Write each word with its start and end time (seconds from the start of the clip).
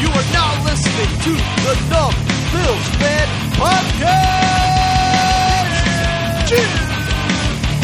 You 0.00 0.08
are 0.12 0.28
now 0.32 0.50
listening 0.64 1.08
to 1.24 1.32
the 1.64 1.74
Numb 1.90 2.14
Bills 2.52 2.86
Fan 3.00 3.26
Podcast! 3.56 4.04
Cheers! 6.48 6.80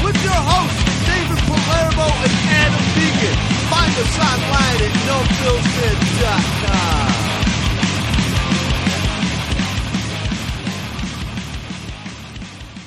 With 0.05 0.19
your 0.23 0.41
hosts, 0.51 0.85
David 1.09 1.41
Palermo 1.49 2.07
and 2.25 2.35
Adam 2.61 2.85
Deacon. 2.95 3.37
Find 3.73 3.93
us 3.97 4.15
online 4.21 4.81
at 4.85 4.93
numbbillsfan.com. 5.09 7.32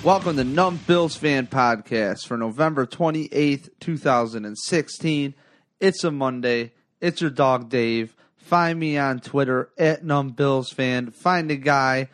Welcome 0.05 0.35
to 0.37 0.43
Numb 0.43 0.79
Bills 0.85 1.15
Fan 1.15 1.47
Podcast 1.47 2.27
for 2.27 2.38
November 2.38 2.85
28th, 2.85 3.69
2016. 3.79 5.34
It's 5.80 6.03
a 6.03 6.11
Monday. 6.11 6.73
It's 7.02 7.21
your 7.21 7.31
dog 7.31 7.70
Dave. 7.70 8.16
Find 8.38 8.80
me 8.80 8.99
on 8.99 9.20
Twitter 9.20 9.71
at 9.80 10.03
Numb 10.05 10.30
Bills 10.30 10.70
Fan. 10.70 11.09
Find 11.09 11.49
the 11.49 11.55
guy, 11.57 12.09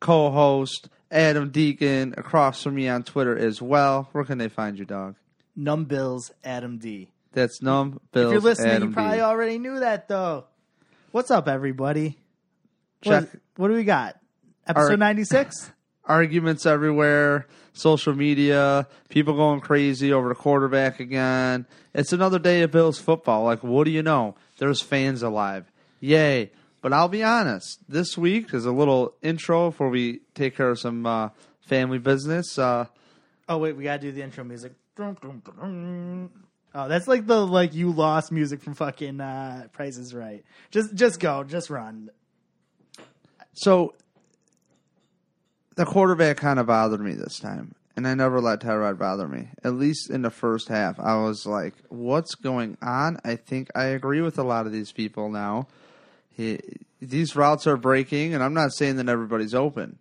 co 0.00 0.30
host, 0.30 0.88
Adam 1.10 1.50
Deacon, 1.50 2.14
across 2.16 2.62
from 2.62 2.76
me 2.76 2.88
on 2.88 3.02
Twitter 3.02 3.36
as 3.36 3.60
well. 3.60 4.08
Where 4.12 4.24
can 4.24 4.38
they 4.38 4.48
find 4.48 4.78
you, 4.78 4.86
dog? 4.86 5.16
Numb 5.54 5.84
Bills, 5.84 6.30
Adam 6.44 6.78
D. 6.78 7.10
That's 7.32 7.60
Numb 7.60 8.00
Bills 8.12 8.26
if 8.28 8.32
you're 8.32 8.40
listening, 8.40 8.72
Adam 8.72 8.88
you 8.88 8.94
probably 8.94 9.18
D. 9.18 9.22
already 9.22 9.58
knew 9.58 9.80
that, 9.80 10.08
though. 10.08 10.46
What's 11.12 11.30
up, 11.30 11.46
everybody? 11.46 12.16
Check 13.02 13.24
What, 13.24 13.40
what 13.56 13.68
do 13.68 13.74
we 13.74 13.84
got? 13.84 14.18
Episode 14.66 14.92
Our- 14.92 14.96
96? 14.96 15.72
Arguments 16.06 16.66
everywhere, 16.66 17.46
social 17.72 18.14
media, 18.14 18.86
people 19.08 19.34
going 19.34 19.60
crazy 19.60 20.12
over 20.12 20.28
the 20.28 20.34
quarterback 20.34 21.00
again. 21.00 21.66
It's 21.94 22.12
another 22.12 22.38
day 22.38 22.62
of 22.62 22.70
Bills 22.70 22.98
football. 22.98 23.44
Like, 23.44 23.62
what 23.62 23.84
do 23.84 23.90
you 23.90 24.02
know? 24.02 24.34
There's 24.58 24.82
fans 24.82 25.22
alive. 25.22 25.70
Yay. 26.00 26.50
But 26.82 26.92
I'll 26.92 27.08
be 27.08 27.22
honest, 27.22 27.80
this 27.88 28.18
week 28.18 28.52
is 28.52 28.66
a 28.66 28.72
little 28.72 29.14
intro 29.22 29.70
before 29.70 29.88
we 29.88 30.20
take 30.34 30.54
care 30.54 30.68
of 30.68 30.78
some 30.78 31.06
uh, 31.06 31.30
family 31.60 31.98
business. 31.98 32.58
Uh, 32.58 32.86
oh, 33.48 33.56
wait, 33.56 33.74
we 33.74 33.84
got 33.84 34.02
to 34.02 34.06
do 34.08 34.12
the 34.12 34.22
intro 34.22 34.44
music. 34.44 34.72
Oh, 36.76 36.88
that's 36.88 37.08
like 37.08 37.26
the 37.26 37.46
like 37.46 37.72
you 37.72 37.90
lost 37.90 38.32
music 38.32 38.60
from 38.60 38.74
fucking 38.74 39.20
uh, 39.20 39.68
Price 39.72 39.96
is 39.96 40.12
Right. 40.12 40.44
Just 40.70 40.94
just 40.94 41.20
go, 41.20 41.44
just 41.44 41.70
run. 41.70 42.10
so, 43.54 43.94
the 45.74 45.84
quarterback 45.84 46.36
kind 46.36 46.58
of 46.58 46.66
bothered 46.66 47.00
me 47.00 47.14
this 47.14 47.38
time. 47.38 47.74
And 47.96 48.08
I 48.08 48.14
never 48.14 48.40
let 48.40 48.60
Tyrod 48.60 48.98
bother 48.98 49.28
me. 49.28 49.50
At 49.62 49.74
least 49.74 50.10
in 50.10 50.22
the 50.22 50.30
first 50.30 50.66
half, 50.68 50.98
I 50.98 51.16
was 51.16 51.46
like, 51.46 51.74
"What's 51.90 52.34
going 52.34 52.76
on?" 52.82 53.18
I 53.24 53.36
think 53.36 53.68
I 53.74 53.84
agree 53.84 54.20
with 54.20 54.36
a 54.36 54.42
lot 54.42 54.66
of 54.66 54.72
these 54.72 54.90
people 54.90 55.30
now. 55.30 55.68
He, 56.30 56.58
these 57.00 57.36
routes 57.36 57.68
are 57.68 57.76
breaking, 57.76 58.34
and 58.34 58.42
I'm 58.42 58.54
not 58.54 58.72
saying 58.72 58.96
that 58.96 59.08
everybody's 59.08 59.54
open, 59.54 59.98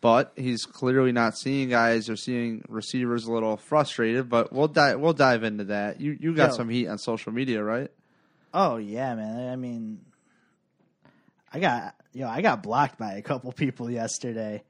but 0.00 0.32
he's 0.34 0.64
clearly 0.64 1.12
not 1.12 1.38
seeing 1.38 1.68
guys 1.68 2.10
or 2.10 2.16
seeing 2.16 2.64
receivers 2.68 3.26
a 3.26 3.32
little 3.32 3.56
frustrated. 3.56 4.28
But 4.28 4.52
we'll 4.52 4.66
dive 4.66 4.98
we'll 4.98 5.12
dive 5.12 5.44
into 5.44 5.64
that. 5.64 6.00
You 6.00 6.16
you 6.18 6.34
got 6.34 6.50
Yo. 6.50 6.56
some 6.56 6.68
heat 6.68 6.88
on 6.88 6.98
social 6.98 7.30
media, 7.30 7.62
right? 7.62 7.92
Oh 8.52 8.76
yeah, 8.78 9.14
man. 9.14 9.52
I 9.52 9.54
mean, 9.54 10.00
I 11.52 11.60
got 11.60 11.94
yo, 12.12 12.28
I 12.28 12.42
got 12.42 12.62
blocked 12.62 12.98
by 12.98 13.14
a 13.14 13.22
couple 13.22 13.52
people 13.52 13.90
yesterday. 13.90 14.62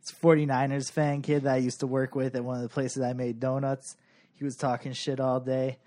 It's 0.00 0.12
49ers 0.12 0.90
fan 0.90 1.22
kid 1.22 1.44
that 1.44 1.54
I 1.54 1.56
used 1.58 1.80
to 1.80 1.86
work 1.86 2.14
with 2.14 2.34
at 2.34 2.44
one 2.44 2.56
of 2.56 2.62
the 2.62 2.68
places 2.68 3.02
I 3.02 3.14
made 3.14 3.40
donuts. 3.40 3.96
He 4.34 4.44
was 4.44 4.56
talking 4.56 4.92
shit 4.92 5.20
all 5.20 5.40
day, 5.40 5.78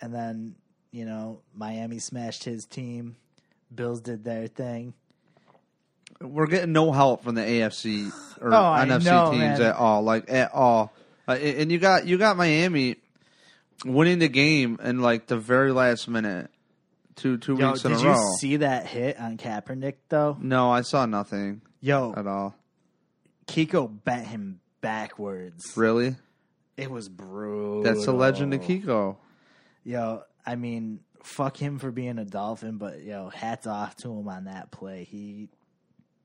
and 0.00 0.14
then 0.14 0.56
you 0.90 1.04
know 1.04 1.40
Miami 1.54 1.98
smashed 1.98 2.44
his 2.44 2.64
team. 2.64 3.16
Bills 3.74 4.00
did 4.00 4.24
their 4.24 4.48
thing. 4.48 4.94
We're 6.20 6.46
getting 6.46 6.72
no 6.72 6.92
help 6.92 7.24
from 7.24 7.34
the 7.34 7.42
AFC 7.42 8.12
or 8.40 8.48
Oh, 8.52 8.56
NFC 8.56 9.04
know, 9.04 9.30
teams 9.30 9.58
man. 9.58 9.62
at 9.62 9.76
all, 9.76 10.02
like 10.02 10.30
at 10.30 10.52
all. 10.52 10.92
Uh, 11.26 11.32
and 11.32 11.58
and 11.58 11.72
you 11.72 11.78
got 11.78 12.06
you 12.06 12.18
got 12.18 12.36
Miami 12.36 12.96
winning 13.84 14.18
the 14.18 14.28
game 14.28 14.78
in 14.82 15.00
like 15.00 15.26
the 15.26 15.38
very 15.38 15.72
last 15.72 16.08
minute, 16.08 16.50
two 17.16 17.38
two 17.38 17.56
Yo, 17.56 17.68
weeks 17.72 17.84
in 17.84 17.92
a 17.92 17.96
row. 17.96 18.02
did 18.02 18.08
you 18.16 18.36
see 18.40 18.56
that 18.56 18.86
hit 18.86 19.18
on 19.20 19.36
Kaepernick 19.36 19.94
though? 20.08 20.36
no, 20.40 20.70
I 20.70 20.82
saw 20.82 21.06
nothing 21.06 21.62
Yo, 21.80 22.14
at 22.16 22.26
all. 22.26 22.54
Kiko 23.46 23.88
bent 24.04 24.26
him 24.28 24.60
backwards. 24.80 25.76
Really, 25.76 26.16
It 26.76 26.90
was 26.90 27.08
brutal. 27.08 27.82
that's 27.82 28.06
a 28.06 28.12
legend 28.12 28.54
of 28.54 28.60
Kiko. 28.60 29.16
Yo, 29.84 30.22
I 30.46 30.54
mean, 30.56 31.00
fuck 31.22 31.56
him 31.56 31.78
for 31.78 31.90
being 31.90 32.18
a 32.18 32.24
dolphin, 32.24 32.78
but 32.78 33.02
yo, 33.02 33.28
hats 33.30 33.66
off 33.66 33.96
to 33.96 34.10
him 34.10 34.28
on 34.28 34.44
that 34.44 34.70
play. 34.70 35.04
He 35.04 35.48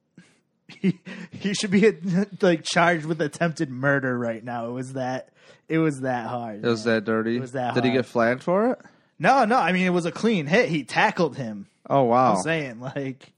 he, 0.67 0.99
he 1.31 1.53
should 1.53 1.71
be 1.71 1.91
like 2.41 2.63
charged 2.63 3.05
with 3.05 3.21
attempted 3.21 3.69
murder 3.69 4.17
right 4.17 4.43
now. 4.43 4.67
It 4.69 4.73
was 4.73 4.93
that 4.93 5.29
it 5.69 5.77
was 5.79 6.01
that 6.01 6.27
hard. 6.27 6.63
It 6.63 6.67
was 6.67 6.85
man. 6.85 6.95
that 6.95 7.05
dirty. 7.05 7.37
It 7.37 7.41
was 7.41 7.53
that 7.53 7.73
Did 7.73 7.85
he 7.85 7.91
get 7.91 8.05
flagged 8.05 8.43
for 8.43 8.71
it? 8.71 8.79
No, 9.19 9.45
no, 9.45 9.57
I 9.57 9.71
mean 9.71 9.85
it 9.85 9.91
was 9.91 10.05
a 10.05 10.11
clean 10.11 10.45
hit. 10.45 10.69
He 10.69 10.83
tackled 10.83 11.37
him. 11.37 11.67
Oh 11.89 12.03
wow! 12.03 12.35
I'm 12.35 12.41
saying 12.41 12.79
like 12.79 13.33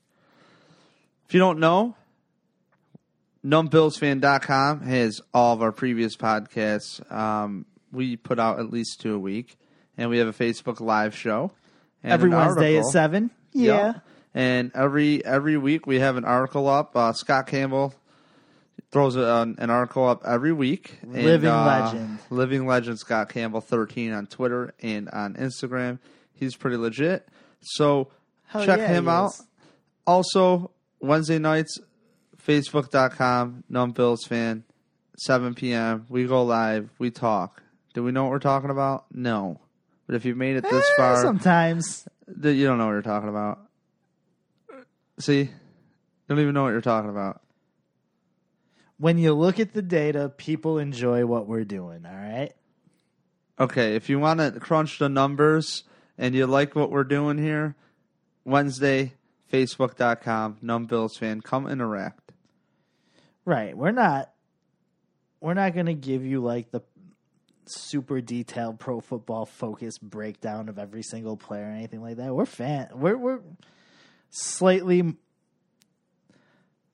If 1.28 1.34
you 1.34 1.40
don't 1.40 1.60
know, 1.60 1.96
numbbillsfan.com 3.46 4.82
has 4.82 5.22
all 5.34 5.54
of 5.54 5.62
our 5.62 5.72
previous 5.72 6.16
podcasts. 6.16 7.10
Um, 7.12 7.66
we 7.92 8.16
put 8.18 8.40
out 8.40 8.60
at 8.60 8.72
least 8.72 9.02
two 9.02 9.16
a 9.16 9.20
week, 9.20 9.58
and 9.98 10.10
we 10.10 10.18
have 10.18 10.28
a 10.28 10.34
Facebook 10.34 10.80
live 10.80 11.16
show. 11.16 11.52
every 12.04 12.30
Wednesday 12.30 12.78
at 12.78 12.86
seven. 12.86 13.32
Yeah. 13.54 13.74
Yeah. 13.74 13.94
And 14.36 14.72
every 14.76 15.26
every 15.26 15.58
week 15.58 15.88
we 15.88 16.00
have 16.00 16.16
an 16.16 16.26
article 16.26 16.68
up. 16.68 16.96
Uh, 16.96 17.14
Scott 17.14 17.48
Campbell 17.48 17.94
throws 18.92 19.16
an, 19.16 19.56
an 19.60 19.70
article 19.70 20.08
up 20.08 20.24
every 20.26 20.52
week. 20.54 20.98
And, 21.02 21.14
Living 21.14 21.50
uh, 21.50 21.66
legend. 21.66 22.20
Living 22.30 22.66
legend 22.68 23.00
Scott 23.00 23.30
Campbell 23.30 23.62
thirteen 23.62 24.12
on 24.14 24.28
Twitter 24.28 24.74
and 24.82 25.10
on 25.10 25.36
Instagram. 25.36 26.00
He's 26.34 26.56
pretty 26.56 26.78
legit. 26.78 27.28
So 27.62 28.10
Hell 28.48 28.66
check 28.66 28.80
yeah, 28.80 28.88
him 28.88 29.08
out. 29.08 29.32
is. 29.32 29.44
Also 30.08 30.72
Wednesday 31.02 31.38
nights, 31.40 31.78
Facebook.com, 32.44 33.64
Numb 33.70 33.92
Bills 33.92 34.24
fan, 34.26 34.64
seven 35.18 35.54
PM. 35.54 36.06
We 36.10 36.26
go 36.26 36.44
live, 36.44 36.90
we 36.98 37.12
talk. 37.12 37.62
Do 37.94 38.04
we 38.04 38.12
know 38.12 38.24
what 38.24 38.32
we're 38.32 38.40
talking 38.40 38.70
about? 38.70 39.06
No. 39.12 39.60
But 40.08 40.16
if 40.16 40.26
you've 40.26 40.38
made 40.38 40.56
it 40.56 40.64
this 40.64 40.86
Eh, 40.92 40.98
far, 40.98 41.22
sometimes 41.22 42.08
you 42.28 42.66
don't 42.66 42.78
know 42.78 42.86
what 42.86 42.94
you're 42.94 43.02
talking 43.02 43.30
about. 43.30 43.60
See, 45.20 45.42
you 45.42 45.50
don't 46.28 46.40
even 46.40 46.54
know 46.54 46.64
what 46.64 46.70
you're 46.70 46.82
talking 46.82 47.10
about. 47.10 47.42
When 49.00 49.18
you 49.18 49.34
look 49.34 49.60
at 49.60 49.74
the 49.74 49.82
data, 49.82 50.30
people 50.30 50.78
enjoy 50.78 51.26
what 51.26 51.48
we're 51.48 51.64
doing. 51.64 52.06
All 52.06 52.14
right. 52.14 52.52
Okay, 53.60 53.96
if 53.96 54.10
you 54.10 54.20
want 54.20 54.40
to 54.40 54.60
crunch 54.60 55.00
the 55.00 55.10
numbers 55.10 55.84
and 56.18 56.36
you 56.36 56.46
like 56.46 56.76
what 56.76 56.92
we're 56.92 57.04
doing 57.04 57.38
here, 57.38 57.76
Wednesday, 58.46 59.14
Facebook.com, 59.52 60.58
Numbills 60.64 61.18
fan, 61.18 61.42
come 61.42 61.68
interact. 61.68 62.32
Right. 63.46 63.76
We're 63.76 63.92
not 63.92 64.32
we're 65.42 65.54
not 65.54 65.74
going 65.74 65.86
to 65.86 65.94
give 65.94 66.26
you 66.26 66.42
like 66.42 66.72
the 66.72 66.82
super 67.66 68.20
detailed 68.20 68.80
pro 68.80 69.00
football 69.00 69.46
focus 69.46 69.98
breakdown 69.98 70.70
of 70.70 70.78
every 70.78 71.04
single 71.04 71.38
player 71.38 71.64
or 71.64 71.72
anything 71.72 72.02
like 72.02 72.18
that. 72.18 72.34
We're 72.36 72.46
fan 72.46 72.90
we're 72.94 73.18
we're 73.18 73.42
slightly 74.30 75.16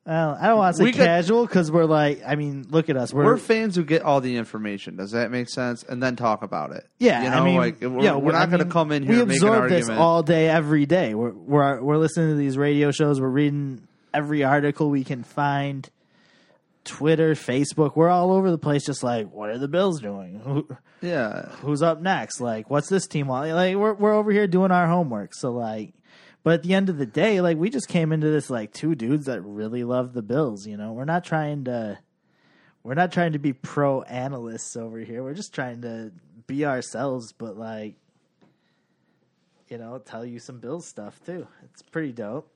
well, 0.06 0.38
I 0.40 0.48
don't 0.48 0.58
want 0.58 0.76
to 0.76 0.78
say 0.78 0.84
We 0.84 0.92
casual 0.94 1.48
because 1.48 1.72
we're 1.72 1.86
like, 1.86 2.22
I 2.28 2.36
mean, 2.36 2.68
look 2.70 2.90
at 2.90 2.98
us. 2.98 3.12
We're, 3.12 3.26
We're, 3.26 3.38
fans 3.38 3.76
who 3.76 3.84
get 3.84 4.04
all 4.04 4.22
the 4.22 4.38
information. 4.38 4.96
Does 4.96 5.12
that 5.12 5.32
make 5.32 5.50
sense? 5.50 5.84
And 5.84 6.02
then 6.02 6.16
talk 6.16 6.44
about 6.44 6.72
it. 6.72 6.88
yeah. 7.00 7.24
you 7.24 7.30
know, 7.32 7.38
I 7.38 7.44
mean, 7.44 7.56
like 7.58 7.82
we're, 7.82 8.02
yeah, 8.02 8.16
we're 8.16 8.36
I 8.36 8.40
not 8.40 8.50
going 8.50 8.60
to 8.60 8.66
mean, 8.66 8.72
come 8.72 8.92
in 8.92 9.04
here 9.04 9.16
We 9.16 9.20
and 9.22 9.28
make 9.30 9.42
an 9.42 9.48
absorb 9.48 9.70
this 9.70 9.90
all 9.90 10.22
day, 10.22 10.48
every 10.48 10.86
day. 10.86 11.16
We're 11.16 11.32
we're 11.32 11.82
we're 11.82 11.98
listening 11.98 12.30
to 12.30 12.36
these 12.36 12.58
radio 12.58 12.92
shows. 12.92 13.20
We're 13.20 13.30
reading 13.30 13.88
every 14.14 14.44
article 14.44 14.90
we 14.90 15.04
can 15.04 15.24
find. 15.24 15.90
Twitter, 16.84 17.34
Facebook, 17.34 17.96
we're 17.96 18.10
all 18.10 18.32
over 18.32 18.52
the 18.52 18.60
place. 18.60 18.86
Just 18.86 19.02
like, 19.02 19.32
what 19.32 19.50
are 19.50 19.58
the 19.58 19.68
Bills 19.68 20.00
doing? 20.02 20.40
Who, 20.44 20.68
yeah, 21.02 21.50
who's 21.62 21.82
up 21.82 22.00
next? 22.00 22.40
Like, 22.40 22.70
what's 22.70 22.90
this 22.90 23.08
team? 23.08 23.26
want? 23.26 23.50
Like, 23.50 23.76
we're 23.76 23.94
we're 23.96 24.14
over 24.14 24.32
here 24.32 24.46
doing 24.46 24.70
our 24.70 24.88
homework. 24.88 25.34
So 25.34 25.52
like, 25.52 25.96
but 26.46 26.54
at 26.54 26.62
the 26.62 26.76
end 26.76 26.90
of 26.90 27.00
the 27.00 27.08
day, 27.08 27.42
like, 27.42 27.58
we 27.58 27.72
just 27.72 27.88
came 27.88 28.12
into 28.12 28.30
this 28.30 28.52
like 28.52 28.72
two 28.72 28.94
dudes 28.94 29.26
that 29.26 29.42
really 29.42 29.84
love 29.84 30.14
the 30.14 30.22
Bills. 30.22 30.68
You 30.68 30.78
know, 30.78 30.94
we're 30.94 31.04
not 31.04 31.24
trying 31.24 31.64
to, 31.64 31.98
we're 32.84 32.94
not 32.94 33.12
trying 33.12 33.32
to 33.32 33.40
be 33.40 33.52
pro 33.52 34.04
analysts 34.04 34.76
over 34.76 35.00
here. 35.00 35.24
We're 35.24 35.34
just 35.34 35.56
trying 35.56 35.82
to 35.82 36.12
be 36.46 36.64
ourselves, 36.64 37.34
but 37.34 37.58
like, 37.58 37.96
you 39.70 39.80
know, 39.80 39.98
tell 39.98 40.24
you 40.24 40.38
some 40.38 40.60
Bills 40.60 40.86
stuff 40.86 41.20
too. 41.26 41.48
It's 41.64 41.82
pretty 41.82 42.12
dope. 42.12 42.48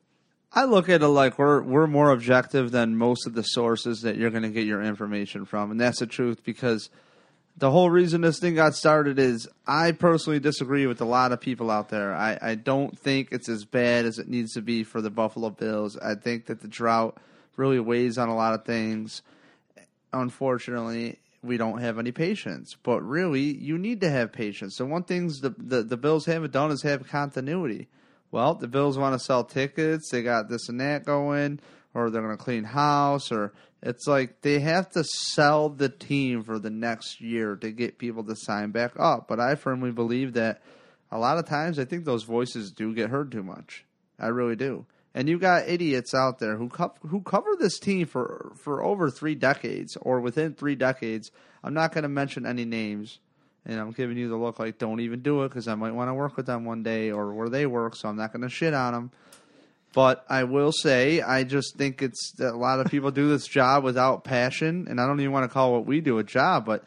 I 0.53 0.65
look 0.65 0.87
at 0.87 1.01
it 1.01 1.07
like 1.07 1.39
we're 1.39 1.63
we're 1.63 1.87
more 1.87 2.11
objective 2.11 2.69
than 2.69 2.95
most 2.95 3.25
of 3.25 3.33
the 3.33 3.41
sources 3.41 4.01
that 4.01 4.17
you're 4.17 4.29
going 4.29 4.43
to 4.43 4.49
get 4.49 4.67
your 4.67 4.83
information 4.83 5.45
from, 5.45 5.71
and 5.71 5.81
that's 5.81 5.97
the 5.97 6.05
truth 6.05 6.43
because 6.43 6.91
the 7.59 7.71
whole 7.71 7.89
reason 7.89 8.21
this 8.21 8.39
thing 8.39 8.55
got 8.55 8.73
started 8.73 9.19
is 9.19 9.47
I 9.67 9.91
personally 9.91 10.39
disagree 10.39 10.87
with 10.87 11.01
a 11.01 11.05
lot 11.05 11.33
of 11.33 11.41
people 11.41 11.69
out 11.69 11.89
there. 11.89 12.13
I, 12.13 12.39
I 12.41 12.55
don't 12.55 12.97
think 12.97 13.29
it's 13.31 13.49
as 13.49 13.65
bad 13.65 14.05
as 14.05 14.17
it 14.17 14.29
needs 14.29 14.53
to 14.53 14.61
be 14.61 14.85
for 14.85 15.01
the 15.01 15.09
Buffalo 15.09 15.49
Bills. 15.49 15.97
I 15.97 16.15
think 16.15 16.45
that 16.45 16.61
the 16.61 16.69
drought 16.69 17.17
really 17.57 17.79
weighs 17.79 18.17
on 18.17 18.29
a 18.29 18.35
lot 18.35 18.53
of 18.53 18.63
things. 18.63 19.21
Unfortunately, 20.13 21.19
we 21.43 21.57
don't 21.57 21.79
have 21.79 21.99
any 21.99 22.13
patience. 22.13 22.77
But 22.81 23.01
really, 23.01 23.53
you 23.53 23.77
need 23.77 23.99
to 24.01 24.09
have 24.09 24.31
patience. 24.31 24.77
So 24.77 24.85
one 24.85 25.03
things 25.03 25.41
the, 25.41 25.53
the, 25.57 25.83
the 25.83 25.97
Bills 25.97 26.25
haven't 26.25 26.53
done 26.53 26.71
is 26.71 26.83
have 26.83 27.09
continuity. 27.09 27.89
Well, 28.31 28.55
the 28.55 28.67
Bills 28.67 28.97
want 28.97 29.19
to 29.19 29.25
sell 29.25 29.43
tickets. 29.43 30.09
They 30.11 30.23
got 30.23 30.47
this 30.47 30.69
and 30.69 30.79
that 30.79 31.03
going, 31.03 31.59
or 31.93 32.09
they're 32.09 32.21
going 32.21 32.37
to 32.37 32.41
clean 32.41 32.63
house, 32.63 33.33
or 33.33 33.51
it's 33.81 34.07
like 34.07 34.41
they 34.41 34.59
have 34.59 34.89
to 34.91 35.03
sell 35.03 35.69
the 35.69 35.89
team 35.89 36.43
for 36.43 36.59
the 36.59 36.69
next 36.69 37.21
year 37.21 37.55
to 37.57 37.71
get 37.71 37.97
people 37.97 38.23
to 38.25 38.35
sign 38.35 38.71
back 38.71 38.93
up. 38.99 39.27
But 39.27 39.39
I 39.39 39.55
firmly 39.55 39.91
believe 39.91 40.33
that 40.33 40.61
a 41.11 41.17
lot 41.17 41.37
of 41.37 41.47
times 41.47 41.79
I 41.79 41.85
think 41.85 42.05
those 42.05 42.23
voices 42.23 42.71
do 42.71 42.93
get 42.93 43.09
heard 43.09 43.31
too 43.31 43.43
much. 43.43 43.85
I 44.19 44.27
really 44.27 44.55
do. 44.55 44.85
And 45.13 45.27
you 45.27 45.39
got 45.39 45.67
idiots 45.67 46.13
out 46.13 46.39
there 46.39 46.57
who 46.57 46.69
co- 46.69 46.93
who 47.07 47.21
cover 47.21 47.55
this 47.57 47.79
team 47.79 48.05
for 48.05 48.51
for 48.61 48.83
over 48.83 49.09
three 49.09 49.35
decades 49.35 49.97
or 50.01 50.19
within 50.19 50.53
three 50.53 50.75
decades. 50.75 51.31
I'm 51.63 51.73
not 51.73 51.93
going 51.93 52.03
to 52.03 52.09
mention 52.09 52.45
any 52.45 52.63
names, 52.63 53.19
and 53.65 53.79
I'm 53.79 53.91
giving 53.91 54.17
you 54.17 54.29
the 54.29 54.37
look 54.37 54.59
like 54.59 54.77
don't 54.77 54.99
even 54.99 55.21
do 55.21 55.43
it 55.43 55.49
because 55.49 55.67
I 55.67 55.75
might 55.75 55.93
want 55.93 56.09
to 56.09 56.13
work 56.13 56.37
with 56.37 56.45
them 56.45 56.63
one 56.63 56.83
day 56.83 57.11
or 57.11 57.33
where 57.33 57.49
they 57.49 57.65
work. 57.65 57.95
So 57.95 58.07
I'm 58.07 58.17
not 58.17 58.31
going 58.31 58.43
to 58.43 58.49
shit 58.49 58.73
on 58.73 58.93
them. 58.93 59.11
But 59.93 60.23
I 60.29 60.43
will 60.43 60.71
say, 60.71 61.21
I 61.21 61.43
just 61.43 61.75
think 61.75 62.01
it's 62.01 62.39
a 62.39 62.51
lot 62.51 62.79
of 62.79 62.91
people 62.91 63.09
do 63.09 63.27
this 63.27 63.47
job 63.47 63.83
without 63.83 64.23
passion, 64.23 64.87
and 64.87 65.01
I 65.01 65.07
don't 65.07 65.19
even 65.19 65.31
want 65.31 65.45
to 65.45 65.53
call 65.53 65.73
what 65.73 65.85
we 65.85 65.99
do 65.99 66.19
a 66.19 66.23
job, 66.23 66.65
but 66.65 66.83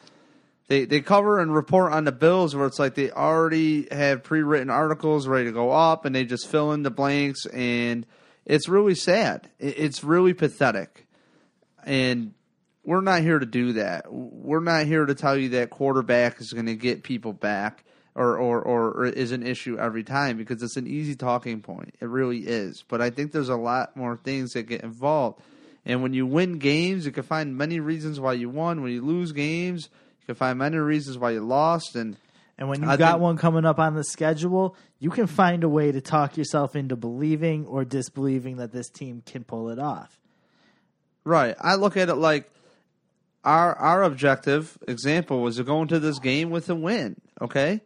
they 0.69 0.85
they 0.85 1.01
cover 1.01 1.41
and 1.41 1.53
report 1.53 1.93
on 1.93 2.05
the 2.05 2.13
Bills 2.13 2.55
where 2.55 2.67
it's 2.67 2.79
like 2.79 2.95
they 2.95 3.11
already 3.11 3.89
have 3.91 4.23
pre-written 4.23 4.71
articles 4.71 5.27
ready 5.27 5.47
to 5.47 5.53
go 5.53 5.73
up, 5.73 6.05
and 6.05 6.15
they 6.15 6.25
just 6.25 6.47
fill 6.47 6.73
in 6.73 6.85
the 6.85 6.91
blanks, 6.91 7.45
and 7.47 8.07
it's 8.47 8.69
really 8.69 8.95
sad. 8.95 9.51
It's 9.59 10.05
really 10.05 10.33
pathetic, 10.33 11.07
and 11.85 12.35
we're 12.85 13.01
not 13.01 13.23
here 13.23 13.39
to 13.39 13.47
do 13.47 13.75
that. 13.75 14.13
We're 14.13 14.61
not 14.61 14.87
here 14.87 15.07
to 15.07 15.15
tell 15.15 15.37
you 15.37 15.51
that 15.51 15.71
quarterback 15.71 16.41
is 16.41 16.53
going 16.53 16.67
to 16.67 16.77
get 16.77 17.03
people 17.03 17.33
back 17.33 17.85
or, 18.15 18.37
or, 18.37 18.61
or 18.61 19.07
is 19.07 19.33
an 19.33 19.43
issue 19.47 19.79
every 19.79 20.05
time 20.05 20.37
because 20.37 20.63
it's 20.63 20.77
an 20.77 20.87
easy 20.87 21.15
talking 21.15 21.61
point. 21.63 21.95
It 22.01 22.09
really 22.09 22.41
is. 22.41 22.85
But 22.89 23.01
I 23.01 23.11
think 23.11 23.33
there's 23.33 23.49
a 23.49 23.57
lot 23.57 23.97
more 23.97 24.17
things 24.17 24.53
that 24.53 24.65
get 24.65 24.83
involved. 24.83 25.41
And 25.87 26.03
when 26.03 26.13
you 26.13 26.27
win 26.27 26.59
games, 26.59 27.07
you 27.07 27.13
can 27.13 27.23
find 27.25 27.57
many 27.57 27.81
reasons 27.81 28.21
why 28.21 28.35
you 28.35 28.49
won. 28.51 28.83
When 28.83 28.93
you 28.93 29.03
lose 29.03 29.33
games, 29.33 29.89
you 30.21 30.27
can 30.27 30.35
find 30.35 30.59
many 30.59 30.77
reasons 30.77 31.19
why 31.19 31.31
you 31.31 31.41
lost. 31.41 31.97
And 31.97 32.17
And 32.59 32.69
when 32.69 32.83
you 32.83 32.89
I 32.89 32.97
got 32.97 33.13
think- 33.13 33.23
one 33.23 33.37
coming 33.39 33.65
up 33.65 33.79
on 33.79 33.95
the 33.95 34.05
schedule, 34.05 34.77
you 35.01 35.11
can 35.11 35.27
find 35.27 35.65
a 35.65 35.69
way 35.69 35.91
to 35.91 36.01
talk 36.01 36.37
yourself 36.37 36.77
into 36.77 36.95
believing 36.97 37.67
or 37.67 37.85
disbelieving 37.85 38.59
that 38.59 38.73
this 38.73 38.89
team 38.91 39.23
can 39.27 39.43
pull 39.43 39.71
it 39.71 39.79
off. 39.79 40.19
Right. 41.25 41.57
I 41.61 41.75
look 41.77 41.97
at 41.97 42.09
it 42.09 42.15
like 42.17 42.49
our 43.45 43.75
our 43.77 44.03
objective 44.05 44.79
example 44.87 45.41
was 45.41 45.57
to 45.57 45.65
go 45.65 45.83
into 45.83 45.99
this 45.99 46.19
game 46.19 46.51
with 46.51 46.69
a 46.71 46.75
win. 46.75 47.17
Okay, 47.41 47.81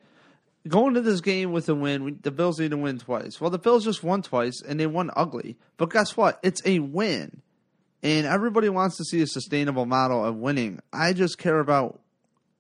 going 0.69 0.95
to 0.95 1.01
this 1.01 1.21
game 1.21 1.53
with 1.53 1.69
a 1.69 1.75
win, 1.75 2.05
we, 2.05 2.13
the 2.13 2.31
Bills 2.31 2.59
need 2.59 2.71
to 2.71 2.77
win 2.77 2.99
twice. 2.99 3.41
Well, 3.41 3.51
the 3.51 3.59
Bills 3.59 3.85
just 3.85 4.03
won 4.03 4.23
twice 4.23 4.63
and 4.67 4.79
they 4.79 4.87
won 4.87 5.11
ugly. 5.17 5.57
But 5.77 5.91
guess 5.91 6.17
what? 6.17 6.39
It's 6.43 6.63
a 6.65 6.81
win, 6.81 7.43
and 8.03 8.27
everybody 8.27 8.69
wants 8.69 8.97
to 8.99 9.05
see 9.05 9.23
a 9.23 9.27
sustainable 9.27 9.87
model 9.87 10.25
of 10.25 10.37
winning. 10.37 10.81
I 10.93 11.13
just 11.13 11.39
care 11.39 11.61
about 11.61 12.01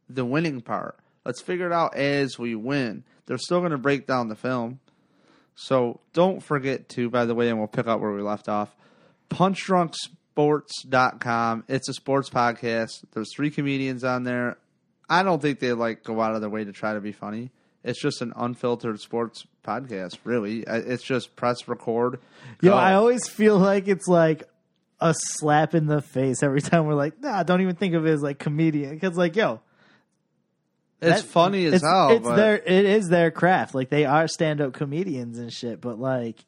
the 0.08 0.24
winning 0.24 0.60
part. 0.60 0.98
Let's 1.24 1.42
figure 1.42 1.66
it 1.66 1.72
out 1.72 1.96
as 1.96 2.38
we 2.38 2.54
win. 2.54 3.04
They're 3.26 3.38
still 3.38 3.60
going 3.60 3.72
to 3.72 3.78
break 3.78 4.06
down 4.06 4.28
the 4.28 4.36
film. 4.36 4.80
So 5.56 6.00
don't 6.12 6.42
forget 6.42 6.88
to, 6.90 7.08
by 7.10 7.24
the 7.24 7.34
way, 7.34 7.48
and 7.48 7.58
we'll 7.58 7.66
pick 7.66 7.86
up 7.86 8.00
where 8.00 8.12
we 8.12 8.20
left 8.22 8.48
off, 8.48 8.76
punchdrunksports.com. 9.30 11.64
It's 11.68 11.88
a 11.88 11.94
sports 11.94 12.30
podcast. 12.30 13.04
There's 13.12 13.34
three 13.34 13.50
comedians 13.50 14.04
on 14.04 14.22
there. 14.24 14.58
I 15.08 15.22
don't 15.22 15.40
think 15.40 15.60
they 15.60 15.72
like 15.72 16.04
go 16.04 16.20
out 16.20 16.34
of 16.34 16.42
their 16.42 16.50
way 16.50 16.64
to 16.64 16.72
try 16.72 16.92
to 16.94 17.00
be 17.00 17.12
funny. 17.12 17.52
It's 17.86 18.00
just 18.00 18.20
an 18.20 18.32
unfiltered 18.34 19.00
sports 19.00 19.46
podcast, 19.64 20.18
really. 20.24 20.64
It's 20.66 21.04
just 21.04 21.36
press 21.36 21.68
record. 21.68 22.18
Yo, 22.60 22.72
go. 22.72 22.76
I 22.76 22.94
always 22.94 23.28
feel 23.28 23.56
like 23.58 23.86
it's 23.86 24.08
like 24.08 24.42
a 25.00 25.14
slap 25.16 25.72
in 25.72 25.86
the 25.86 26.02
face 26.02 26.42
every 26.42 26.60
time 26.60 26.86
we're 26.86 26.94
like, 26.94 27.20
nah, 27.20 27.44
don't 27.44 27.60
even 27.60 27.76
think 27.76 27.94
of 27.94 28.04
it 28.04 28.10
as 28.10 28.22
like 28.22 28.40
comedian. 28.40 28.90
Because 28.94 29.16
like, 29.16 29.36
yo, 29.36 29.60
it's 31.00 31.22
that- 31.22 31.28
funny 31.28 31.66
as 31.66 31.74
it's, 31.74 31.84
hell. 31.84 32.10
It's 32.10 32.24
but 32.24 32.34
their 32.34 32.56
it 32.56 32.84
is 32.86 33.08
their 33.08 33.30
craft. 33.30 33.72
Like 33.74 33.88
they 33.88 34.04
are 34.04 34.26
stand 34.26 34.60
up 34.60 34.72
comedians 34.72 35.38
and 35.38 35.52
shit, 35.52 35.80
but 35.80 35.98
like 35.98 36.44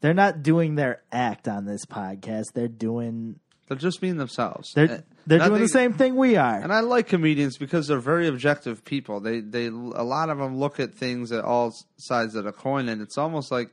they're 0.00 0.14
not 0.14 0.44
doing 0.44 0.76
their 0.76 1.02
act 1.10 1.48
on 1.48 1.64
this 1.64 1.84
podcast. 1.86 2.52
They're 2.54 2.68
doing 2.68 3.40
they're 3.66 3.76
just 3.76 4.00
being 4.00 4.16
themselves. 4.16 4.70
they're 4.74 4.90
eh, 4.90 5.00
They're 5.28 5.46
doing 5.46 5.60
the 5.60 5.68
same 5.68 5.92
thing 5.92 6.16
we 6.16 6.36
are. 6.36 6.58
And 6.58 6.72
I 6.72 6.80
like 6.80 7.06
comedians 7.06 7.58
because 7.58 7.86
they're 7.86 7.98
very 7.98 8.26
objective 8.26 8.82
people. 8.82 9.20
They 9.20 9.40
they 9.40 9.66
a 9.66 9.70
lot 9.70 10.30
of 10.30 10.38
them 10.38 10.56
look 10.56 10.80
at 10.80 10.94
things 10.94 11.32
at 11.32 11.44
all 11.44 11.74
sides 11.98 12.34
of 12.34 12.44
the 12.44 12.52
coin, 12.52 12.88
and 12.88 13.02
it's 13.02 13.18
almost 13.18 13.52
like 13.52 13.70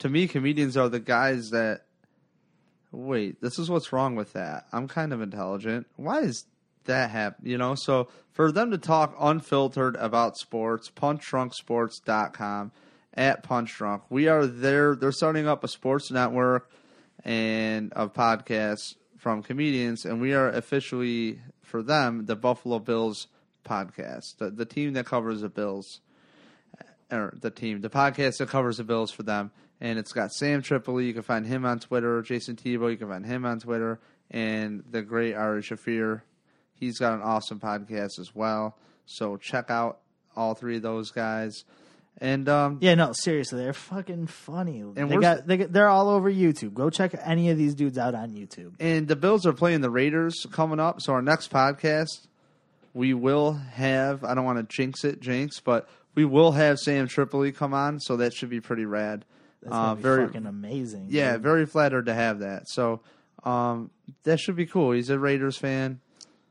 to 0.00 0.08
me, 0.08 0.26
comedians 0.26 0.76
are 0.76 0.88
the 0.88 0.98
guys 0.98 1.50
that 1.50 1.82
wait. 2.90 3.40
This 3.40 3.58
is 3.58 3.70
what's 3.70 3.92
wrong 3.92 4.16
with 4.16 4.32
that. 4.32 4.66
I'm 4.72 4.88
kind 4.88 5.12
of 5.12 5.20
intelligent. 5.22 5.86
Why 5.94 6.22
is 6.22 6.44
that 6.86 7.10
happen? 7.10 7.46
You 7.46 7.56
know. 7.56 7.76
So 7.76 8.08
for 8.32 8.50
them 8.50 8.72
to 8.72 8.78
talk 8.78 9.14
unfiltered 9.20 9.94
about 9.96 10.36
sports, 10.36 10.90
punchdrunksports.com 10.90 12.72
at 13.14 13.42
Punch 13.44 13.76
Drunk. 13.76 14.02
We 14.10 14.26
are 14.26 14.44
there. 14.44 14.96
They're 14.96 15.12
starting 15.12 15.46
up 15.46 15.62
a 15.62 15.68
sports 15.68 16.10
network 16.10 16.68
and 17.24 17.92
of 17.92 18.12
podcasts 18.12 18.94
from 19.16 19.42
comedians, 19.42 20.04
and 20.04 20.20
we 20.20 20.34
are 20.34 20.48
officially 20.48 21.40
for 21.62 21.82
them 21.82 22.26
the 22.26 22.36
Buffalo 22.36 22.78
Bills 22.78 23.28
podcast, 23.64 24.36
the, 24.38 24.50
the 24.50 24.64
team 24.64 24.92
that 24.94 25.06
covers 25.06 25.40
the 25.40 25.48
Bills, 25.48 26.00
or 27.10 27.34
the 27.40 27.50
team, 27.50 27.80
the 27.80 27.90
podcast 27.90 28.38
that 28.38 28.48
covers 28.48 28.76
the 28.76 28.84
Bills 28.84 29.10
for 29.10 29.22
them. 29.22 29.50
And 29.80 29.98
it's 29.98 30.12
got 30.12 30.32
Sam 30.32 30.62
Tripoli. 30.62 31.06
You 31.06 31.12
can 31.12 31.22
find 31.22 31.46
him 31.46 31.66
on 31.66 31.78
Twitter. 31.80 32.22
Jason 32.22 32.56
Tebow. 32.56 32.90
You 32.90 32.96
can 32.96 33.08
find 33.08 33.26
him 33.26 33.44
on 33.44 33.60
Twitter. 33.60 34.00
And 34.30 34.82
the 34.90 35.02
great 35.02 35.34
Ari 35.34 35.62
Shaffir. 35.62 36.22
He's 36.72 36.98
got 36.98 37.12
an 37.12 37.22
awesome 37.22 37.60
podcast 37.60 38.18
as 38.18 38.34
well. 38.34 38.78
So 39.04 39.36
check 39.36 39.70
out 39.70 40.00
all 40.34 40.54
three 40.54 40.76
of 40.76 40.82
those 40.82 41.10
guys. 41.10 41.64
And 42.18 42.48
um, 42.48 42.78
yeah, 42.80 42.94
no, 42.94 43.12
seriously, 43.12 43.58
they're 43.62 43.72
fucking 43.74 44.28
funny. 44.28 44.80
And 44.80 45.10
they 45.10 45.16
got 45.18 45.46
they, 45.46 45.58
got- 45.58 45.72
they're 45.72 45.88
all 45.88 46.08
over 46.08 46.30
YouTube. 46.32 46.72
Go 46.72 46.88
check 46.88 47.14
any 47.22 47.50
of 47.50 47.58
these 47.58 47.74
dudes 47.74 47.98
out 47.98 48.14
on 48.14 48.30
YouTube. 48.30 48.72
And 48.80 49.06
the 49.06 49.16
Bills 49.16 49.44
are 49.44 49.52
playing 49.52 49.82
the 49.82 49.90
Raiders 49.90 50.46
coming 50.50 50.80
up. 50.80 51.02
So 51.02 51.12
our 51.12 51.20
next 51.20 51.50
podcast, 51.52 52.26
we 52.94 53.12
will 53.12 53.52
have. 53.52 54.24
I 54.24 54.34
don't 54.34 54.46
want 54.46 54.58
to 54.66 54.76
jinx 54.76 55.04
it, 55.04 55.20
jinx, 55.20 55.60
but 55.60 55.88
we 56.14 56.24
will 56.24 56.52
have 56.52 56.78
Sam 56.78 57.06
Tripoli 57.06 57.52
come 57.52 57.74
on. 57.74 58.00
So 58.00 58.16
that 58.16 58.32
should 58.32 58.48
be 58.48 58.60
pretty 58.62 58.86
rad. 58.86 59.26
That's 59.62 59.72
gonna 59.74 59.92
Uh, 59.92 59.94
be 59.96 60.02
very, 60.02 60.26
fucking 60.26 60.46
amazing. 60.46 61.08
yeah, 61.10 61.32
dude. 61.34 61.42
very 61.42 61.66
flattered 61.66 62.06
to 62.06 62.14
have 62.14 62.38
that. 62.38 62.66
So 62.68 63.00
um, 63.44 63.90
that 64.22 64.40
should 64.40 64.56
be 64.56 64.64
cool. 64.66 64.92
He's 64.92 65.10
a 65.10 65.18
Raiders 65.18 65.58
fan, 65.58 66.00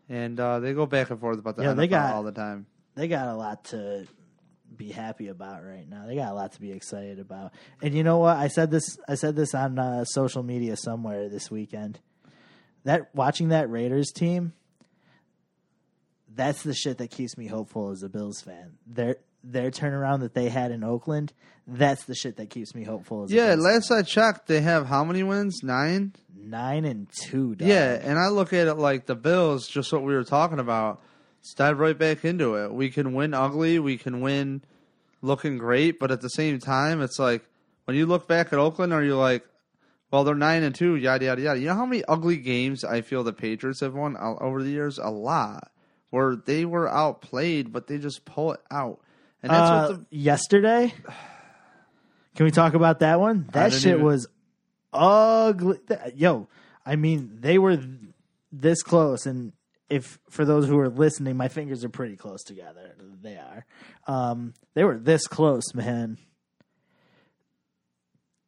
and 0.10 0.40
uh, 0.40 0.60
they 0.60 0.74
go 0.74 0.86
back 0.86 1.10
and 1.10 1.20
forth 1.20 1.40
about 1.40 1.56
the 1.56 1.64
Yeah, 1.64 1.70
NFL 1.74 1.76
they 1.78 1.88
got- 1.88 2.14
all 2.14 2.22
the 2.24 2.32
time. 2.32 2.68
they 2.94 3.08
got 3.08 3.28
a 3.30 3.34
lot 3.34 3.64
to 3.66 4.06
be 4.78 4.92
happy 4.92 5.28
about 5.28 5.64
right 5.64 5.88
now. 5.88 6.06
They 6.06 6.16
got 6.16 6.32
a 6.32 6.34
lot 6.36 6.54
to 6.54 6.62
be 6.62 6.72
excited 6.72 7.20
about. 7.20 7.52
And 7.82 7.94
you 7.96 8.04
know 8.04 8.18
what? 8.20 8.38
I 8.38 8.48
said 8.48 8.72
this. 8.72 8.98
I 9.08 9.16
said 9.16 9.36
this 9.36 9.54
on 9.54 9.80
uh, 9.80 10.06
social 10.06 10.44
media 10.44 10.76
somewhere 10.78 11.30
this 11.30 11.50
weekend. 11.50 12.00
That 12.84 13.14
watching 13.16 13.50
that 13.50 13.70
Raiders 13.70 14.12
team, 14.12 14.54
that's 16.34 16.64
the 16.64 16.74
shit 16.74 16.98
that 17.00 17.10
keeps 17.10 17.38
me 17.38 17.48
hopeful 17.48 17.92
as 17.92 18.04
a 18.04 18.10
Bills 18.10 18.42
fan. 18.42 18.74
Their 18.86 19.18
their 19.44 19.72
turnaround 19.72 20.22
that 20.22 20.34
they 20.34 20.50
had 20.50 20.72
in 20.72 20.84
Oakland, 20.84 21.32
that's 21.68 22.06
the 22.06 22.16
shit 22.16 22.38
that 22.38 22.50
keeps 22.50 22.74
me 22.76 22.84
hopeful. 22.84 23.24
As 23.24 23.32
a 23.32 23.36
Yeah, 23.36 23.56
last 23.56 23.92
I 23.92 24.02
checked, 24.02 24.48
they 24.48 24.62
have 24.62 24.88
how 24.88 25.04
many 25.04 25.24
wins? 25.24 25.62
Nine. 25.64 26.14
nine 26.36 26.86
and 26.86 27.08
two. 27.24 27.56
Dog. 27.56 27.68
Yeah, 27.68 28.00
and 28.02 28.18
I 28.20 28.28
look 28.30 28.54
at 28.54 28.68
it 28.68 28.76
like 28.76 29.06
the 29.06 29.16
Bills, 29.16 29.68
just 29.68 29.94
what 29.94 30.04
we 30.04 30.14
were 30.14 30.24
talking 30.24 30.60
about. 30.60 31.02
Let's 31.46 31.54
dive 31.54 31.78
right 31.78 31.96
back 31.96 32.26
into 32.26 32.56
it. 32.56 32.74
We 32.74 32.90
can 32.90 33.14
win 33.14 33.36
ugly, 33.36 33.78
we 33.78 34.00
can 34.00 34.20
win 34.20 34.64
looking 35.22 35.60
great, 35.60 36.00
but 36.00 36.10
at 36.10 36.22
the 36.22 36.30
same 36.30 36.58
time, 36.58 37.04
it's 37.04 37.20
like 37.20 37.48
when 37.84 37.96
you 37.96 38.08
look 38.08 38.28
back 38.28 38.48
at 38.52 38.58
Oakland, 38.58 38.92
are 38.92 39.04
you 39.04 39.16
like, 39.16 39.46
well, 40.10 40.24
they're 40.24 40.34
nine 40.34 40.64
and 40.64 40.74
two, 40.74 40.96
yada 40.96 41.26
yada 41.26 41.42
yada. 41.44 41.60
You 41.60 41.68
know 41.68 41.76
how 41.76 41.86
many 41.86 42.04
ugly 42.08 42.38
games 42.38 42.84
I 42.84 43.02
feel 43.02 43.24
the 43.24 43.32
Patriots 43.32 43.82
have 43.82 43.94
won 43.94 44.18
over 44.18 44.64
the 44.64 44.72
years? 44.72 44.98
A 44.98 45.12
lot, 45.12 45.72
where 46.10 46.36
they 46.36 46.66
were 46.66 46.90
outplayed, 46.92 47.72
but 47.72 47.86
they 47.86 48.00
just 48.00 48.26
pull 48.26 48.54
it 48.54 48.62
out, 48.72 49.00
and 49.44 49.52
that's 49.52 49.70
Uh, 49.70 49.88
what 49.92 50.10
the 50.10 50.18
yesterday. 50.18 50.96
Can 52.36 52.46
we 52.46 52.50
talk 52.52 52.74
about 52.74 53.02
that 53.02 53.20
one? 53.20 53.48
That 53.54 53.72
shit 53.72 53.94
even- 53.94 54.04
was 54.04 54.26
ugly. 54.92 55.78
Yo, 56.16 56.48
I 56.84 56.96
mean, 56.96 57.38
they 57.42 57.60
were 57.60 57.78
th- 57.78 57.88
this 58.52 58.82
close, 58.82 59.28
and 59.28 59.54
if 59.90 60.20
for 60.30 60.46
those 60.46 60.68
who 60.68 60.80
are 60.80 60.90
listening, 60.90 61.38
my 61.38 61.48
fingers 61.48 61.84
are 61.84 61.90
pretty 61.90 62.16
close 62.16 62.44
together. 62.44 62.96
They 63.22 63.38
are. 63.38 63.66
Um, 64.08 64.54
they 64.74 64.84
were 64.84 64.98
this 64.98 65.28
close, 65.28 65.74
man. 65.74 66.18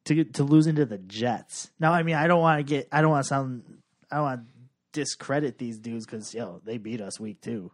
To 0.06 0.24
to 0.24 0.44
losing 0.44 0.75
to 0.75 0.86
the 0.86 0.98
Jets. 0.98 1.70
Now, 1.79 1.94
I 1.94 2.03
mean, 2.03 2.15
I 2.15 2.27
don't 2.27 2.41
want 2.41 2.60
to 2.60 2.63
get. 2.63 2.88
I 2.91 3.01
don't 3.01 3.12
want 3.12 3.24
to 3.25 3.27
sound. 3.27 3.63
I 4.12 4.15
don't 4.15 4.24
want 4.24 4.41
to 4.41 4.53
discredit 4.94 5.58
these 5.58 5.79
dudes 5.79 6.06
because 6.06 6.34
yo, 6.34 6.62
they 6.63 6.77
beat 6.77 7.01
us 7.01 7.20
week 7.20 7.41
two 7.41 7.72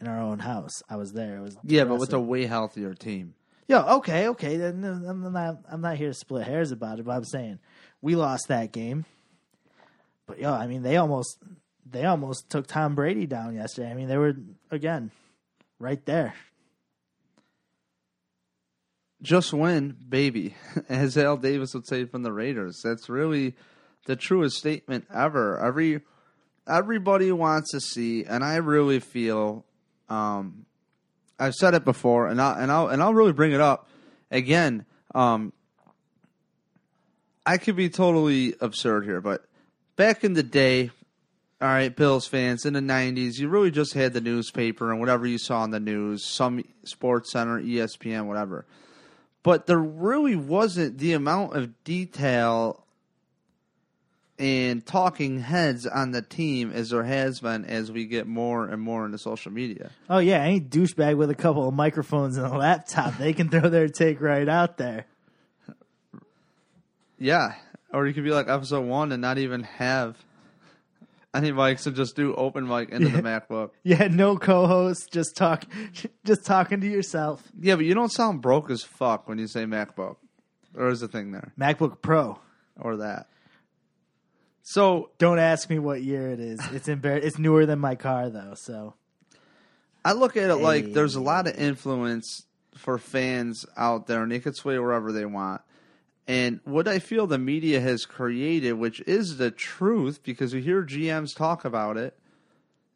in 0.00 0.08
our 0.08 0.20
own 0.20 0.40
house. 0.40 0.82
I 0.88 0.96
was 0.96 1.12
there. 1.12 1.36
It 1.36 1.40
was 1.40 1.56
Yeah, 1.62 1.84
but 1.84 1.98
with 1.98 2.12
a 2.12 2.20
way 2.20 2.46
healthier 2.46 2.94
team. 2.94 3.34
Yo, 3.68 3.80
okay, 3.98 4.28
okay. 4.28 4.56
Then 4.56 4.84
I'm 4.84 5.32
not. 5.32 5.58
I'm 5.70 5.80
not 5.80 5.96
here 5.96 6.08
to 6.08 6.14
split 6.14 6.46
hairs 6.46 6.72
about 6.72 6.98
it. 6.98 7.04
But 7.04 7.12
I'm 7.12 7.24
saying 7.24 7.60
we 8.02 8.16
lost 8.16 8.48
that 8.48 8.72
game. 8.72 9.06
But 10.26 10.40
yo, 10.40 10.52
I 10.52 10.66
mean, 10.66 10.82
they 10.82 10.96
almost 10.96 11.38
they 11.92 12.04
almost 12.04 12.50
took 12.50 12.66
Tom 12.66 12.94
Brady 12.94 13.26
down 13.26 13.54
yesterday. 13.54 13.90
I 13.90 13.94
mean, 13.94 14.08
they 14.08 14.16
were 14.16 14.34
again 14.70 15.10
right 15.78 16.04
there. 16.06 16.34
Just 19.20 19.52
win, 19.52 19.96
baby, 20.08 20.56
as 20.88 21.16
Al 21.16 21.36
Davis 21.36 21.74
would 21.74 21.86
say 21.86 22.04
from 22.04 22.22
the 22.22 22.32
Raiders. 22.32 22.80
That's 22.82 23.08
really 23.08 23.54
the 24.06 24.16
truest 24.16 24.56
statement 24.56 25.06
ever. 25.14 25.58
Every 25.64 26.00
everybody 26.68 27.30
wants 27.30 27.70
to 27.72 27.80
see, 27.80 28.24
and 28.24 28.42
I 28.42 28.56
really 28.56 29.00
feel. 29.00 29.64
Um, 30.08 30.66
I've 31.38 31.54
said 31.54 31.74
it 31.74 31.84
before, 31.84 32.26
and 32.26 32.40
I 32.40 32.60
and 32.60 32.72
I'll 32.72 32.88
and 32.88 33.02
I'll 33.02 33.14
really 33.14 33.32
bring 33.32 33.52
it 33.52 33.60
up 33.60 33.88
again. 34.30 34.86
Um, 35.14 35.52
I 37.44 37.58
could 37.58 37.76
be 37.76 37.88
totally 37.88 38.54
absurd 38.60 39.04
here, 39.04 39.20
but 39.20 39.44
back 39.96 40.24
in 40.24 40.34
the 40.34 40.44
day, 40.44 40.90
all 41.62 41.68
right, 41.68 41.94
Bills 41.94 42.26
fans 42.26 42.66
in 42.66 42.72
the 42.72 42.80
'90s, 42.80 43.38
you 43.38 43.48
really 43.48 43.70
just 43.70 43.94
had 43.94 44.12
the 44.12 44.20
newspaper 44.20 44.90
and 44.90 44.98
whatever 44.98 45.26
you 45.26 45.38
saw 45.38 45.60
on 45.60 45.70
the 45.70 45.78
news, 45.78 46.24
some 46.24 46.64
Sports 46.82 47.30
Center, 47.30 47.60
ESPN, 47.60 48.26
whatever. 48.26 48.66
But 49.44 49.66
there 49.66 49.78
really 49.78 50.34
wasn't 50.34 50.98
the 50.98 51.12
amount 51.12 51.54
of 51.56 51.84
detail 51.84 52.84
and 54.40 54.84
talking 54.84 55.40
heads 55.40 55.86
on 55.86 56.10
the 56.10 56.20
team 56.20 56.72
as 56.72 56.90
there 56.90 57.04
has 57.04 57.38
been 57.38 57.64
as 57.64 57.92
we 57.92 58.06
get 58.06 58.26
more 58.26 58.66
and 58.66 58.82
more 58.82 59.06
into 59.06 59.18
social 59.18 59.52
media. 59.52 59.92
Oh 60.10 60.18
yeah, 60.18 60.38
any 60.38 60.60
douchebag 60.60 61.16
with 61.16 61.30
a 61.30 61.34
couple 61.36 61.68
of 61.68 61.74
microphones 61.74 62.36
and 62.36 62.46
a 62.46 62.56
laptop, 62.56 63.18
they 63.18 63.32
can 63.32 63.48
throw 63.48 63.68
their 63.68 63.88
take 63.88 64.20
right 64.20 64.48
out 64.48 64.78
there. 64.78 65.06
Yeah, 67.20 67.54
or 67.92 68.08
you 68.08 68.14
could 68.14 68.24
be 68.24 68.32
like 68.32 68.48
episode 68.48 68.84
one 68.84 69.12
and 69.12 69.22
not 69.22 69.38
even 69.38 69.62
have 69.62 70.16
any 71.34 71.50
mics 71.52 71.86
and 71.86 71.96
just 71.96 72.14
do 72.16 72.34
open 72.34 72.66
mic 72.66 72.90
into 72.90 73.08
the 73.08 73.22
MacBook. 73.22 73.70
Yeah, 73.84 74.08
no 74.08 74.36
co-host, 74.36 75.10
just 75.12 75.36
talk, 75.36 75.64
just 76.24 76.44
talking 76.44 76.80
to 76.80 76.86
yourself. 76.86 77.42
Yeah, 77.58 77.76
but 77.76 77.84
you 77.84 77.94
don't 77.94 78.12
sound 78.12 78.42
broke 78.42 78.70
as 78.70 78.82
fuck 78.82 79.28
when 79.28 79.38
you 79.38 79.46
say 79.48 79.64
MacBook. 79.64 80.16
Or 80.76 80.88
is 80.88 81.00
the 81.00 81.08
thing 81.08 81.32
there 81.32 81.52
MacBook 81.58 82.00
Pro. 82.02 82.38
or 82.80 82.96
that? 82.98 83.26
So 84.62 85.10
Don't 85.18 85.38
ask 85.38 85.68
me 85.68 85.78
what 85.78 86.02
year 86.02 86.30
it 86.30 86.40
is. 86.40 86.60
It's 86.72 86.88
embar- 86.88 87.22
It's 87.22 87.38
newer 87.38 87.66
than 87.66 87.78
my 87.78 87.94
car 87.94 88.30
though. 88.30 88.54
So 88.56 88.94
I 90.04 90.12
look 90.12 90.36
at 90.36 90.50
it 90.50 90.56
like 90.56 90.92
there's 90.92 91.14
a 91.16 91.20
lot 91.20 91.46
of 91.48 91.56
influence 91.56 92.46
for 92.76 92.96
fans 92.98 93.66
out 93.76 94.06
there, 94.06 94.22
and 94.22 94.32
they 94.32 94.40
could 94.40 94.56
sway 94.56 94.78
wherever 94.78 95.12
they 95.12 95.26
want. 95.26 95.60
And 96.26 96.60
what 96.64 96.86
I 96.86 96.98
feel 96.98 97.26
the 97.26 97.38
media 97.38 97.80
has 97.80 98.06
created, 98.06 98.74
which 98.74 99.00
is 99.02 99.38
the 99.38 99.50
truth, 99.50 100.22
because 100.22 100.54
we 100.54 100.62
hear 100.62 100.84
GMs 100.84 101.34
talk 101.34 101.64
about 101.64 101.96
it 101.96 102.16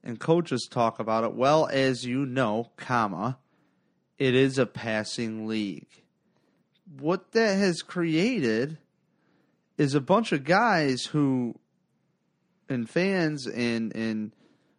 and 0.05 0.21
coaches 0.21 0.69
talk 0.71 1.01
about 1.01 1.25
it, 1.25 1.35
well 1.35 1.67
as 1.67 2.05
you 2.05 2.25
know, 2.25 2.71
comma, 2.77 3.39
it 4.19 4.35
is 4.35 4.59
a 4.59 4.67
passing 4.67 5.47
league. 5.47 5.89
What 7.01 7.33
that 7.33 7.57
has 7.57 7.83
created 7.83 8.79
is 9.77 9.95
a 9.95 10.01
bunch 10.01 10.33
of 10.33 10.45
guys 10.45 11.07
who 11.07 11.57
and 12.69 12.89
fans 12.89 13.47
and 13.47 13.95
and 13.95 14.33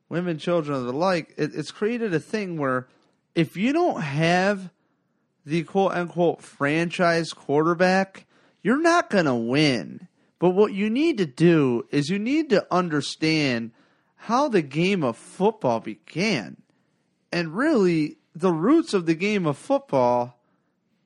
women, 0.10 0.38
children, 0.38 0.80
and 0.80 0.88
the 0.88 0.94
like, 0.94 1.34
it, 1.38 1.52
it's 1.54 1.72
created 1.72 2.14
a 2.14 2.20
thing 2.20 2.58
where 2.58 2.88
if 3.36 3.58
you 3.58 3.74
don't 3.74 4.02
have 4.02 4.70
the 5.46 5.64
quote 5.64 5.92
unquote 5.92 6.42
franchise 6.42 7.32
quarterback, 7.32 8.26
you're 8.62 8.82
not 8.82 9.10
going 9.10 9.26
to 9.26 9.36
win. 9.36 10.08
But 10.40 10.52
what 10.52 10.74
you 10.74 10.90
need 10.90 11.18
to 11.18 11.26
do 11.26 11.88
is 11.92 12.10
you 12.10 12.20
need 12.20 12.50
to 12.52 12.66
understand 12.72 13.72
how 14.16 14.50
the 14.50 14.62
game 14.62 15.04
of 15.04 15.18
football 15.18 15.80
began. 15.80 16.58
And 17.32 17.56
really, 17.56 18.18
the 18.36 18.52
roots 18.52 18.94
of 18.94 19.06
the 19.06 19.16
game 19.16 19.46
of 19.46 19.58
football, 19.58 20.40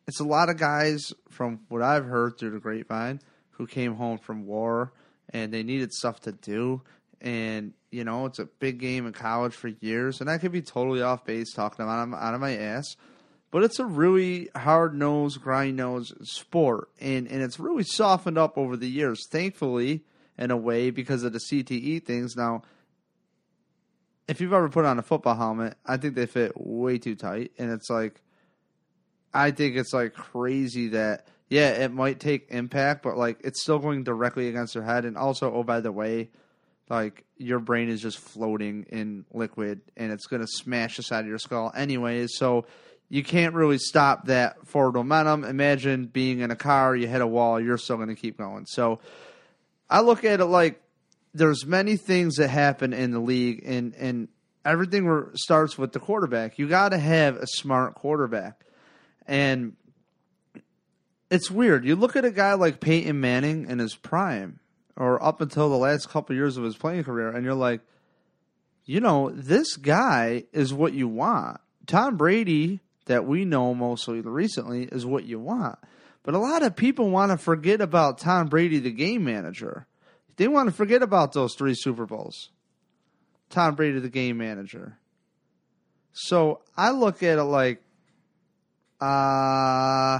it's 0.08 0.20
a 0.20 0.26
lot 0.26 0.50
of 0.50 0.58
guys, 0.58 1.14
from 1.30 1.62
what 1.70 1.82
I've 1.82 2.06
heard 2.06 2.38
through 2.38 2.52
the 2.52 2.60
grapevine, 2.60 3.22
who 3.52 3.68
came 3.68 3.96
home 3.96 4.18
from 4.18 4.46
war 4.46 4.92
and 5.30 5.54
they 5.54 5.64
needed 5.64 5.94
stuff 5.94 6.20
to 6.22 6.32
do. 6.32 6.82
And, 7.22 7.74
you 7.92 8.04
know, 8.04 8.26
it's 8.26 8.40
a 8.40 8.46
big 8.46 8.80
game 8.80 9.06
in 9.06 9.14
college 9.14 9.54
for 9.54 9.70
years. 9.80 10.20
And 10.20 10.30
I 10.30 10.40
could 10.40 10.52
be 10.52 10.62
totally 10.62 11.02
off 11.02 11.24
base 11.24 11.54
talking 11.54 11.84
about 11.84 12.14
out 12.14 12.34
of 12.34 12.42
my 12.42 12.58
ass. 12.58 12.98
But 13.52 13.64
it's 13.64 13.80
a 13.80 13.86
really 13.86 14.50
hard 14.56 14.96
nosed, 14.96 15.42
grind 15.42 15.78
nosed 15.78 16.14
sport. 16.24 16.90
And, 17.00 17.28
and 17.28 17.42
it's 17.42 17.60
really 17.60 17.84
softened 17.84 18.38
up 18.38 18.58
over 18.58 18.78
the 18.78 18.90
years, 18.90 19.28
thankfully, 19.30 20.04
in 20.38 20.52
a 20.52 20.58
way, 20.58 20.90
because 20.90 21.24
of 21.24 21.34
the 21.34 21.40
CTE 21.40 22.06
things. 22.06 22.36
Now, 22.38 22.64
if 24.28 24.40
you've 24.40 24.54
ever 24.54 24.70
put 24.70 24.86
on 24.86 24.98
a 24.98 25.04
football 25.04 25.36
helmet, 25.36 25.76
I 25.86 25.98
think 25.98 26.16
they 26.16 26.26
fit 26.26 26.54
way 26.56 26.98
too 26.98 27.16
tight. 27.16 27.52
And 27.58 27.72
it's 27.72 27.90
like, 27.90 28.22
I 29.34 29.52
think 29.52 29.76
it's 29.76 29.94
like 29.94 30.14
crazy 30.14 30.90
that 30.90 31.28
yeah, 31.52 31.72
it 31.72 31.92
might 31.92 32.22
take 32.22 32.48
impact, 32.50 33.04
but 33.04 33.18
like 33.18 33.42
it's 33.44 33.62
still 33.62 33.78
going 33.78 34.06
directly 34.06 34.48
against 34.48 34.74
your 34.74 34.86
head. 34.86 35.04
And 35.04 35.18
also, 35.18 35.54
oh 35.54 35.64
by 35.64 35.82
the 35.82 35.92
way, 35.92 36.30
like 36.90 37.26
your 37.36 37.60
brain 37.60 37.90
is 37.90 38.02
just 38.02 38.20
floating 38.20 38.86
in 38.90 39.26
liquid, 39.34 39.82
and 39.98 40.14
it's 40.14 40.28
going 40.28 40.42
to 40.42 40.48
smash 40.48 40.96
the 40.96 41.04
side 41.04 41.26
of 41.26 41.28
your 41.28 41.40
skull 41.40 41.74
anyways. 41.76 42.38
So 42.38 42.66
you 43.12 43.26
can't 43.26 43.54
really 43.54 43.78
stop 43.78 44.28
that 44.28 44.66
forward 44.66 44.94
momentum. 44.94 45.44
Imagine 45.44 46.06
being 46.06 46.40
in 46.40 46.50
a 46.50 46.56
car, 46.56 46.96
you 46.96 47.08
hit 47.08 47.20
a 47.20 47.28
wall, 47.28 47.60
you're 47.60 47.78
still 47.78 47.98
going 47.98 48.08
to 48.08 48.16
keep 48.16 48.38
going. 48.38 48.66
So 48.66 49.02
I 49.90 50.00
look 50.00 50.24
at 50.24 50.40
it 50.40 50.46
like 50.46 50.82
there's 51.34 51.66
many 51.66 51.98
things 51.98 52.38
that 52.38 52.48
happen 52.48 52.94
in 52.94 53.12
the 53.12 53.20
league, 53.20 53.64
and 53.66 53.94
and 53.96 54.30
everything 54.64 55.04
were- 55.04 55.32
starts 55.36 55.78
with 55.78 55.92
the 55.92 56.00
quarterback. 56.00 56.58
You 56.58 56.70
got 56.70 56.90
to 56.90 56.98
have 56.98 57.36
a 57.36 57.48
smart 57.48 57.96
quarterback, 57.96 58.66
and 59.28 59.76
it's 61.30 61.52
weird. 61.52 61.84
You 61.84 61.98
look 61.98 62.16
at 62.16 62.24
a 62.24 62.32
guy 62.32 62.54
like 62.54 62.80
Peyton 62.80 63.20
Manning 63.20 63.70
in 63.70 63.80
his 63.80 63.94
prime, 63.94 64.62
or 64.96 65.22
up 65.22 65.42
until 65.42 65.70
the 65.70 65.78
last 65.78 66.08
couple 66.08 66.34
years 66.34 66.56
of 66.56 66.64
his 66.64 66.78
playing 66.78 67.04
career, 67.04 67.30
and 67.30 67.44
you're 67.44 67.56
like, 67.56 67.82
you 68.86 69.02
know, 69.02 69.32
this 69.32 69.76
guy 69.76 70.46
is 70.54 70.74
what 70.74 70.94
you 70.94 71.10
want. 71.10 71.60
Tom 71.88 72.16
Brady, 72.16 72.80
that 73.06 73.26
we 73.26 73.46
know 73.46 73.74
mostly 73.74 74.22
recently, 74.22 74.84
is 74.84 75.06
what 75.06 75.26
you 75.26 75.40
want. 75.40 75.80
But 76.24 76.36
a 76.36 76.40
lot 76.40 76.64
of 76.64 76.76
people 76.76 77.10
want 77.10 77.32
to 77.32 77.38
forget 77.38 77.82
about 77.82 78.20
Tom 78.20 78.48
Brady, 78.48 78.80
the 78.80 78.92
game 78.92 79.24
manager. 79.24 79.88
They 80.38 80.48
want 80.48 80.70
to 80.70 80.76
forget 80.76 81.02
about 81.02 81.34
those 81.34 81.56
three 81.56 81.74
Super 81.76 82.06
Bowls. 82.06 82.50
Tom 83.50 83.76
Brady, 83.76 84.00
the 84.00 84.10
game 84.10 84.38
manager. 84.38 84.98
So 86.14 86.62
I 86.78 86.92
look 86.92 87.24
at 87.24 87.38
it 87.38 87.44
like, 87.44 87.82
uh, 89.00 90.20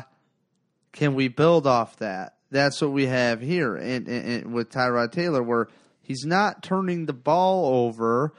can 0.92 1.16
we 1.16 1.28
build 1.28 1.68
off 1.68 1.98
that? 1.98 2.36
That's 2.50 2.82
what 2.82 2.92
we 2.92 3.06
have 3.06 3.42
here 3.42 3.74
with 4.46 4.72
Tyrod 4.72 5.12
Taylor, 5.12 5.42
where 5.42 5.70
he's 6.02 6.26
not 6.26 6.64
turning 6.64 7.06
the 7.06 7.14
ball 7.14 7.86
over, 7.86 8.34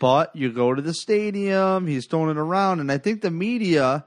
but 0.00 0.34
you 0.34 0.52
go 0.52 0.74
to 0.74 0.82
the 0.82 0.94
stadium, 0.94 1.86
he's 1.86 2.06
throwing 2.06 2.30
it 2.30 2.36
around, 2.36 2.80
and 2.80 2.90
I 2.90 2.98
think 2.98 3.22
the 3.22 3.30
media 3.30 4.04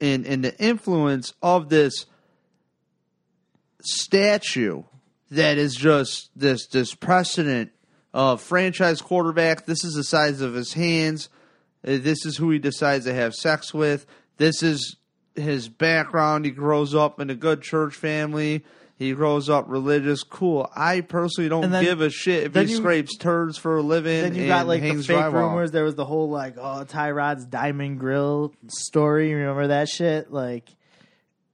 and 0.00 0.26
and 0.26 0.44
the 0.44 0.58
influence 0.58 1.32
of 1.42 1.68
this 1.68 2.06
statue 3.82 4.82
that 5.30 5.58
is 5.58 5.74
just 5.74 6.30
this 6.36 6.66
this 6.68 6.94
precedent 6.94 7.72
of 8.12 8.40
franchise 8.40 9.00
quarterback. 9.00 9.66
This 9.66 9.84
is 9.84 9.94
the 9.94 10.04
size 10.04 10.40
of 10.40 10.54
his 10.54 10.72
hands. 10.74 11.28
Uh, 11.86 11.98
This 11.98 12.24
is 12.24 12.36
who 12.36 12.50
he 12.50 12.58
decides 12.58 13.04
to 13.06 13.14
have 13.14 13.34
sex 13.34 13.74
with. 13.74 14.06
This 14.36 14.62
is 14.62 14.96
his 15.34 15.68
background. 15.68 16.44
He 16.44 16.50
grows 16.50 16.94
up 16.94 17.20
in 17.20 17.30
a 17.30 17.34
good 17.34 17.62
church 17.62 17.94
family. 17.94 18.64
He 18.96 19.12
grows 19.12 19.50
up 19.50 19.64
religious. 19.68 20.22
Cool. 20.22 20.70
I 20.74 21.00
personally 21.00 21.48
don't 21.48 21.70
then- 21.70 21.82
give 21.82 22.00
a 22.00 22.10
shit 22.10 22.44
if 22.44 22.54
he 22.54 22.72
you- 22.72 22.76
scrapes 22.76 23.16
turds 23.16 23.58
for 23.58 23.76
a 23.76 23.82
living. 23.82 24.22
then 24.22 24.34
you 24.36 24.46
got 24.46 24.66
like 24.68 24.82
the 24.82 24.94
fake 25.02 25.16
drywall. 25.16 25.32
rumors. 25.32 25.72
There 25.72 25.82
was 25.84 25.96
the 25.96 26.04
whole 26.04 26.30
like, 26.30 26.56
oh, 26.58 26.84
Tyrod's 26.88 27.44
diamond 27.44 27.98
grill 27.98 28.54
story. 28.68 29.34
Remember 29.34 29.66
that 29.68 29.88
shit? 29.88 30.32
Like, 30.32 30.68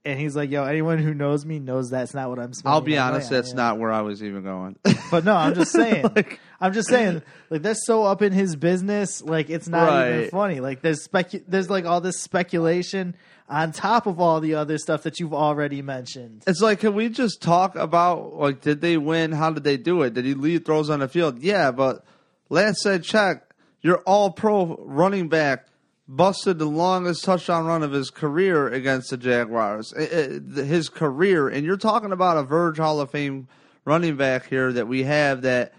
and 0.05 0.19
he's 0.19 0.35
like, 0.35 0.49
"Yo, 0.51 0.63
anyone 0.65 0.97
who 0.99 1.13
knows 1.13 1.45
me 1.45 1.59
knows 1.59 1.89
that's 1.89 2.13
not 2.13 2.29
what 2.29 2.39
I'm 2.39 2.53
spending." 2.53 2.73
I'll 2.73 2.81
be 2.81 2.97
honest, 2.97 3.29
that's 3.29 3.49
you 3.49 3.55
not 3.55 3.79
where 3.79 3.91
I 3.91 4.01
was 4.01 4.23
even 4.23 4.43
going. 4.43 4.75
But 5.11 5.25
no, 5.25 5.35
I'm 5.35 5.53
just 5.55 5.71
saying. 5.73 6.05
Like- 6.15 6.39
I'm 6.61 6.73
just 6.73 6.87
saying. 6.89 7.21
Like 7.49 7.63
that's 7.63 7.85
so 7.85 8.03
up 8.03 8.21
in 8.21 8.31
his 8.31 8.55
business. 8.55 9.21
Like 9.21 9.49
it's 9.49 9.67
not 9.67 10.07
even 10.07 10.29
funny. 10.29 10.59
Like 10.59 10.81
there's 10.81 11.07
specu- 11.07 11.43
There's 11.47 11.69
like 11.69 11.85
all 11.85 11.99
this 12.01 12.21
speculation 12.21 13.15
on 13.49 13.71
top 13.73 14.05
of 14.07 14.21
all 14.21 14.39
the 14.39 14.55
other 14.55 14.77
stuff 14.77 15.03
that 15.03 15.19
you've 15.19 15.33
already 15.33 15.81
mentioned. 15.81 16.43
It's 16.47 16.61
like, 16.61 16.79
can 16.79 16.93
we 16.93 17.09
just 17.09 17.41
talk 17.41 17.75
about 17.75 18.35
like, 18.35 18.61
did 18.61 18.79
they 18.81 18.97
win? 18.97 19.31
How 19.33 19.51
did 19.51 19.63
they 19.63 19.77
do 19.77 20.03
it? 20.03 20.13
Did 20.13 20.23
he 20.25 20.33
lead 20.35 20.65
throws 20.65 20.89
on 20.89 20.99
the 20.99 21.07
field? 21.09 21.39
Yeah, 21.39 21.71
but 21.71 22.05
last 22.49 22.85
I 22.85 22.99
checked, 22.99 23.53
your 23.81 23.97
All-Pro 23.99 24.77
running 24.85 25.27
back 25.27 25.67
busted 26.07 26.59
the 26.59 26.65
longest 26.65 27.23
touchdown 27.23 27.65
run 27.65 27.83
of 27.83 27.91
his 27.91 28.09
career 28.09 28.67
against 28.67 29.09
the 29.09 29.17
Jaguars. 29.17 29.93
Eh, 29.97 30.07
eh, 30.11 30.27
I- 30.55 30.59
I- 30.59 30.63
his 30.63 30.89
career, 30.89 31.47
and 31.49 31.65
you're 31.65 31.77
talking 31.77 32.11
about 32.11 32.37
a 32.37 32.43
Verge 32.43 32.77
Hall 32.77 32.99
of 33.01 33.11
Fame 33.11 33.47
running 33.85 34.15
back 34.17 34.47
here 34.47 34.71
that 34.73 34.87
we 34.87 35.03
have 35.03 35.41
that 35.41 35.73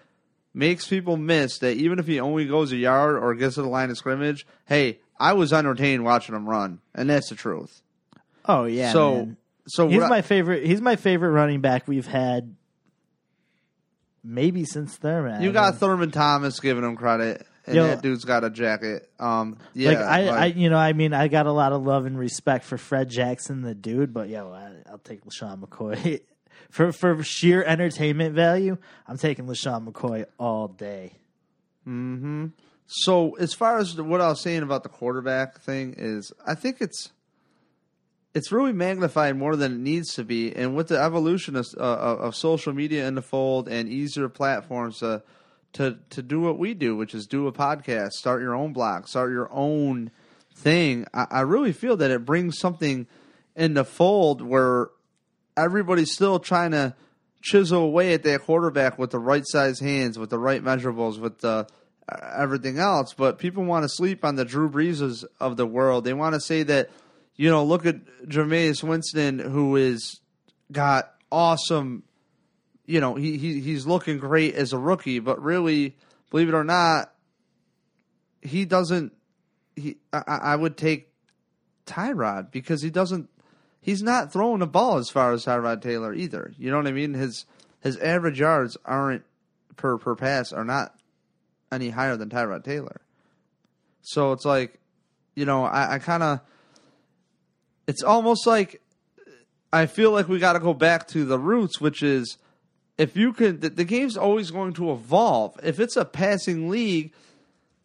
makes 0.55 0.87
people 0.87 1.17
miss 1.17 1.59
that 1.59 1.77
even 1.77 1.99
if 1.99 2.07
he 2.07 2.21
only 2.21 2.47
goes 2.47 2.73
a 2.73 2.77
yard 2.77 3.17
or 3.17 3.35
gets 3.35 3.55
to 3.57 3.63
the 3.63 3.69
line 3.69 3.91
of 3.91 3.97
scrimmage, 3.97 4.47
hey, 4.67 4.99
I 5.19 5.33
was 5.35 5.53
entertained 5.53 6.05
watching 6.05 6.35
him 6.35 6.49
run, 6.49 6.81
and 6.95 7.09
that's 7.09 7.29
the 7.29 7.35
truth. 7.35 7.83
Oh 8.45 8.65
yeah. 8.65 8.93
so, 8.93 9.15
man. 9.15 9.37
so 9.67 9.89
he's 9.89 10.01
my 10.01 10.23
favorite. 10.23 10.65
He's 10.67 10.81
my 10.81 10.97
favorite 10.97 11.31
running 11.31 11.61
back 11.61 11.87
we've 11.87 12.07
had. 12.07 12.55
Maybe 14.25 14.65
since 14.65 14.97
Thurman. 14.97 15.43
You 15.43 15.53
got 15.53 15.79
Thurman 15.79 16.13
Thomas 16.13 16.61
giving 16.61 16.85
him 16.85 16.97
credit, 16.97 17.45
and 17.67 17.75
Yo, 17.75 17.87
that 17.89 18.03
dude's 18.03 18.25
got 18.25 18.45
a 18.45 18.51
jacket. 18.51 19.11
Um, 19.19 19.59
yeah, 19.75 19.91
like 19.91 19.99
I, 19.99 20.27
I, 20.29 20.45
you 20.47 20.71
know, 20.71 20.77
I 20.77 20.93
mean, 20.93 21.13
I 21.13 21.27
got 21.27 21.47
a 21.47 21.53
lot 21.53 21.73
of 21.73 21.83
love 21.83 22.07
and 22.07 22.17
respect 22.17 22.65
for 22.65 22.79
Fred 22.79 23.09
Jackson, 23.09 23.63
the 23.63 23.75
dude, 23.75 24.13
but 24.13 24.29
yo, 24.29 24.53
I, 24.53 24.91
I'll 24.91 24.99
take 24.99 25.25
LeSean 25.25 25.61
McCoy 25.61 26.21
for 26.71 26.93
for 26.93 27.23
sheer 27.23 27.63
entertainment 27.63 28.35
value. 28.35 28.79
I'm 29.07 29.19
taking 29.19 29.47
LeSean 29.47 29.87
McCoy 29.89 30.27
all 30.39 30.69
day. 30.69 31.13
Hmm. 31.85 32.47
so 32.87 33.33
as 33.41 33.55
far 33.55 33.79
as 33.79 34.01
what 34.01 34.21
I 34.21 34.29
was 34.29 34.41
saying 34.41 34.63
about 34.63 34.85
the 34.85 34.89
quarterback 34.89 35.61
thing 35.61 35.97
is, 35.99 36.33
I 36.47 36.55
think 36.55 36.77
it's 36.81 37.11
it's 38.35 38.53
really 38.53 38.73
magnified 38.73 39.37
more 39.37 39.57
than 39.57 39.73
it 39.73 39.81
needs 39.81 40.15
to 40.15 40.25
be, 40.25 40.55
and 40.55 40.75
with 40.75 40.89
the 40.89 40.99
evolution 40.99 41.57
of, 41.57 41.67
uh, 41.77 41.83
of 41.83 42.35
social 42.35 42.73
media 42.73 43.07
in 43.07 43.15
the 43.15 43.23
fold 43.23 43.69
and 43.69 43.89
easier 43.89 44.29
platforms 44.29 45.01
to 45.01 45.23
to 45.75 45.99
to 46.11 46.23
do 46.23 46.41
what 46.41 46.59
we 46.59 46.75
do, 46.75 46.97
which 46.97 47.15
is 47.15 47.27
do 47.27 47.47
a 47.47 47.53
podcast, 47.53 48.13
start 48.13 48.43
your 48.43 48.55
own 48.55 48.73
blog, 48.73 49.07
start 49.07 49.31
your 49.31 49.49
own 49.53 50.11
thing. 50.55 51.07
I, 51.13 51.27
I 51.31 51.41
really 51.41 51.73
feel 51.73 51.97
that 51.99 52.11
it 52.11 52.25
brings 52.25 52.59
something 52.59 53.07
in 53.57 53.75
the 53.75 53.85
fold 53.85 54.43
where 54.43 54.91
everybody's 55.57 56.13
still 56.13 56.39
trying 56.39 56.73
to 56.73 56.95
chisel 57.43 57.83
away 57.83 58.15
at 58.15 58.23
that 58.23 58.43
quarterback 58.43 58.99
with 58.99 59.11
the 59.11 59.19
right 59.19 59.45
size 59.47 59.81
hands, 59.81 60.19
with 60.19 60.31
the 60.31 60.39
right 60.39 60.63
measurables, 60.63 61.19
with 61.19 61.39
the 61.41 61.67
uh, 62.09 62.17
everything 62.37 62.79
else. 62.79 63.15
But 63.15 63.39
people 63.39 63.65
want 63.65 63.85
to 63.85 63.89
sleep 63.89 64.25
on 64.25 64.37
the 64.37 64.45
Drew 64.45 64.71
Breeses 64.71 65.25
of 65.41 65.57
the 65.57 65.67
world. 65.67 66.05
They 66.05 66.13
want 66.13 66.35
to 66.35 66.41
say 66.41 66.63
that, 66.65 66.91
you 67.37 67.51
know, 67.51 67.65
look 67.65 67.87
at 67.87 68.05
Jameis 68.27 68.83
Winston, 68.83 69.39
who 69.39 69.77
is 69.77 70.21
got 70.71 71.13
awesome. 71.31 72.05
You 72.87 73.01
know, 73.01 73.15
he, 73.15 73.39
he 73.39 73.61
he's 73.61 73.87
looking 73.87 74.19
great 74.19 74.55
as 74.55 74.73
a 74.73 74.79
rookie, 74.79 75.19
but 75.19 75.43
really, 75.43 75.97
believe 76.31 76.49
it 76.49 76.55
or 76.55 76.65
not, 76.65 77.13
he 78.41 78.65
doesn't. 78.65 79.13
He 79.77 79.99
I, 80.13 80.23
I 80.27 80.37
I 80.37 80.57
would 80.57 80.77
take 80.77 81.13
Tyrod 81.87 82.51
because 82.51 82.83
he 82.83 82.91
doesn't 82.91 83.31
he's 83.83 84.03
not 84.03 84.33
throwing 84.33 84.61
the 84.61 84.67
ball 84.67 84.97
as 84.97 85.11
far 85.11 85.33
as 85.33 85.45
Tyrod 85.45 85.83
Taylor 85.83 86.15
either. 86.15 86.55
You 86.57 86.71
know 86.71 86.79
what 86.79 86.87
I 86.87 86.93
mean? 86.93 87.13
His 87.13 87.45
his 87.81 87.99
average 87.99 88.41
yards 88.41 88.79
aren't 88.87 89.25
per 89.77 89.99
per 89.99 90.15
pass 90.15 90.53
are 90.53 90.65
not 90.65 90.95
any 91.71 91.91
higher 91.91 92.17
than 92.17 92.31
Tyrod 92.31 92.65
Taylor. 92.65 93.03
So 94.03 94.33
it's 94.33 94.45
like, 94.45 94.79
you 95.35 95.45
know, 95.45 95.65
I, 95.65 95.95
I 95.95 95.99
kind 95.99 96.23
of, 96.23 96.41
it's 97.87 98.03
almost 98.03 98.47
like 98.47 98.81
I 99.73 99.87
feel 99.87 100.11
like 100.11 100.29
we 100.29 100.39
got 100.39 100.53
to 100.55 100.61
go 100.61 100.75
back 100.75 101.09
to 101.09 101.25
the 101.25 101.39
roots, 101.39 101.81
which 101.81 102.03
is 102.03 102.39
if 102.99 103.17
you 103.17 103.33
can, 103.33 103.61
the, 103.61 103.71
the 103.71 103.85
game's 103.85 104.17
always 104.17 104.51
going 104.51 104.75
to 104.75 104.93
evolve. 104.93 105.59
If 105.63 105.81
it's 105.81 105.97
a 105.97 106.05
passing 106.05 106.69
league, 106.69 107.13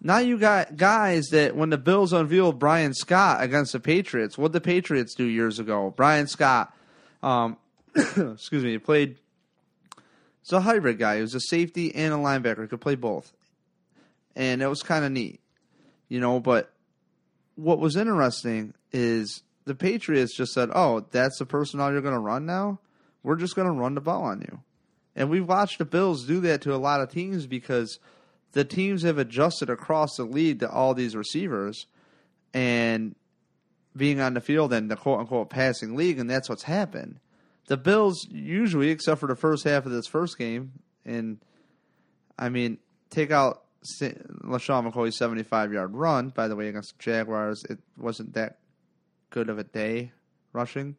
now 0.02 0.20
you 0.20 0.38
got 0.38 0.78
guys 0.78 1.28
that 1.32 1.56
when 1.56 1.70
the 1.70 1.78
Bills 1.78 2.14
unveiled 2.14 2.60
Bryan 2.60 2.94
Scott 2.94 3.42
against 3.42 3.74
the 3.74 3.80
Patriots, 3.80 4.38
what 4.38 4.52
the 4.52 4.62
Patriots 4.62 5.16
do 5.16 5.26
years 5.26 5.60
ago? 5.60 5.94
Bryan 5.96 6.28
Scott, 6.28 6.74
um, 7.24 7.58
excuse 7.96 8.64
me, 8.64 8.72
he 8.72 8.78
played. 8.80 9.18
He's 10.42 10.54
a 10.54 10.62
hybrid 10.62 11.00
guy. 11.00 11.16
He 11.16 11.22
was 11.22 11.36
a 11.36 11.40
safety 11.40 11.94
and 11.94 12.14
a 12.14 12.18
linebacker. 12.18 12.62
He 12.62 12.68
could 12.68 12.82
play 12.82 12.96
both, 12.96 13.34
and 14.36 14.62
it 14.62 14.68
was 14.68 14.84
kind 14.84 15.04
of 15.04 15.12
neat, 15.12 15.40
you 16.10 16.20
know. 16.20 16.40
But 16.40 16.72
what 17.56 17.80
was 17.80 17.96
interesting 17.96 18.74
is 18.92 19.42
the 19.66 19.76
Patriots 19.76 20.36
just 20.36 20.54
said, 20.54 20.70
"Oh, 20.74 21.06
that's 21.12 21.40
the 21.40 21.46
personnel 21.46 21.92
you're 21.92 22.02
going 22.02 22.14
to 22.14 22.20
run 22.20 22.46
now. 22.46 22.80
We're 23.24 23.36
just 23.36 23.56
going 23.56 23.68
to 23.68 23.74
run 23.74 23.96
the 23.96 24.02
ball 24.02 24.24
on 24.24 24.42
you." 24.42 24.62
And 25.16 25.32
we've 25.32 25.48
watched 25.48 25.80
the 25.80 25.86
Bills 25.86 26.26
do 26.26 26.40
that 26.42 26.62
to 26.62 26.76
a 26.76 26.78
lot 26.78 27.02
of 27.02 27.12
teams 27.12 27.48
because 27.48 27.98
the 28.54 28.64
teams 28.64 29.04
have 29.04 29.18
adjusted 29.18 29.70
across 29.70 30.16
the 30.16 30.24
league 30.24 30.60
to 30.60 30.70
all 30.70 30.94
these 30.94 31.16
receivers 31.16 31.86
and 32.54 33.16
being 33.96 34.20
on 34.20 34.34
the 34.34 34.42
field 34.42 34.74
and 34.74 34.90
the 34.90 34.96
quote 34.96 35.20
unquote 35.20 35.50
passing 35.50 35.96
league, 35.96 36.20
and 36.20 36.30
that's 36.30 36.50
what's 36.50 36.64
happened. 36.64 37.20
The 37.68 37.78
Bills 37.78 38.28
usually, 38.30 38.90
except 38.90 39.20
for 39.20 39.28
the 39.28 39.36
first 39.36 39.66
half 39.66 39.86
of 39.86 39.92
this 39.92 40.08
first 40.08 40.38
game, 40.38 40.72
and 41.06 41.40
I 42.38 42.50
mean, 42.50 42.78
take 43.10 43.32
out 43.32 43.64
LeSean 43.84 44.92
McCoy's 44.92 45.18
75 45.18 45.74
yard 45.74 45.94
run, 45.94 46.30
by 46.30 46.48
the 46.48 46.56
way, 46.56 46.68
against 46.68 46.98
the 46.98 47.04
Jaguars, 47.04 47.64
it 47.70 47.80
wasn't 47.98 48.34
that 48.34 48.60
good 49.30 49.50
of 49.50 49.58
a 49.58 49.64
day 49.64 50.12
rushing. 50.54 50.96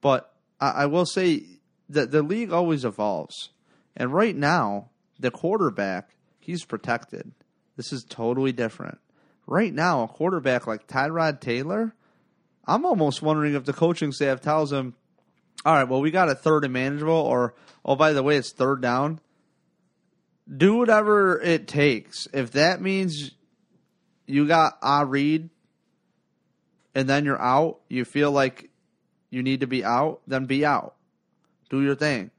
But 0.00 0.32
I, 0.60 0.70
I 0.70 0.86
will 0.86 1.06
say 1.06 1.44
that 1.88 2.10
the 2.10 2.22
league 2.22 2.52
always 2.52 2.84
evolves. 2.84 3.50
And 3.96 4.12
right 4.12 4.36
now, 4.36 4.90
the 5.18 5.30
quarterback, 5.30 6.15
he's 6.46 6.64
protected. 6.64 7.32
This 7.76 7.92
is 7.92 8.04
totally 8.04 8.52
different. 8.52 8.98
Right 9.46 9.74
now, 9.74 10.04
a 10.04 10.08
quarterback 10.08 10.66
like 10.66 10.86
Tyrod 10.86 11.40
Taylor, 11.40 11.94
I'm 12.64 12.86
almost 12.86 13.20
wondering 13.20 13.54
if 13.54 13.64
the 13.64 13.72
coaching 13.72 14.12
staff 14.12 14.40
tells 14.40 14.72
him, 14.72 14.94
all 15.64 15.74
right, 15.74 15.88
well, 15.88 16.00
we 16.00 16.12
got 16.12 16.28
a 16.28 16.34
third 16.34 16.64
and 16.64 16.72
manageable, 16.72 17.12
or, 17.12 17.54
oh, 17.84 17.96
by 17.96 18.12
the 18.12 18.22
way, 18.22 18.36
it's 18.36 18.52
third 18.52 18.80
down. 18.80 19.20
Do 20.54 20.76
whatever 20.76 21.40
it 21.40 21.66
takes. 21.66 22.28
If 22.32 22.52
that 22.52 22.80
means 22.80 23.32
you 24.26 24.46
got 24.46 24.78
a 24.82 25.04
read 25.04 25.50
and 26.94 27.08
then 27.08 27.24
you're 27.24 27.42
out, 27.42 27.80
you 27.88 28.04
feel 28.04 28.30
like 28.30 28.70
you 29.30 29.42
need 29.42 29.60
to 29.60 29.66
be 29.66 29.84
out, 29.84 30.20
then 30.28 30.46
be 30.46 30.64
out. 30.64 30.94
Do 31.68 31.82
your 31.82 31.96
thing. 31.96 32.30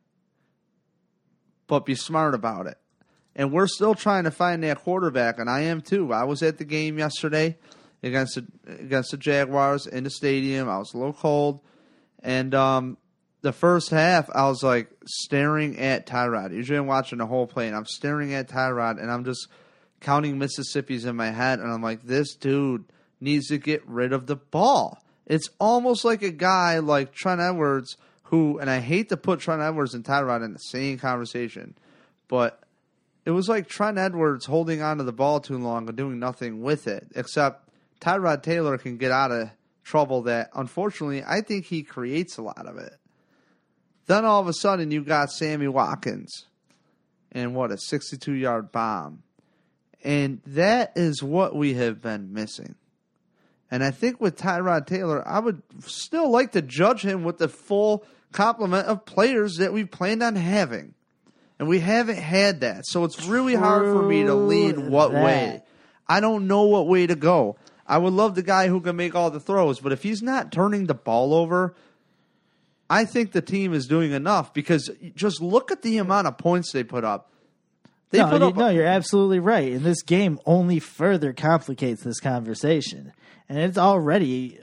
But 1.67 1.85
be 1.85 1.95
smart 1.95 2.33
about 2.33 2.67
it. 2.67 2.77
And 3.37 3.53
we're 3.53 3.67
still 3.67 3.93
trying 3.93 4.23
to 4.25 4.31
find 4.31 4.63
that 4.63 4.79
quarterback, 4.79 5.39
and 5.39 5.49
I 5.49 5.61
am 5.61 5.81
too. 5.81 6.11
I 6.11 6.23
was 6.23 6.41
at 6.41 6.57
the 6.57 6.65
game 6.65 6.97
yesterday 6.97 7.55
against 8.01 8.35
the, 8.35 8.47
against 8.79 9.11
the 9.11 9.17
Jaguars 9.17 9.85
in 9.85 10.03
the 10.03 10.09
stadium. 10.09 10.67
I 10.67 10.79
was 10.79 10.93
a 10.93 10.97
little 10.97 11.13
cold, 11.13 11.61
and 12.23 12.53
um, 12.55 12.97
the 13.41 13.53
first 13.53 13.91
half 13.91 14.27
I 14.33 14.47
was 14.49 14.63
like 14.63 14.89
staring 15.05 15.77
at 15.77 16.07
Tyrod. 16.07 16.51
Usually 16.51 16.79
I'm 16.79 16.87
watching 16.87 17.19
the 17.19 17.27
whole 17.27 17.45
play, 17.45 17.67
and 17.67 17.75
I'm 17.75 17.85
staring 17.85 18.33
at 18.33 18.49
Tyrod, 18.49 18.99
and 18.99 19.11
I'm 19.11 19.23
just 19.23 19.47
counting 20.01 20.39
Mississippi's 20.39 21.05
in 21.05 21.15
my 21.15 21.29
head, 21.29 21.59
and 21.59 21.71
I'm 21.71 21.83
like, 21.83 22.01
this 22.03 22.35
dude 22.35 22.85
needs 23.21 23.47
to 23.47 23.59
get 23.59 23.87
rid 23.87 24.13
of 24.13 24.25
the 24.25 24.35
ball. 24.35 24.97
It's 25.27 25.49
almost 25.59 26.03
like 26.05 26.23
a 26.23 26.31
guy 26.31 26.79
like 26.79 27.13
Trent 27.13 27.41
Edwards, 27.41 27.97
who, 28.23 28.57
and 28.57 28.69
I 28.69 28.79
hate 28.79 29.09
to 29.09 29.17
put 29.17 29.41
Trent 29.41 29.61
Edwards 29.61 29.93
and 29.93 30.03
Tyrod 30.03 30.43
in 30.43 30.53
the 30.53 30.59
same 30.59 30.97
conversation, 30.97 31.75
but 32.27 32.63
it 33.27 33.31
was 33.31 33.49
like 33.49 33.67
Trent 33.67 33.97
Edwards 33.97 34.45
holding 34.45 34.81
onto 34.81 35.03
the 35.03 35.11
ball 35.11 35.41
too 35.41 35.57
long 35.57 35.89
and 35.89 35.97
doing 35.97 36.17
nothing 36.17 36.61
with 36.61 36.87
it, 36.87 37.07
except 37.13 37.67
Tyrod 37.99 38.41
Taylor 38.41 38.77
can 38.77 38.95
get 38.95 39.11
out 39.11 39.33
of 39.33 39.49
trouble 39.83 40.21
that, 40.21 40.49
unfortunately, 40.55 41.25
I 41.27 41.41
think 41.41 41.65
he 41.65 41.83
creates 41.83 42.37
a 42.37 42.41
lot 42.41 42.65
of 42.65 42.77
it. 42.77 42.93
Then 44.05 44.23
all 44.23 44.39
of 44.39 44.47
a 44.47 44.53
sudden, 44.53 44.91
you 44.91 45.03
got 45.03 45.29
Sammy 45.29 45.67
Watkins 45.67 46.45
and 47.33 47.53
what, 47.53 47.69
a 47.69 47.77
62 47.77 48.31
yard 48.31 48.71
bomb. 48.71 49.23
And 50.05 50.39
that 50.47 50.93
is 50.95 51.21
what 51.21 51.53
we 51.53 51.73
have 51.73 52.01
been 52.01 52.31
missing. 52.31 52.75
And 53.69 53.83
I 53.83 53.91
think 53.91 54.21
with 54.21 54.37
Tyrod 54.37 54.87
Taylor, 54.87 55.27
I 55.27 55.39
would 55.39 55.61
still 55.81 56.31
like 56.31 56.53
to 56.53 56.61
judge 56.61 57.01
him 57.01 57.25
with 57.25 57.39
the 57.39 57.49
full 57.49 58.05
complement 58.31 58.87
of 58.87 59.05
players 59.05 59.57
that 59.57 59.73
we 59.73 59.83
planned 59.83 60.23
on 60.23 60.37
having. 60.37 60.93
And 61.59 61.67
we 61.67 61.79
haven't 61.79 62.17
had 62.17 62.61
that. 62.61 62.85
So 62.85 63.03
it's 63.03 63.25
really 63.25 63.55
hard 63.55 63.85
for 63.85 64.03
me 64.03 64.23
to 64.23 64.35
lean 64.35 64.91
what 64.91 65.11
that. 65.11 65.23
way. 65.23 65.63
I 66.07 66.19
don't 66.19 66.47
know 66.47 66.63
what 66.63 66.87
way 66.87 67.07
to 67.07 67.15
go. 67.15 67.57
I 67.85 67.97
would 67.97 68.13
love 68.13 68.35
the 68.35 68.43
guy 68.43 68.67
who 68.67 68.81
can 68.81 68.95
make 68.95 69.15
all 69.15 69.31
the 69.31 69.39
throws, 69.39 69.79
but 69.79 69.91
if 69.91 70.03
he's 70.03 70.21
not 70.21 70.51
turning 70.51 70.85
the 70.85 70.93
ball 70.93 71.33
over, 71.33 71.75
I 72.89 73.05
think 73.05 73.31
the 73.31 73.41
team 73.41 73.73
is 73.73 73.87
doing 73.87 74.11
enough 74.11 74.53
because 74.53 74.89
just 75.15 75.41
look 75.41 75.71
at 75.71 75.81
the 75.81 75.97
amount 75.97 76.27
of 76.27 76.37
points 76.37 76.71
they 76.71 76.83
put 76.83 77.03
up. 77.03 77.31
They 78.09 78.19
no, 78.19 78.29
put 78.29 78.41
you, 78.41 78.47
up 78.47 78.55
no, 78.55 78.69
you're 78.69 78.85
absolutely 78.85 79.39
right. 79.39 79.71
And 79.71 79.81
this 79.81 80.01
game 80.01 80.39
only 80.45 80.79
further 80.79 81.33
complicates 81.33 82.03
this 82.03 82.19
conversation. 82.19 83.13
And 83.49 83.57
it's 83.57 83.77
already 83.77 84.59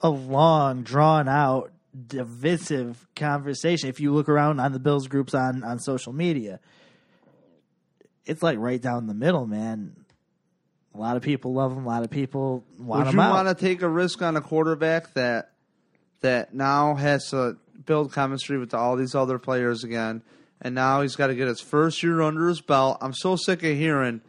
a 0.00 0.10
long, 0.10 0.82
drawn 0.82 1.28
out, 1.28 1.72
divisive 2.06 3.06
conversation. 3.16 3.88
If 3.88 4.00
you 4.00 4.12
look 4.12 4.28
around 4.28 4.60
on 4.60 4.72
the 4.72 4.78
Bills 4.78 5.08
groups 5.08 5.34
on, 5.34 5.64
on 5.64 5.78
social 5.78 6.12
media, 6.12 6.60
it's 8.26 8.42
like 8.42 8.58
right 8.58 8.80
down 8.80 9.06
the 9.06 9.14
middle, 9.14 9.46
man. 9.46 9.96
A 10.94 10.98
lot 10.98 11.16
of 11.16 11.22
people 11.22 11.54
love 11.54 11.72
him. 11.72 11.84
A 11.84 11.88
lot 11.88 12.02
of 12.02 12.10
people 12.10 12.64
want 12.78 13.06
Would 13.06 13.14
him 13.14 13.14
you 13.16 13.20
out. 13.22 13.44
want 13.44 13.58
to 13.58 13.64
take 13.64 13.82
a 13.82 13.88
risk 13.88 14.20
on 14.22 14.36
a 14.36 14.40
quarterback 14.40 15.14
that 15.14 15.52
that 16.20 16.52
now 16.52 16.96
has 16.96 17.30
to 17.30 17.56
build 17.86 18.12
chemistry 18.12 18.58
with 18.58 18.74
all 18.74 18.96
these 18.96 19.14
other 19.14 19.38
players 19.38 19.84
again, 19.84 20.22
and 20.60 20.74
now 20.74 21.00
he's 21.02 21.14
got 21.14 21.28
to 21.28 21.34
get 21.34 21.46
his 21.46 21.60
first 21.60 22.02
year 22.02 22.20
under 22.20 22.48
his 22.48 22.60
belt? 22.60 22.98
I'm 23.00 23.14
so 23.14 23.36
sick 23.36 23.62
of 23.62 23.76
hearing, 23.76 24.20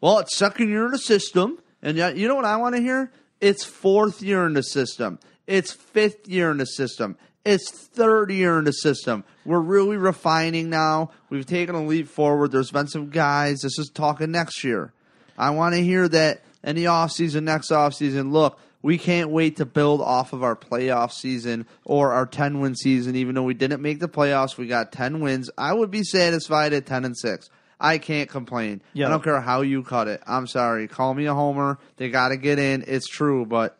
well, 0.00 0.20
it's 0.20 0.36
second 0.36 0.68
year 0.68 0.86
in 0.86 0.92
the 0.92 0.98
system, 0.98 1.58
and 1.82 1.96
yet 1.96 2.16
you 2.16 2.28
know 2.28 2.36
what 2.36 2.44
I 2.44 2.56
want 2.56 2.76
to 2.76 2.80
hear? 2.80 3.10
It's 3.40 3.64
fourth 3.64 4.22
year 4.22 4.46
in 4.46 4.52
the 4.52 4.62
system. 4.62 5.18
It's 5.46 5.72
fifth 5.72 6.28
year 6.28 6.50
in 6.50 6.58
the 6.58 6.66
system. 6.66 7.16
It's 7.44 7.70
third 7.70 8.30
year 8.30 8.58
in 8.58 8.64
the 8.64 8.72
system. 8.72 9.24
We're 9.44 9.60
really 9.60 9.98
refining 9.98 10.70
now. 10.70 11.10
We've 11.28 11.44
taken 11.44 11.74
a 11.74 11.84
leap 11.84 12.08
forward. 12.08 12.52
There's 12.52 12.70
been 12.70 12.86
some 12.86 13.10
guys. 13.10 13.60
This 13.60 13.78
is 13.78 13.90
talking 13.92 14.30
next 14.30 14.64
year. 14.64 14.92
I 15.36 15.50
want 15.50 15.74
to 15.74 15.82
hear 15.82 16.08
that 16.08 16.42
in 16.62 16.76
the 16.76 16.86
offseason, 16.86 17.42
next 17.42 17.70
offseason, 17.70 18.32
look, 18.32 18.58
we 18.80 18.98
can't 18.98 19.30
wait 19.30 19.56
to 19.56 19.66
build 19.66 20.00
off 20.00 20.32
of 20.32 20.42
our 20.42 20.56
playoff 20.56 21.12
season 21.12 21.66
or 21.84 22.12
our 22.12 22.26
10 22.26 22.60
win 22.60 22.74
season. 22.74 23.16
Even 23.16 23.34
though 23.34 23.42
we 23.42 23.54
didn't 23.54 23.82
make 23.82 23.98
the 23.98 24.08
playoffs, 24.08 24.56
we 24.56 24.66
got 24.66 24.92
10 24.92 25.20
wins. 25.20 25.50
I 25.58 25.72
would 25.72 25.90
be 25.90 26.02
satisfied 26.02 26.72
at 26.72 26.86
10 26.86 27.04
and 27.04 27.16
6. 27.16 27.50
I 27.80 27.98
can't 27.98 28.28
complain. 28.30 28.80
Yeah. 28.92 29.06
I 29.06 29.10
don't 29.10 29.22
care 29.22 29.40
how 29.40 29.62
you 29.62 29.82
cut 29.82 30.08
it. 30.08 30.22
I'm 30.26 30.46
sorry. 30.46 30.88
Call 30.88 31.12
me 31.12 31.26
a 31.26 31.34
homer. 31.34 31.78
They 31.96 32.08
got 32.08 32.28
to 32.28 32.36
get 32.36 32.58
in. 32.58 32.84
It's 32.86 33.06
true, 33.06 33.44
but 33.44 33.78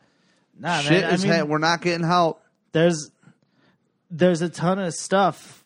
Nah, 0.58 0.80
shit 0.80 1.02
man, 1.02 1.10
I 1.10 1.14
is 1.14 1.24
mean, 1.24 1.32
ha- 1.32 1.44
we're 1.44 1.58
not 1.58 1.80
getting 1.82 2.06
help. 2.06 2.42
there's 2.72 3.10
there's 4.10 4.42
a 4.42 4.48
ton 4.48 4.78
of 4.78 4.94
stuff 4.94 5.64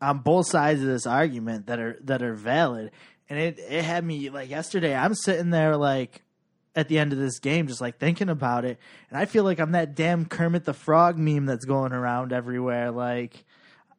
on 0.00 0.18
both 0.18 0.46
sides 0.48 0.80
of 0.80 0.86
this 0.86 1.06
argument 1.06 1.66
that 1.66 1.78
are 1.78 1.96
that 2.02 2.22
are 2.22 2.34
valid. 2.34 2.90
And 3.30 3.38
it 3.38 3.58
it 3.58 3.84
had 3.84 4.04
me 4.04 4.28
like 4.30 4.50
yesterday 4.50 4.94
i'm 4.94 5.14
sitting 5.14 5.50
there 5.50 5.76
like 5.76 6.22
at 6.74 6.88
the 6.88 6.98
end 6.98 7.12
of 7.12 7.18
this 7.18 7.38
game 7.38 7.66
just 7.66 7.80
like 7.80 7.98
thinking 7.98 8.28
about 8.28 8.64
it. 8.64 8.78
And 9.08 9.18
i 9.18 9.24
feel 9.24 9.44
like 9.44 9.58
i'm 9.58 9.72
that 9.72 9.94
damn 9.94 10.26
kermit 10.26 10.64
the 10.64 10.74
frog 10.74 11.18
meme 11.18 11.46
that's 11.46 11.64
going 11.64 11.92
around 11.92 12.32
everywhere. 12.32 12.90
Like 12.90 13.44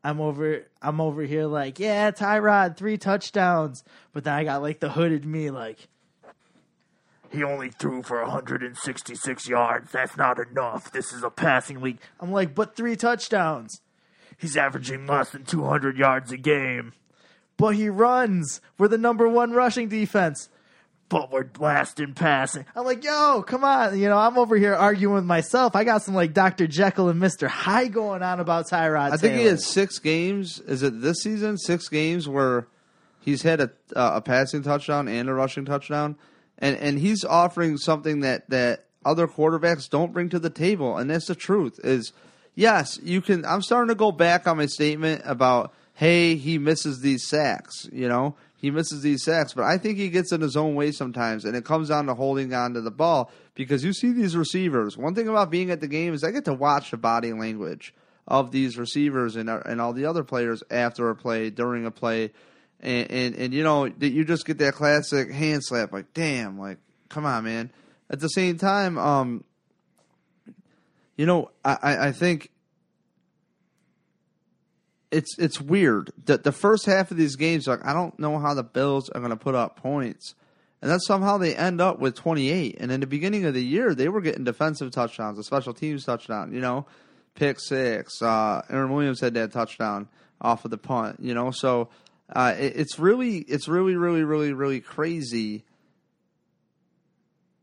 i'm 0.04 0.20
over 0.22 0.68
i'm 0.82 1.00
over 1.02 1.24
here 1.24 1.46
like 1.46 1.80
yeah 1.80 2.12
tyrod 2.12 2.78
three 2.78 2.98
touchdowns. 2.98 3.84
But 4.12 4.26
then 4.26 4.34
i 4.36 4.44
got 4.44 4.62
like 4.62 4.80
the 4.80 4.90
hooded 4.92 5.26
me 5.26 5.50
like 5.50 5.88
he 7.34 7.44
only 7.44 7.70
threw 7.70 8.04
for 8.04 8.22
166 8.22 9.48
yards. 9.48 9.92
That's 9.92 10.16
not 10.16 10.38
enough. 10.40 10.92
This 10.92 11.12
is 11.12 11.24
a 11.24 11.30
passing 11.30 11.82
league. 11.82 12.00
I'm 12.20 12.32
like, 12.32 12.54
but 12.54 12.76
three 12.76 12.96
touchdowns. 12.96 13.82
He's 14.38 14.56
averaging 14.56 15.08
less 15.08 15.32
than 15.32 15.44
200 15.44 15.98
yards 15.98 16.32
a 16.32 16.38
game. 16.38 16.94
But 17.58 17.76
he 17.76 17.90
runs. 17.90 18.62
We're 18.78 18.88
the 18.88 18.98
number 18.98 19.28
one 19.28 19.52
rushing 19.52 19.90
defense. 19.90 20.50
But 21.10 21.32
we're 21.32 21.44
blasting 21.44 22.14
passing. 22.14 22.66
I'm 22.76 22.86
like, 22.86 23.04
yo, 23.04 23.44
come 23.46 23.64
on. 23.64 24.00
You 24.00 24.10
know, 24.10 24.18
I'm 24.18 24.38
over 24.38 24.56
here 24.56 24.74
arguing 24.74 25.16
with 25.16 25.26
myself. 25.26 25.76
I 25.76 25.84
got 25.84 26.02
some 26.02 26.16
like 26.16 26.34
Dr. 26.34 26.66
Jekyll 26.66 27.10
and 27.10 27.22
Mr. 27.22 27.48
Hyde 27.48 27.94
going 27.94 28.24
on 28.24 28.40
about 28.40 28.68
Tyrod. 28.68 29.12
I 29.12 29.18
think 29.18 29.36
he 29.36 29.46
had 29.46 29.60
six 29.60 30.00
games. 30.00 30.60
Is 30.62 30.82
it 30.82 31.02
this 31.02 31.22
season? 31.22 31.58
Six 31.58 31.88
games 31.90 32.28
where 32.28 32.68
he's 33.20 33.44
had 33.44 33.60
a 33.60 33.72
uh, 33.96 34.14
a 34.16 34.22
passing 34.22 34.64
touchdown 34.64 35.08
and 35.08 35.30
a 35.30 35.34
rushing 35.34 35.66
touchdown, 35.66 36.16
and 36.60 36.78
and 36.78 37.00
he's 37.00 37.24
offering 37.24 37.78
something 37.78 38.22
that 38.22 38.50
that 38.50 38.86
other 39.06 39.28
quarterbacks 39.28 39.90
don't 39.90 40.14
bring 40.14 40.30
to 40.30 40.40
the 40.40 40.50
table, 40.50 40.98
and 40.98 41.10
that's 41.10 41.28
the 41.28 41.36
truth. 41.36 41.80
Is 41.84 42.14
yes, 42.56 43.00
you 43.04 43.22
can. 43.22 43.46
I'm 43.46 43.62
starting 43.62 43.90
to 43.90 43.96
go 43.96 44.12
back 44.12 44.48
on 44.48 44.58
my 44.58 44.66
statement 44.66 45.22
about 45.26 45.74
hey, 45.96 46.36
he 46.36 46.58
misses 46.58 47.02
these 47.02 47.28
sacks. 47.28 47.88
You 47.92 48.08
know, 48.08 48.36
he 48.58 48.72
misses 48.72 49.02
these 49.02 49.24
sacks, 49.24 49.54
but 49.54 49.64
I 49.64 49.78
think 49.78 49.98
he 49.98 50.10
gets 50.10 50.32
in 50.32 50.42
his 50.42 50.56
own 50.56 50.76
way 50.76 50.92
sometimes, 50.92 51.46
and 51.46 51.56
it 51.56 51.66
comes 51.66 51.90
down 51.90 52.08
to 52.08 52.16
holding 52.16 52.54
on 52.54 52.74
to 52.74 52.82
the 52.82 52.92
ball 52.92 53.32
because 53.56 53.84
you 53.84 53.94
see 53.94 54.12
these 54.12 54.36
receivers. 54.36 54.98
One 54.98 55.16
thing 55.16 55.28
about 55.28 55.52
being 55.52 55.70
at 55.70 55.82
the 55.82 55.88
game 55.88 56.14
is 56.14 56.24
I 56.24 56.32
get 56.32 56.46
to 56.46 56.54
watch 56.54 56.92
the 56.92 56.98
body 56.98 57.34
language 57.34 57.94
of 58.28 58.52
these 58.52 58.78
receivers 58.78 59.36
and 59.36 59.50
and 59.50 59.82
all 59.82 59.94
the 59.94 60.06
other 60.06 60.24
players 60.24 60.64
after 60.72 61.10
a 61.10 61.16
play, 61.16 61.50
during 61.50 61.86
a 61.86 61.92
play, 61.92 62.32
and 62.84 63.10
and, 63.10 63.36
and 63.36 63.54
you 63.54 63.64
know 63.64 63.88
that 63.88 64.10
you 64.10 64.26
just 64.26 64.46
get 64.46 64.60
that 64.60 64.76
classic 64.76 65.32
hand 65.32 65.64
slap, 65.64 65.92
like 65.92 66.14
damn, 66.14 66.60
like 66.60 66.78
come 67.10 67.26
on, 67.26 67.46
man. 67.46 67.72
At 68.10 68.20
the 68.20 68.28
same 68.28 68.58
time, 68.58 68.98
um, 68.98 69.44
you 71.16 71.26
know, 71.26 71.50
I 71.64 71.78
I, 71.82 72.08
I 72.08 72.12
think 72.12 72.52
it's 75.12 75.38
it's 75.40 75.62
weird 75.62 76.12
that 76.26 76.44
the 76.44 76.52
first 76.52 76.86
half 76.86 77.10
of 77.10 77.18
these 77.18 77.38
games, 77.38 77.68
like 77.68 77.86
I 77.86 77.94
don't 77.94 78.20
know 78.20 78.38
how 78.38 78.54
the 78.54 78.64
Bills 78.64 79.10
are 79.10 79.20
going 79.20 79.32
to 79.32 79.38
put 79.38 79.56
up 79.56 79.78
points, 79.78 80.36
and 80.82 80.92
then 80.92 81.00
somehow 81.00 81.38
they 81.38 81.56
end 81.56 81.80
up 81.80 82.00
with 82.00 82.16
28. 82.16 82.78
And 82.80 82.92
in 82.92 83.00
the 83.00 83.08
beginning 83.08 83.46
of 83.46 83.54
the 83.54 83.64
year, 83.64 83.96
they 83.96 84.10
were 84.10 84.22
getting 84.22 84.44
defensive 84.44 84.92
touchdowns, 84.92 85.40
a 85.40 85.44
special 85.44 85.74
teams 85.74 86.04
touchdown, 86.04 86.52
you 86.52 86.60
know, 86.60 86.86
pick 87.36 87.60
six. 87.62 88.22
Uh, 88.22 88.62
Aaron 88.70 88.92
Williams 88.92 89.22
had 89.22 89.34
that 89.36 89.54
touchdown 89.54 90.10
off 90.42 90.66
of 90.66 90.72
the 90.72 90.78
punt, 90.78 91.20
you 91.22 91.34
know. 91.34 91.52
So 91.52 91.88
uh, 92.34 92.56
it, 92.58 92.74
it's 92.76 93.00
really, 93.00 93.38
it's 93.38 93.68
really, 93.68 93.96
really, 93.96 94.24
really, 94.24 94.52
really 94.52 94.82
crazy 94.82 95.64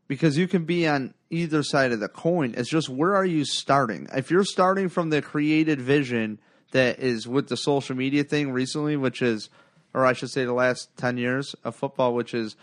because 0.07 0.37
you 0.37 0.47
can 0.47 0.65
be 0.65 0.87
on 0.87 1.13
either 1.29 1.63
side 1.63 1.91
of 1.91 1.99
the 1.99 2.07
coin. 2.09 2.53
It's 2.57 2.69
just 2.69 2.89
where 2.89 3.15
are 3.15 3.25
you 3.25 3.45
starting? 3.45 4.07
If 4.13 4.31
you're 4.31 4.43
starting 4.43 4.89
from 4.89 5.09
the 5.09 5.21
created 5.21 5.79
vision 5.79 6.39
that 6.71 6.99
is 6.99 7.27
with 7.27 7.49
the 7.49 7.57
social 7.57 7.95
media 7.95 8.23
thing 8.23 8.51
recently, 8.51 8.97
which 8.97 9.21
is, 9.21 9.49
or 9.93 10.05
I 10.05 10.13
should 10.13 10.29
say, 10.29 10.45
the 10.45 10.53
last 10.53 10.89
ten 10.97 11.17
years 11.17 11.53
of 11.63 11.75
football, 11.75 12.13
which 12.13 12.33
is 12.33 12.55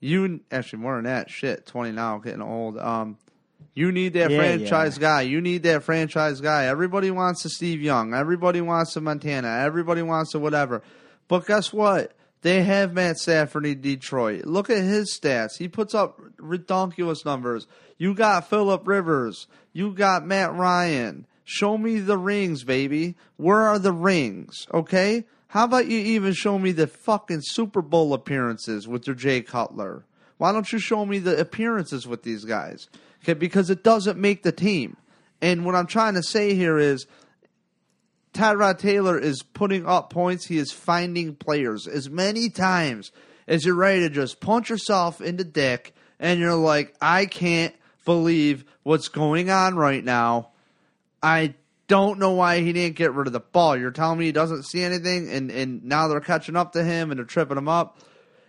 you 0.00 0.40
actually 0.50 0.80
more 0.80 0.96
than 0.96 1.04
that. 1.04 1.30
Shit, 1.30 1.66
twenty 1.66 1.92
now, 1.92 2.18
getting 2.18 2.42
old. 2.42 2.78
Um, 2.78 3.18
you 3.74 3.92
need 3.92 4.14
that 4.14 4.30
Yeah, 4.30 4.38
franchise 4.38 4.98
guy. 4.98 5.22
You 5.22 5.40
need 5.40 5.62
that 5.64 5.82
franchise 5.82 6.40
guy. 6.40 6.66
Everybody 6.66 7.10
wants 7.10 7.44
a 7.44 7.50
Steve 7.50 7.82
Young. 7.82 8.14
Everybody 8.14 8.60
wants 8.60 8.96
a 8.96 9.00
Montana. 9.00 9.48
Everybody 9.64 10.02
wants 10.02 10.34
a 10.34 10.38
whatever. 10.38 10.82
But 11.28 11.46
guess 11.46 11.72
what? 11.72 12.12
They 12.42 12.62
have 12.62 12.92
Matt 12.92 13.18
Stafford 13.18 13.66
in 13.66 13.80
Detroit. 13.80 14.44
Look 14.44 14.70
at 14.70 14.84
his 14.84 15.18
stats. 15.18 15.58
He 15.58 15.68
puts 15.68 15.94
up 15.94 16.20
ridiculous 16.38 17.24
numbers. 17.24 17.66
You 17.98 18.14
got 18.14 18.48
Philip 18.48 18.86
Rivers. 18.86 19.46
You 19.72 19.92
got 19.92 20.24
Matt 20.24 20.54
Ryan. 20.54 21.26
Show 21.44 21.78
me 21.78 21.98
the 21.98 22.18
rings, 22.18 22.62
baby. 22.64 23.16
Where 23.36 23.62
are 23.62 23.78
the 23.78 23.92
rings? 23.92 24.66
Okay? 24.72 25.24
How 25.48 25.64
about 25.64 25.86
you 25.86 25.98
even 25.98 26.34
show 26.34 26.58
me 26.58 26.72
the 26.72 26.86
fucking 26.86 27.40
Super 27.42 27.82
Bowl 27.82 28.12
appearances 28.12 28.86
with 28.86 29.06
your 29.06 29.16
Jay 29.16 29.42
Cutler? 29.42 30.04
Why 30.38 30.52
don't 30.52 30.70
you 30.70 30.78
show 30.78 31.06
me 31.06 31.18
the 31.18 31.38
appearances 31.40 32.06
with 32.06 32.22
these 32.22 32.44
guys? 32.44 32.88
Okay, 33.22 33.34
because 33.34 33.70
it 33.70 33.82
doesn't 33.82 34.18
make 34.18 34.42
the 34.42 34.52
team. 34.52 34.96
And 35.40 35.64
what 35.64 35.74
I'm 35.74 35.86
trying 35.86 36.14
to 36.14 36.22
say 36.22 36.54
here 36.54 36.78
is 36.78 37.06
Tyrod 38.36 38.78
Taylor 38.78 39.18
is 39.18 39.42
putting 39.42 39.86
up 39.86 40.10
points. 40.10 40.46
He 40.46 40.58
is 40.58 40.70
finding 40.70 41.34
players 41.34 41.86
as 41.86 42.10
many 42.10 42.50
times 42.50 43.10
as 43.48 43.64
you're 43.64 43.74
ready 43.74 44.00
to 44.00 44.10
just 44.10 44.40
punch 44.40 44.70
yourself 44.70 45.20
in 45.20 45.36
the 45.36 45.44
dick 45.44 45.94
and 46.18 46.38
you're 46.40 46.54
like, 46.54 46.94
I 47.00 47.26
can't 47.26 47.74
believe 48.04 48.64
what's 48.82 49.08
going 49.08 49.50
on 49.50 49.76
right 49.76 50.04
now. 50.04 50.50
I 51.22 51.54
don't 51.88 52.18
know 52.18 52.32
why 52.32 52.60
he 52.60 52.72
didn't 52.72 52.96
get 52.96 53.14
rid 53.14 53.26
of 53.26 53.32
the 53.32 53.40
ball. 53.40 53.76
You're 53.76 53.90
telling 53.90 54.18
me 54.18 54.26
he 54.26 54.32
doesn't 54.32 54.64
see 54.64 54.82
anything, 54.82 55.30
and, 55.30 55.50
and 55.50 55.84
now 55.84 56.08
they're 56.08 56.20
catching 56.20 56.56
up 56.56 56.72
to 56.72 56.84
him 56.84 57.10
and 57.10 57.18
they're 57.18 57.24
tripping 57.24 57.56
him 57.56 57.68
up. 57.68 57.98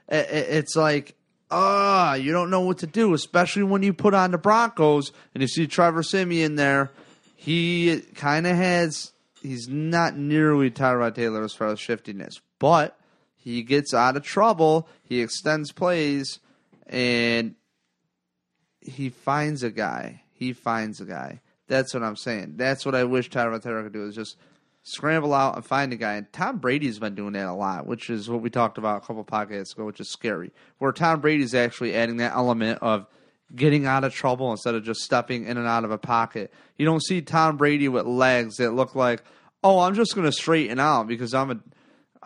It's 0.09 0.75
like, 0.75 1.15
ah, 1.51 2.15
you 2.15 2.31
don't 2.31 2.49
know 2.49 2.61
what 2.61 2.79
to 2.79 2.87
do, 2.87 3.13
especially 3.13 3.63
when 3.63 3.83
you 3.83 3.93
put 3.93 4.13
on 4.13 4.31
the 4.31 4.37
Broncos 4.37 5.11
and 5.33 5.41
you 5.41 5.47
see 5.47 5.67
Trevor 5.67 6.03
Siemian 6.03 6.55
there. 6.55 6.91
He 7.35 8.01
kind 8.15 8.47
of 8.47 8.55
has, 8.55 9.11
he's 9.47 9.67
not 9.67 10.17
nearly 10.17 10.69
Tyrod 10.69 11.15
Taylor 11.15 11.43
as 11.43 11.53
far 11.53 11.67
as 11.67 11.79
shiftiness, 11.79 12.39
but 12.59 12.99
he 13.35 13.63
gets 13.63 13.93
out 13.93 14.17
of 14.17 14.23
trouble. 14.23 14.87
He 15.03 15.21
extends 15.21 15.71
plays, 15.71 16.39
and 16.85 17.55
he 18.81 19.09
finds 19.09 19.63
a 19.63 19.71
guy. 19.71 20.23
He 20.33 20.53
finds 20.53 21.01
a 21.01 21.05
guy. 21.05 21.41
That's 21.67 21.93
what 21.93 22.03
I'm 22.03 22.15
saying. 22.15 22.53
That's 22.57 22.85
what 22.85 22.95
I 22.95 23.03
wish 23.03 23.29
Tyrod 23.29 23.63
Taylor 23.63 23.83
could 23.83 23.93
do 23.93 24.05
is 24.05 24.15
just 24.15 24.37
scramble 24.83 25.33
out 25.33 25.55
and 25.55 25.65
find 25.65 25.91
a 25.91 25.97
guy. 25.97 26.13
And 26.13 26.31
Tom 26.31 26.59
Brady's 26.59 26.99
been 26.99 27.15
doing 27.15 27.33
that 27.33 27.47
a 27.47 27.53
lot, 27.53 27.87
which 27.87 28.09
is 28.09 28.29
what 28.29 28.41
we 28.41 28.49
talked 28.49 28.77
about 28.77 29.03
a 29.03 29.05
couple 29.05 29.23
podcasts 29.25 29.73
ago, 29.73 29.85
which 29.85 29.99
is 29.99 30.09
scary. 30.09 30.51
Where 30.77 30.93
Tom 30.93 31.19
Brady's 31.19 31.53
actually 31.53 31.93
adding 31.93 32.17
that 32.17 32.33
element 32.33 32.79
of 32.81 33.05
getting 33.55 33.85
out 33.85 34.03
of 34.03 34.13
trouble 34.13 34.51
instead 34.51 34.75
of 34.75 34.83
just 34.83 35.01
stepping 35.01 35.45
in 35.45 35.57
and 35.57 35.67
out 35.67 35.85
of 35.85 35.91
a 35.91 35.97
pocket. 35.97 36.53
You 36.77 36.85
don't 36.85 37.03
see 37.03 37.21
Tom 37.21 37.57
Brady 37.57 37.87
with 37.87 38.05
legs 38.05 38.57
that 38.57 38.71
look 38.71 38.95
like, 38.95 39.23
oh, 39.63 39.79
I'm 39.79 39.95
just 39.95 40.15
going 40.15 40.25
to 40.25 40.31
straighten 40.31 40.79
out 40.79 41.07
because 41.07 41.33
I'm 41.33 41.51
a 41.51 41.59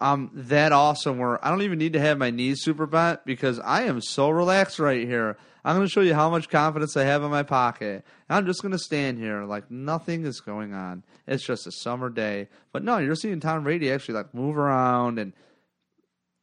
I'm 0.02 0.32
that 0.34 0.72
awesome 0.72 1.20
where 1.20 1.44
I 1.46 1.52
don't 1.52 1.62
even 1.62 1.78
need 1.78 1.94
to 1.94 2.00
have 2.00 2.18
my 2.18 2.32
knees 2.32 2.64
super 2.64 2.88
bent 2.88 3.24
because 3.24 3.60
I 3.60 3.84
am 3.84 4.02
so 4.02 4.32
relaxed 4.32 4.80
right 4.80 5.08
here. 5.08 5.38
I'm 5.64 5.76
going 5.76 5.86
to 5.86 5.92
show 5.92 6.02
you 6.02 6.16
how 6.16 6.32
much 6.32 6.50
confidence 6.50 6.98
I 6.98 7.04
have 7.04 7.22
in 7.22 7.30
my 7.30 7.44
pocket. 7.44 8.04
I'm 8.28 8.48
just 8.48 8.64
going 8.64 8.72
to 8.72 8.80
stand 8.80 9.20
here 9.20 9.44
like 9.44 9.70
nothing 9.70 10.26
is 10.26 10.40
going 10.40 10.74
on. 10.74 11.04
It's 11.28 11.46
just 11.46 11.68
a 11.68 11.72
summer 11.72 12.10
day. 12.10 12.50
But 12.72 12.84
no, 12.84 12.98
you're 12.98 13.16
seeing 13.16 13.40
Tom 13.40 13.64
Brady 13.64 13.92
actually 13.92 14.16
like 14.16 14.34
move 14.34 14.58
around 14.58 15.20
and 15.20 15.34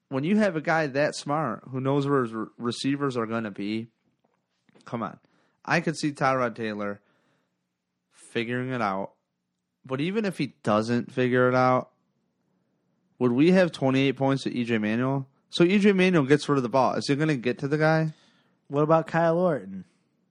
when 0.09 0.25
you 0.25 0.37
have 0.39 0.55
a 0.55 0.61
guy 0.61 0.87
that 0.87 1.17
smart 1.17 1.65
who 1.69 1.81
knows 1.81 2.07
where 2.07 2.23
his 2.23 2.33
receivers 2.57 3.17
are 3.17 3.27
going 3.27 3.45
to 3.45 3.51
be, 3.51 3.89
come 4.85 5.03
on. 5.03 5.19
I 5.65 5.81
could 5.81 5.97
see 5.97 6.13
Tyrod 6.13 6.55
Taylor 6.55 7.01
figuring 8.33 8.71
it 8.71 8.81
out. 8.81 9.13
But 9.89 10.01
even 10.03 10.25
if 10.27 10.37
he 10.37 10.53
doesn't 10.63 11.11
figure 11.11 11.49
it 11.49 11.55
out, 11.55 11.89
would 13.19 13.33
we 13.33 13.53
have 13.53 13.73
28 13.73 14.13
points 14.17 14.43
to 14.45 14.51
EJ 14.51 14.81
Manuel? 14.81 15.27
So 15.51 15.65
EJ 15.65 15.97
Manuel 15.97 16.25
gets 16.25 16.47
rid 16.49 16.59
of 16.59 16.63
the 16.63 16.69
ball. 16.69 16.95
Is 16.95 17.07
he 17.09 17.17
going 17.17 17.29
to 17.29 17.37
get 17.37 17.59
to 17.61 17.69
the 17.69 17.79
guy? 17.79 18.13
What 18.69 18.83
about 18.83 19.07
Kyle 19.07 19.39
Orton? 19.39 19.85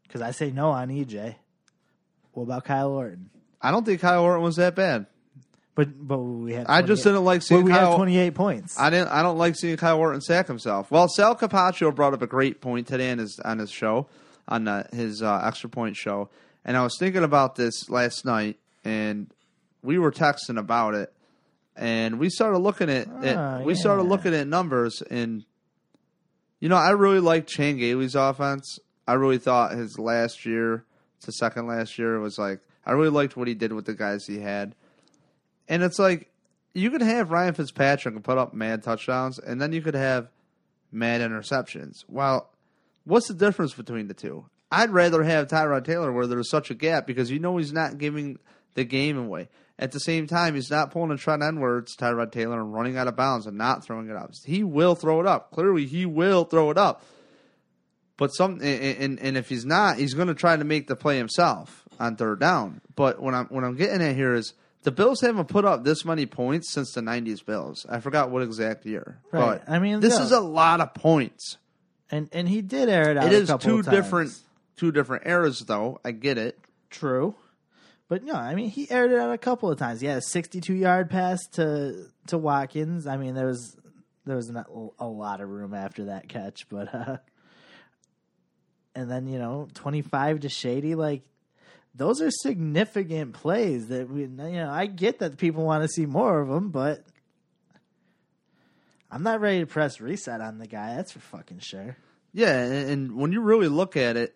Because 0.03 0.21
I 0.21 0.29
say 0.31 0.51
no 0.51 0.69
on 0.69 0.89
EJ. 0.89 1.35
What 2.33 2.43
about 2.43 2.65
Kyle 2.65 2.91
Orton? 2.91 3.31
I 3.59 3.71
don't 3.71 3.83
think 3.83 3.99
Kyle 3.99 4.21
Orton 4.23 4.43
was 4.43 4.57
that 4.57 4.75
bad. 4.75 5.07
But 5.73 6.07
but 6.07 6.17
we 6.19 6.53
had. 6.53 6.67
I 6.67 6.83
just 6.83 7.01
28 7.03 7.13
didn't 7.13 7.25
like 7.25 7.39
But 7.39 7.45
seeing 7.45 7.63
we 7.63 7.71
Kyle. 7.71 7.87
have 7.89 7.95
twenty 7.97 8.17
eight 8.17 8.35
points. 8.35 8.79
I 8.79 8.89
didn't. 8.91 9.09
I 9.09 9.21
don't 9.23 9.37
like 9.37 9.55
seeing 9.55 9.75
Kyle 9.77 9.97
Orton 9.99 10.21
sack 10.21 10.47
himself. 10.47 10.89
Well, 10.91 11.07
Sal 11.07 11.35
Capaccio 11.35 11.93
brought 11.93 12.13
up 12.13 12.21
a 12.21 12.27
great 12.27 12.61
point 12.61 12.87
today 12.87 13.11
on 13.11 13.17
his 13.17 13.39
on 13.39 13.57
his 13.59 13.69
show, 13.71 14.07
on 14.47 14.67
uh, 14.67 14.87
his 14.93 15.21
uh, 15.21 15.41
extra 15.45 15.69
point 15.69 15.95
show, 15.95 16.29
and 16.65 16.77
I 16.77 16.83
was 16.83 16.95
thinking 16.97 17.23
about 17.23 17.55
this 17.57 17.89
last 17.91 18.25
night, 18.25 18.57
and 18.83 19.31
we 19.87 19.97
were 19.97 20.11
texting 20.11 20.59
about 20.59 20.95
it, 20.95 21.13
and 21.73 22.19
we 22.19 22.29
started 22.29 22.57
looking 22.57 22.89
at, 22.89 23.07
at 23.23 23.37
Ah, 23.37 23.61
we 23.63 23.73
started 23.73 24.03
looking 24.03 24.33
at 24.33 24.45
numbers, 24.45 25.01
and 25.01 25.45
you 26.59 26.67
know, 26.67 26.75
I 26.75 26.89
really 26.89 27.21
liked 27.21 27.47
Chan 27.47 27.77
Gailey's 27.77 28.13
offense. 28.13 28.79
I 29.07 29.13
really 29.13 29.37
thought 29.37 29.71
his 29.71 29.97
last 29.97 30.45
year, 30.45 30.83
to 31.21 31.31
second 31.31 31.67
last 31.67 31.97
year, 31.97 32.19
was 32.19 32.37
like 32.37 32.59
I 32.85 32.91
really 32.91 33.11
liked 33.11 33.37
what 33.37 33.47
he 33.47 33.55
did 33.55 33.71
with 33.71 33.85
the 33.85 33.93
guys 33.93 34.25
he 34.27 34.39
had. 34.39 34.75
And 35.69 35.81
it's 35.83 35.99
like 35.99 36.31
you 36.73 36.91
could 36.91 37.01
have 37.01 37.31
Ryan 37.31 37.53
Fitzpatrick 37.53 38.13
and 38.13 38.23
put 38.25 38.37
up 38.37 38.53
mad 38.53 38.83
touchdowns, 38.83 39.39
and 39.39 39.61
then 39.61 39.71
you 39.71 39.81
could 39.81 39.95
have 39.95 40.27
mad 40.91 41.21
interceptions. 41.21 42.03
Well, 42.09 42.49
what's 43.05 43.29
the 43.29 43.33
difference 43.33 43.73
between 43.73 44.09
the 44.09 44.13
two? 44.13 44.47
I'd 44.69 44.89
rather 44.89 45.23
have 45.23 45.47
Tyrod 45.47 45.85
Taylor 45.85 46.11
where 46.11 46.27
there's 46.27 46.49
such 46.49 46.71
a 46.71 46.75
gap 46.75 47.07
because 47.07 47.31
you 47.31 47.39
know 47.39 47.55
he's 47.55 47.71
not 47.71 47.97
giving 47.97 48.37
the 48.77 48.85
game 48.85 49.17
away. 49.17 49.49
At 49.79 49.91
the 49.91 49.99
same 49.99 50.25
time, 50.25 50.55
he's 50.55 50.71
not 50.71 50.89
pulling 50.89 51.11
a 51.11 51.17
Trent 51.17 51.43
Edwards, 51.43 51.95
Tyrod 51.95 52.31
Taylor, 52.31 52.59
and 52.59 52.73
running 52.73 52.97
out 52.97 53.07
of 53.07 53.15
bounds 53.15 53.45
and 53.45 53.57
not 53.57 53.85
throwing 53.85 54.09
it 54.09 54.15
up. 54.15 54.31
He 54.43 54.63
will 54.63 54.95
throw 54.95 55.19
it 55.19 55.27
up. 55.27 55.51
Clearly, 55.51 55.85
he 55.85 56.05
will 56.05 56.45
throw 56.45 56.71
it 56.71 56.77
up. 56.77 57.03
But 58.17 58.29
some 58.29 58.59
and, 58.63 59.19
and, 59.19 59.37
if 59.37 59.47
he's 59.47 59.65
not, 59.65 59.97
he's 59.97 60.15
going 60.15 60.27
to 60.27 60.33
try 60.33 60.55
to 60.55 60.63
make 60.63 60.87
the 60.87 60.95
play 60.95 61.17
himself 61.17 61.83
on 61.99 62.15
third 62.15 62.39
down. 62.39 62.81
But 62.95 63.21
what 63.21 63.35
I'm 63.35 63.45
what 63.45 63.63
I'm 63.63 63.75
getting 63.75 64.01
at 64.01 64.15
here 64.15 64.33
is 64.33 64.53
the 64.81 64.91
Bills 64.91 65.21
haven't 65.21 65.49
put 65.49 65.65
up 65.65 65.83
this 65.83 66.03
many 66.03 66.25
points 66.25 66.71
since 66.73 66.93
the 66.93 67.01
'90s 67.01 67.45
Bills. 67.45 67.85
I 67.87 67.99
forgot 67.99 68.31
what 68.31 68.41
exact 68.41 68.87
year. 68.87 69.19
Right. 69.31 69.61
But 69.63 69.71
I 69.71 69.77
mean, 69.77 69.99
this 69.99 70.17
yeah. 70.17 70.23
is 70.23 70.31
a 70.31 70.39
lot 70.39 70.81
of 70.81 70.95
points. 70.95 71.57
and 72.09 72.27
and 72.31 72.49
he 72.49 72.61
did 72.61 72.89
air 72.89 73.11
it 73.11 73.17
out. 73.17 73.25
It 73.27 73.33
a 73.33 73.35
is 73.35 73.49
couple 73.49 73.69
two 73.69 73.79
of 73.79 73.85
times. 73.85 73.95
different 73.95 74.39
two 74.77 74.91
different 74.91 75.27
eras, 75.27 75.59
though. 75.59 75.99
I 76.03 76.11
get 76.11 76.39
it. 76.39 76.57
True. 76.89 77.35
But 78.07 78.23
no, 78.23 78.33
I 78.33 78.55
mean 78.55 78.69
he 78.69 78.89
aired 78.89 79.11
it 79.11 79.19
out 79.19 79.33
a 79.33 79.37
couple 79.37 79.69
of 79.69 79.77
times. 79.77 80.01
He 80.01 80.07
had 80.07 80.19
a 80.19 80.21
62 80.21 80.73
yard 80.73 81.09
pass 81.09 81.39
to 81.53 82.07
to 82.27 82.37
Watkins. 82.37 83.05
I 83.05 83.17
mean 83.17 83.35
there 83.35 83.47
was 83.47 83.75
there 84.25 84.35
was 84.35 84.49
not 84.49 84.69
a 84.99 85.07
lot 85.07 85.41
of 85.41 85.49
room 85.49 85.73
after 85.73 86.05
that 86.05 86.29
catch, 86.29 86.67
but 86.69 86.93
uh 86.93 87.17
and 88.95 89.11
then 89.11 89.27
you 89.27 89.39
know 89.39 89.67
25 89.73 90.41
to 90.41 90.49
Shady 90.49 90.95
like 90.95 91.23
those 91.95 92.21
are 92.21 92.31
significant 92.31 93.33
plays 93.33 93.87
that 93.87 94.09
we 94.09 94.21
you 94.21 94.27
know 94.27 94.69
I 94.69 94.85
get 94.85 95.19
that 95.19 95.37
people 95.37 95.65
want 95.65 95.83
to 95.83 95.89
see 95.89 96.05
more 96.05 96.39
of 96.39 96.47
them, 96.47 96.69
but 96.69 97.03
I'm 99.11 99.23
not 99.23 99.41
ready 99.41 99.59
to 99.59 99.65
press 99.65 99.99
reset 99.99 100.41
on 100.41 100.59
the 100.59 100.67
guy. 100.67 100.95
That's 100.95 101.11
for 101.11 101.19
fucking 101.19 101.59
sure. 101.59 101.97
Yeah, 102.33 102.57
and, 102.57 102.89
and 102.89 103.15
when 103.15 103.31
you 103.31 103.41
really 103.41 103.69
look 103.69 103.97
at 103.97 104.17
it, 104.17 104.35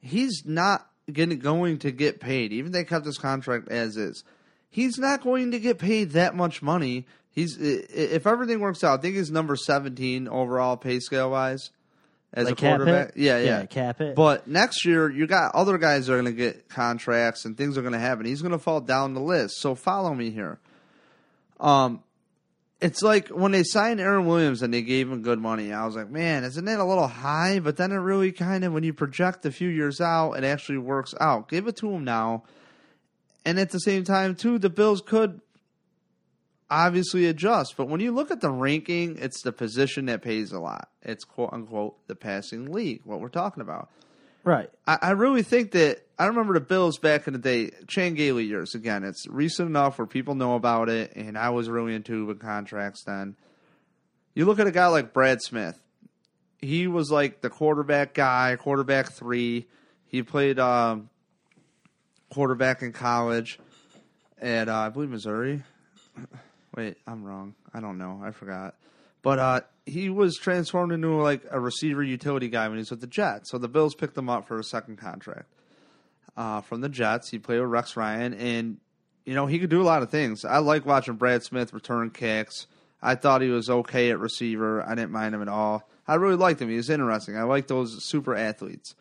he's 0.00 0.44
not 0.44 0.88
getting 1.12 1.38
going 1.38 1.78
to 1.78 1.90
get 1.90 2.20
paid. 2.20 2.52
Even 2.52 2.72
they 2.72 2.84
cut 2.84 3.04
this 3.04 3.18
contract 3.18 3.68
as 3.70 3.96
is. 3.96 4.24
He's 4.70 4.98
not 4.98 5.22
going 5.22 5.52
to 5.52 5.60
get 5.60 5.78
paid 5.78 6.12
that 6.12 6.34
much 6.34 6.62
money. 6.62 7.06
He's 7.30 7.56
if 7.60 8.26
everything 8.26 8.60
works 8.60 8.82
out, 8.84 8.98
I 8.98 9.02
think 9.02 9.16
he's 9.16 9.30
number 9.30 9.56
seventeen 9.56 10.28
overall 10.28 10.76
pay 10.76 11.00
scale 11.00 11.30
wise 11.30 11.70
as 12.32 12.46
Like 12.46 12.60
a 12.60 12.68
quarterback. 12.68 13.12
Yeah, 13.16 13.38
yeah, 13.38 13.44
Yeah, 13.60 13.66
cap 13.66 14.00
it. 14.00 14.16
But 14.16 14.48
next 14.48 14.84
year, 14.84 15.10
you 15.10 15.26
got 15.26 15.54
other 15.54 15.78
guys 15.78 16.06
that 16.06 16.14
are 16.14 16.20
going 16.20 16.34
to 16.34 16.38
get 16.38 16.68
contracts 16.68 17.44
and 17.44 17.56
things 17.56 17.78
are 17.78 17.82
going 17.82 17.92
to 17.92 17.98
happen. 17.98 18.26
He's 18.26 18.42
going 18.42 18.52
to 18.52 18.58
fall 18.58 18.80
down 18.80 19.14
the 19.14 19.20
list. 19.20 19.60
So 19.60 19.74
follow 19.74 20.12
me 20.14 20.30
here. 20.30 20.58
Um, 21.60 22.02
it's 22.84 23.00
like 23.00 23.28
when 23.28 23.52
they 23.52 23.62
signed 23.62 23.98
Aaron 23.98 24.26
Williams 24.26 24.60
and 24.60 24.72
they 24.72 24.82
gave 24.82 25.10
him 25.10 25.22
good 25.22 25.38
money. 25.38 25.72
I 25.72 25.86
was 25.86 25.96
like, 25.96 26.10
man, 26.10 26.44
isn't 26.44 26.66
that 26.66 26.78
a 26.78 26.84
little 26.84 27.08
high? 27.08 27.58
But 27.58 27.78
then 27.78 27.92
it 27.92 27.96
really 27.96 28.30
kind 28.30 28.62
of, 28.62 28.74
when 28.74 28.84
you 28.84 28.92
project 28.92 29.46
a 29.46 29.50
few 29.50 29.70
years 29.70 30.02
out, 30.02 30.32
it 30.32 30.44
actually 30.44 30.76
works 30.76 31.14
out. 31.18 31.48
Give 31.48 31.66
it 31.66 31.76
to 31.76 31.90
him 31.90 32.04
now. 32.04 32.44
And 33.42 33.58
at 33.58 33.70
the 33.70 33.78
same 33.78 34.04
time, 34.04 34.34
too, 34.34 34.58
the 34.58 34.68
Bills 34.68 35.00
could 35.00 35.40
obviously 36.70 37.24
adjust. 37.24 37.74
But 37.78 37.88
when 37.88 38.00
you 38.00 38.12
look 38.12 38.30
at 38.30 38.42
the 38.42 38.50
ranking, 38.50 39.16
it's 39.16 39.40
the 39.40 39.52
position 39.52 40.04
that 40.06 40.20
pays 40.20 40.52
a 40.52 40.60
lot. 40.60 40.90
It's 41.00 41.24
quote 41.24 41.54
unquote 41.54 42.06
the 42.06 42.14
passing 42.14 42.70
league, 42.70 43.00
what 43.04 43.18
we're 43.18 43.28
talking 43.30 43.62
about. 43.62 43.88
Right. 44.44 44.70
I, 44.86 44.98
I 45.00 45.10
really 45.12 45.42
think 45.42 45.72
that 45.72 46.00
I 46.18 46.26
remember 46.26 46.54
the 46.54 46.60
Bills 46.60 46.98
back 46.98 47.26
in 47.26 47.32
the 47.32 47.38
day, 47.38 47.70
Chan 47.88 48.14
Gailey 48.14 48.44
years. 48.44 48.74
Again, 48.74 49.02
it's 49.02 49.26
recent 49.26 49.68
enough 49.68 49.98
where 49.98 50.06
people 50.06 50.34
know 50.34 50.54
about 50.54 50.88
it, 50.88 51.16
and 51.16 51.36
I 51.36 51.50
was 51.50 51.68
really 51.68 51.94
into 51.94 52.26
the 52.26 52.34
contracts 52.34 53.02
then. 53.04 53.36
You 54.34 54.44
look 54.44 54.58
at 54.58 54.66
a 54.66 54.72
guy 54.72 54.86
like 54.88 55.12
Brad 55.12 55.40
Smith. 55.42 55.80
He 56.58 56.86
was 56.86 57.10
like 57.10 57.40
the 57.40 57.50
quarterback 57.50 58.14
guy, 58.14 58.56
quarterback 58.56 59.12
three. 59.12 59.66
He 60.06 60.22
played 60.22 60.58
um, 60.58 61.10
quarterback 62.30 62.82
in 62.82 62.92
college 62.92 63.58
at 64.40 64.68
uh, 64.68 64.76
I 64.76 64.88
believe 64.90 65.10
Missouri. 65.10 65.62
Wait, 66.76 66.96
I'm 67.06 67.24
wrong. 67.24 67.54
I 67.72 67.80
don't 67.80 67.98
know. 67.98 68.20
I 68.24 68.30
forgot. 68.30 68.74
But 69.24 69.38
uh, 69.38 69.60
he 69.86 70.10
was 70.10 70.36
transformed 70.36 70.92
into 70.92 71.16
like 71.16 71.42
a 71.50 71.58
receiver 71.58 72.02
utility 72.02 72.48
guy 72.48 72.68
when 72.68 72.76
he 72.76 72.82
was 72.82 72.90
with 72.90 73.00
the 73.00 73.06
Jets. 73.06 73.50
So 73.50 73.58
the 73.58 73.68
Bills 73.68 73.94
picked 73.94 74.16
him 74.16 74.28
up 74.28 74.46
for 74.46 74.58
a 74.58 74.64
second 74.64 74.98
contract 74.98 75.46
uh, 76.36 76.60
from 76.60 76.82
the 76.82 76.90
Jets. 76.90 77.30
He 77.30 77.38
played 77.38 77.60
with 77.60 77.70
Rex 77.70 77.96
Ryan, 77.96 78.34
and 78.34 78.76
you 79.24 79.34
know 79.34 79.46
he 79.46 79.58
could 79.58 79.70
do 79.70 79.82
a 79.82 79.84
lot 79.84 80.02
of 80.02 80.10
things. 80.10 80.44
I 80.44 80.58
like 80.58 80.86
watching 80.86 81.14
Brad 81.14 81.42
Smith 81.42 81.72
return 81.72 82.10
kicks. 82.10 82.66
I 83.02 83.14
thought 83.14 83.42
he 83.42 83.48
was 83.48 83.68
okay 83.68 84.10
at 84.10 84.18
receiver. 84.18 84.82
I 84.82 84.94
didn't 84.94 85.10
mind 85.10 85.34
him 85.34 85.42
at 85.42 85.48
all. 85.48 85.88
I 86.06 86.14
really 86.16 86.36
liked 86.36 86.60
him. 86.60 86.68
He 86.68 86.76
was 86.76 86.90
interesting. 86.90 87.36
I 87.36 87.42
like 87.44 87.66
those 87.66 88.04
super 88.04 88.36
athletes. 88.36 88.94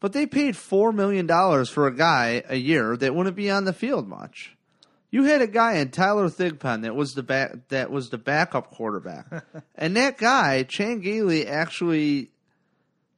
But 0.00 0.12
they 0.12 0.26
paid 0.26 0.56
four 0.56 0.92
million 0.92 1.26
dollars 1.26 1.68
for 1.68 1.86
a 1.86 1.94
guy 1.94 2.42
a 2.48 2.56
year 2.56 2.96
that 2.96 3.14
wouldn't 3.14 3.36
be 3.36 3.50
on 3.50 3.64
the 3.64 3.72
field 3.72 4.08
much. 4.08 4.54
You 5.10 5.24
had 5.24 5.42
a 5.42 5.46
guy 5.46 5.74
in 5.74 5.90
Tyler 5.90 6.28
Thigpen 6.28 6.82
that 6.82 6.94
was 6.94 7.14
the 7.14 7.22
back 7.22 7.68
that 7.68 7.90
was 7.90 8.10
the 8.10 8.18
backup 8.18 8.70
quarterback, 8.70 9.26
and 9.74 9.96
that 9.96 10.18
guy 10.18 10.62
Chan 10.62 11.00
Gailey 11.00 11.46
actually 11.46 12.30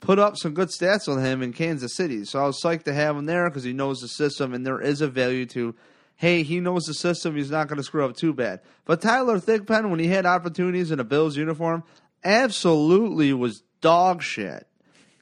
put 0.00 0.18
up 0.18 0.36
some 0.36 0.54
good 0.54 0.68
stats 0.68 1.08
on 1.08 1.22
him 1.22 1.42
in 1.42 1.52
Kansas 1.52 1.94
City. 1.94 2.24
So 2.24 2.40
I 2.42 2.46
was 2.46 2.60
psyched 2.62 2.84
to 2.84 2.94
have 2.94 3.16
him 3.16 3.26
there 3.26 3.48
because 3.48 3.64
he 3.64 3.72
knows 3.72 4.00
the 4.00 4.08
system, 4.08 4.54
and 4.54 4.66
there 4.66 4.80
is 4.80 5.00
a 5.00 5.08
value 5.08 5.46
to. 5.46 5.74
Hey, 6.14 6.44
he 6.44 6.60
knows 6.60 6.84
the 6.84 6.94
system. 6.94 7.34
He's 7.34 7.50
not 7.50 7.66
going 7.66 7.78
to 7.78 7.82
screw 7.82 8.04
up 8.04 8.16
too 8.16 8.32
bad. 8.32 8.60
But 8.84 9.00
Tyler 9.00 9.40
Thigpen, 9.40 9.90
when 9.90 9.98
he 9.98 10.06
had 10.06 10.24
opportunities 10.24 10.92
in 10.92 11.00
a 11.00 11.04
Bills 11.04 11.36
uniform, 11.36 11.82
absolutely 12.22 13.32
was 13.32 13.64
dog 13.80 14.22
shit 14.22 14.68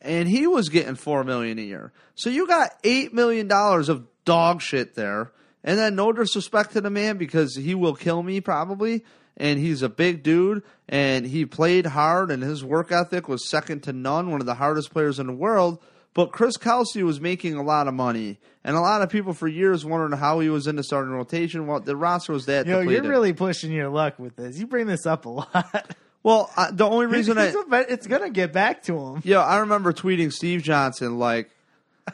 and 0.03 0.29
he 0.29 0.47
was 0.47 0.69
getting 0.69 0.95
four 0.95 1.25
million 1.25 1.59
a 1.59 1.63
year. 1.63 1.93
So 2.15 2.31
you 2.31 2.47
got 2.47 2.71
eight 2.85 3.13
million 3.13 3.49
dollars 3.49 3.89
of 3.89 4.07
dog 4.25 4.63
shit 4.63 4.95
there, 4.95 5.33
and 5.65 5.79
then 5.79 5.95
no 5.95 6.13
disrespect 6.13 6.73
to 6.73 6.81
the 6.81 6.91
man 6.91 7.17
because 7.17 7.57
he 7.57 7.75
will 7.75 7.95
kill 7.95 8.23
me 8.23 8.41
probably, 8.41 9.05
and 9.37 9.59
he's 9.59 9.83
a 9.83 9.89
big 9.89 10.23
dude, 10.23 10.63
and 10.89 11.27
he 11.27 11.47
played 11.47 11.87
hard, 11.87 12.31
and 12.31 12.43
his 12.43 12.65
work 12.65 12.93
ethic 12.93 13.29
was 13.29 13.49
second 13.49 13.83
to 13.85 13.93
none, 13.93 14.31
one 14.31 14.41
of 14.41 14.47
the 14.47 14.55
hardest 14.55 14.91
players 14.93 15.19
in 15.19 15.27
the 15.27 15.33
world. 15.33 15.83
But 16.13 16.33
Chris 16.33 16.57
Kelsay 16.57 17.05
was 17.05 17.21
making 17.21 17.55
a 17.55 17.63
lot 17.63 17.87
of 17.87 17.95
money, 17.95 18.39
and 18.65 18.77
a 18.77 18.81
lot 18.81 19.01
of 19.01 19.11
people 19.11 19.33
for 19.33 19.47
years 19.47 19.85
wondered 19.85 20.17
how 20.17 20.41
he 20.41 20.49
was 20.51 20.67
in 20.67 20.75
the 20.75 20.83
starting 20.83 21.13
rotation. 21.13 21.69
Well, 21.69 21.79
the 21.79 21.97
roster 21.97 22.33
was 22.33 22.47
that 22.47 22.67
Yo, 22.67 22.81
you're 22.81 23.03
really 23.03 23.33
pushing 23.33 23.71
your 23.71 23.89
luck 23.89 24.19
with 24.19 24.35
this. 24.35 24.59
You 24.59 24.67
bring 24.67 24.89
this 24.89 25.07
up 25.07 25.25
a 25.27 25.29
lot. 25.31 25.97
Well, 26.23 26.51
I, 26.55 26.71
the 26.71 26.85
only 26.85 27.07
reason 27.07 27.39
I 27.39 27.51
it's 27.89 28.07
gonna 28.07 28.29
get 28.29 28.53
back 28.53 28.83
to 28.83 28.99
him. 28.99 29.23
yeah, 29.25 29.41
I 29.41 29.61
remember 29.61 29.95
tweeting 29.95 30.31
Steve 30.31 30.63
Johnson 30.63 31.19
like 31.19 31.51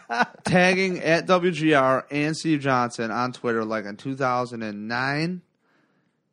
tagging 0.45 1.01
at 1.01 1.27
WGR 1.27 2.05
and 2.11 2.37
Steve 2.37 2.61
Johnson 2.61 3.11
on 3.11 3.33
Twitter 3.33 3.65
like 3.65 3.85
in 3.85 3.97
2009, 3.97 5.43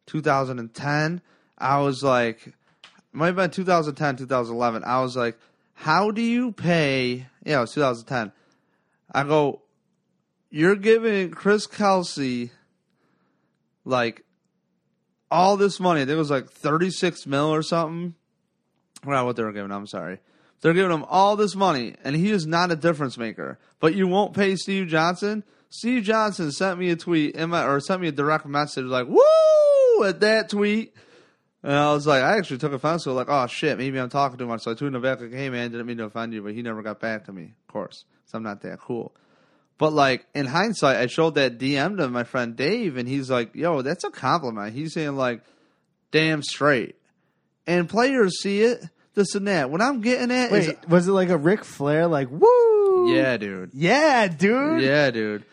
2010. 0.06 1.22
I 1.58 1.80
was 1.80 2.04
like, 2.04 2.54
might 3.12 3.28
have 3.28 3.36
been 3.36 3.52
2010, 3.52 4.18
2011. 4.18 4.84
I 4.84 5.02
was 5.02 5.16
like, 5.16 5.38
how 5.74 6.12
do 6.12 6.22
you 6.22 6.52
pay? 6.52 7.28
Yeah, 7.46 7.58
it 7.58 7.62
was 7.62 7.74
2010. 7.74 8.32
I 9.12 9.24
go, 9.24 9.62
you're 10.50 10.76
giving 10.76 11.32
Chris 11.32 11.68
Kelsay 11.68 12.52
like 13.86 14.24
all 15.30 15.58
this 15.58 15.80
money. 15.80 16.02
I 16.02 16.06
think 16.06 16.16
it 16.16 16.18
was 16.18 16.32
like 16.32 16.50
36 16.50 17.26
mil 17.26 17.54
or 17.54 17.64
something. 17.64 18.16
Well, 19.06 19.26
what 19.26 19.36
they 19.36 19.44
were 19.44 19.52
giving 19.52 19.72
I'm 19.72 19.88
sorry. 19.88 20.20
They're 20.64 20.74
giving 20.74 20.94
him 20.94 21.06
all 21.10 21.36
this 21.36 21.56
money, 21.56 21.96
and 22.06 22.16
he 22.16 22.32
is 22.32 22.48
not 22.48 22.72
a 22.72 22.78
difference 22.78 23.18
maker. 23.18 23.60
But 23.82 23.96
you 23.96 24.08
won't 24.08 24.34
pay 24.34 24.56
Steve 24.56 24.88
Johnson. 24.88 25.44
Steve 25.70 26.04
Johnson 26.04 26.54
sent 26.54 26.80
me 26.80 26.90
a 26.90 26.96
tweet 26.96 27.38
my, 27.38 27.66
or 27.66 27.82
sent 27.82 28.02
me 28.02 28.08
a 28.08 28.14
direct 28.14 28.46
message 28.46 28.86
like, 28.86 29.06
"Woo!" 29.06 30.06
at 30.06 30.22
that 30.22 30.48
tweet, 30.48 30.96
and 31.64 31.74
I 31.74 31.92
was 31.92 32.08
like, 32.08 32.24
I 32.24 32.38
actually 32.38 32.60
took 32.60 32.72
offense 32.72 33.04
to 33.04 33.12
like, 33.12 33.28
"Oh 33.30 33.46
shit, 33.48 33.78
maybe 33.78 34.00
I'm 34.00 34.08
talking 34.08 34.38
too 34.38 34.48
much." 34.48 34.62
So 34.62 34.72
I 34.72 34.76
tweeted 34.76 35.02
back 35.02 35.20
like, 35.20 35.34
"Hey 35.34 35.50
man, 35.50 35.70
didn't 35.70 35.86
mean 35.86 35.98
to 35.98 36.06
offend 36.06 36.34
you," 36.34 36.42
but 36.42 36.54
he 36.54 36.62
never 36.62 36.82
got 36.82 37.02
back 37.02 37.26
to 37.26 37.34
me, 37.34 37.56
of 37.68 37.68
course, 37.68 38.06
because 38.22 38.34
I'm 38.34 38.44
not 38.44 38.62
that 38.62 38.80
cool. 38.80 39.14
But 39.78 39.92
like 39.92 40.26
in 40.34 40.46
hindsight, 40.46 40.96
I 40.96 41.08
showed 41.08 41.36
that 41.36 41.58
DM 41.58 41.98
to 41.98 42.08
my 42.08 42.24
friend 42.24 42.56
Dave, 42.56 42.96
and 42.96 43.10
he's 43.10 43.30
like, 43.30 43.54
"Yo, 43.54 43.82
that's 43.82 44.06
a 44.06 44.12
compliment." 44.12 44.74
He's 44.74 44.94
saying 44.94 45.18
like, 45.18 45.42
"Damn 46.12 46.42
straight," 46.42 46.96
and 47.68 47.90
players 47.90 48.42
see 48.42 48.62
it. 48.62 48.82
This 49.16 49.36
and 49.36 49.48
that. 49.48 49.70
What 49.70 49.82
I'm 49.82 50.02
getting 50.02 50.32
at 50.32 50.52
is, 50.52 50.68
Wait, 50.70 50.90
was 50.90 51.08
it 51.08 51.12
like 51.12 51.30
a 51.30 51.38
Ric 51.38 51.64
Flair? 51.64 52.08
Like, 52.08 52.30
woo! 52.32 53.14
yeah, 53.16 53.38
dude, 53.38 53.72
yeah, 53.74 54.28
dude. 54.28 54.82
yeah, 54.82 55.12
dude. 55.12 55.46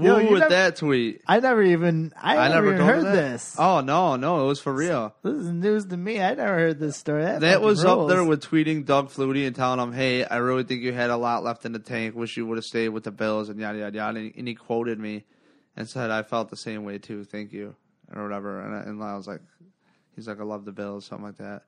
Yo, 0.00 0.14
Woo 0.16 0.22
you 0.24 0.30
with 0.30 0.40
never- 0.40 0.48
that 0.54 0.76
tweet. 0.76 1.20
I 1.26 1.40
never 1.40 1.62
even. 1.62 2.12
I, 2.16 2.38
I 2.38 2.48
never, 2.48 2.72
never 2.72 2.74
even 2.74 2.78
told 2.78 2.88
heard 2.90 3.04
her 3.04 3.16
that. 3.16 3.32
this. 3.32 3.54
Oh 3.58 3.82
no, 3.82 4.16
no, 4.16 4.42
it 4.44 4.46
was 4.46 4.58
for 4.58 4.72
real. 4.72 5.14
This 5.22 5.34
is 5.34 5.50
news 5.50 5.84
to 5.86 5.96
me. 5.98 6.22
I 6.22 6.34
never 6.34 6.54
heard 6.54 6.78
this 6.80 6.96
story. 6.96 7.22
That, 7.22 7.42
That 7.42 7.52
fucking 7.56 7.66
was 7.66 7.84
up 7.84 7.98
rules. 7.98 8.10
there 8.10 8.24
with 8.24 8.42
tweeting 8.42 8.86
Doug 8.86 9.10
Flutie 9.10 9.46
and 9.46 9.54
telling 9.54 9.78
him, 9.78 9.92
"Hey, 9.92 10.24
I 10.24 10.38
really 10.38 10.64
think 10.64 10.80
you 10.82 10.94
had 10.94 11.10
a 11.10 11.18
lot 11.18 11.44
left 11.44 11.66
in 11.66 11.72
the 11.72 11.78
tank. 11.78 12.14
Wish 12.16 12.36
you 12.38 12.46
would 12.46 12.56
have 12.56 12.64
stayed 12.64 12.88
with 12.88 13.04
the 13.04 13.10
Bills." 13.12 13.50
And 13.50 13.60
yada 13.60 13.78
yada 13.78 13.94
yada. 13.96 14.18
And 14.36 14.48
he 14.48 14.54
quoted 14.54 14.98
me 14.98 15.26
and 15.76 15.86
said, 15.86 16.10
"I 16.10 16.22
felt 16.22 16.48
the 16.48 16.56
same 16.56 16.84
way 16.84 16.96
too. 16.96 17.22
Thank 17.24 17.52
you," 17.52 17.76
or 18.12 18.22
whatever. 18.22 18.60
And 18.62 18.74
I, 18.74 18.80
and 18.88 19.02
I 19.02 19.14
was 19.16 19.28
like, 19.28 19.42
"He's 20.16 20.26
like, 20.26 20.40
I 20.40 20.44
love 20.44 20.64
the 20.64 20.72
Bills," 20.72 21.04
something 21.04 21.26
like 21.26 21.36
that. 21.36 21.62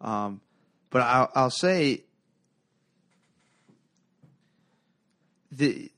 Um, 0.00 0.40
but 0.90 1.02
I'll, 1.02 1.30
I'll 1.34 1.50
say 1.50 2.04
the 5.50 5.90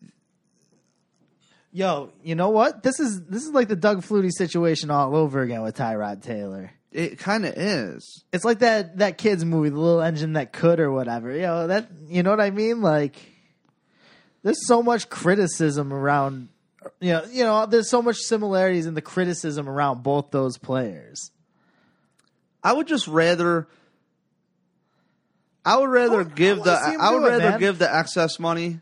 Yo, 1.74 2.12
you 2.22 2.34
know 2.34 2.50
what? 2.50 2.82
This 2.82 3.00
is 3.00 3.24
this 3.24 3.44
is 3.44 3.50
like 3.50 3.68
the 3.68 3.76
Doug 3.76 4.02
Flutie 4.02 4.30
situation 4.30 4.90
all 4.90 5.16
over 5.16 5.40
again 5.40 5.62
with 5.62 5.74
Tyrod 5.74 6.22
Taylor. 6.22 6.70
it 6.92 7.18
kind 7.18 7.46
of 7.46 7.54
is. 7.56 8.24
It's 8.30 8.44
like 8.44 8.58
that 8.58 8.98
that 8.98 9.16
kids 9.16 9.42
movie, 9.42 9.70
the 9.70 9.78
little 9.78 10.02
engine 10.02 10.34
that 10.34 10.52
could 10.52 10.80
or 10.80 10.92
whatever. 10.92 11.34
You 11.34 11.42
know 11.42 11.66
that 11.68 11.88
you 12.08 12.22
know 12.22 12.28
what 12.28 12.42
I 12.42 12.50
mean? 12.50 12.82
Like 12.82 13.16
there's 14.42 14.66
so 14.66 14.82
much 14.82 15.08
criticism 15.08 15.94
around 15.94 16.50
you 17.00 17.12
know, 17.12 17.24
you 17.30 17.44
know, 17.44 17.64
there's 17.64 17.88
so 17.88 18.02
much 18.02 18.16
similarities 18.16 18.84
in 18.86 18.92
the 18.92 19.00
criticism 19.00 19.66
around 19.66 20.02
both 20.02 20.30
those 20.30 20.58
players. 20.58 21.30
I 22.62 22.74
would 22.74 22.86
just 22.86 23.08
rather. 23.08 23.66
I 25.64 25.78
would 25.78 25.90
rather 25.90 26.20
I 26.20 26.24
give 26.24 26.62
the 26.64 26.72
I 26.72 27.12
would 27.12 27.22
it, 27.22 27.28
rather 27.28 27.50
man. 27.50 27.60
give 27.60 27.78
the 27.78 27.94
excess 27.94 28.38
money 28.38 28.80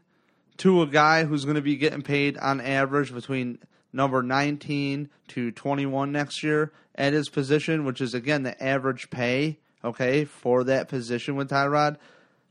to 0.59 0.83
a 0.83 0.87
guy 0.87 1.25
who's 1.25 1.45
going 1.45 1.57
to 1.57 1.63
be 1.63 1.77
getting 1.77 2.03
paid 2.03 2.39
on 2.39 2.61
average 2.61 3.13
between 3.13 3.59
number 3.93 4.23
19 4.23 5.09
to 5.29 5.51
21 5.51 6.13
next 6.13 6.43
year 6.43 6.73
at 6.95 7.13
his 7.13 7.29
position, 7.29 7.85
which 7.85 8.01
is 8.01 8.15
again 8.15 8.43
the 8.43 8.63
average 8.63 9.11
pay, 9.11 9.59
okay, 9.85 10.25
for 10.25 10.65
that 10.65 10.89
position 10.89 11.37
with 11.37 11.51
Tyrod. 11.51 11.97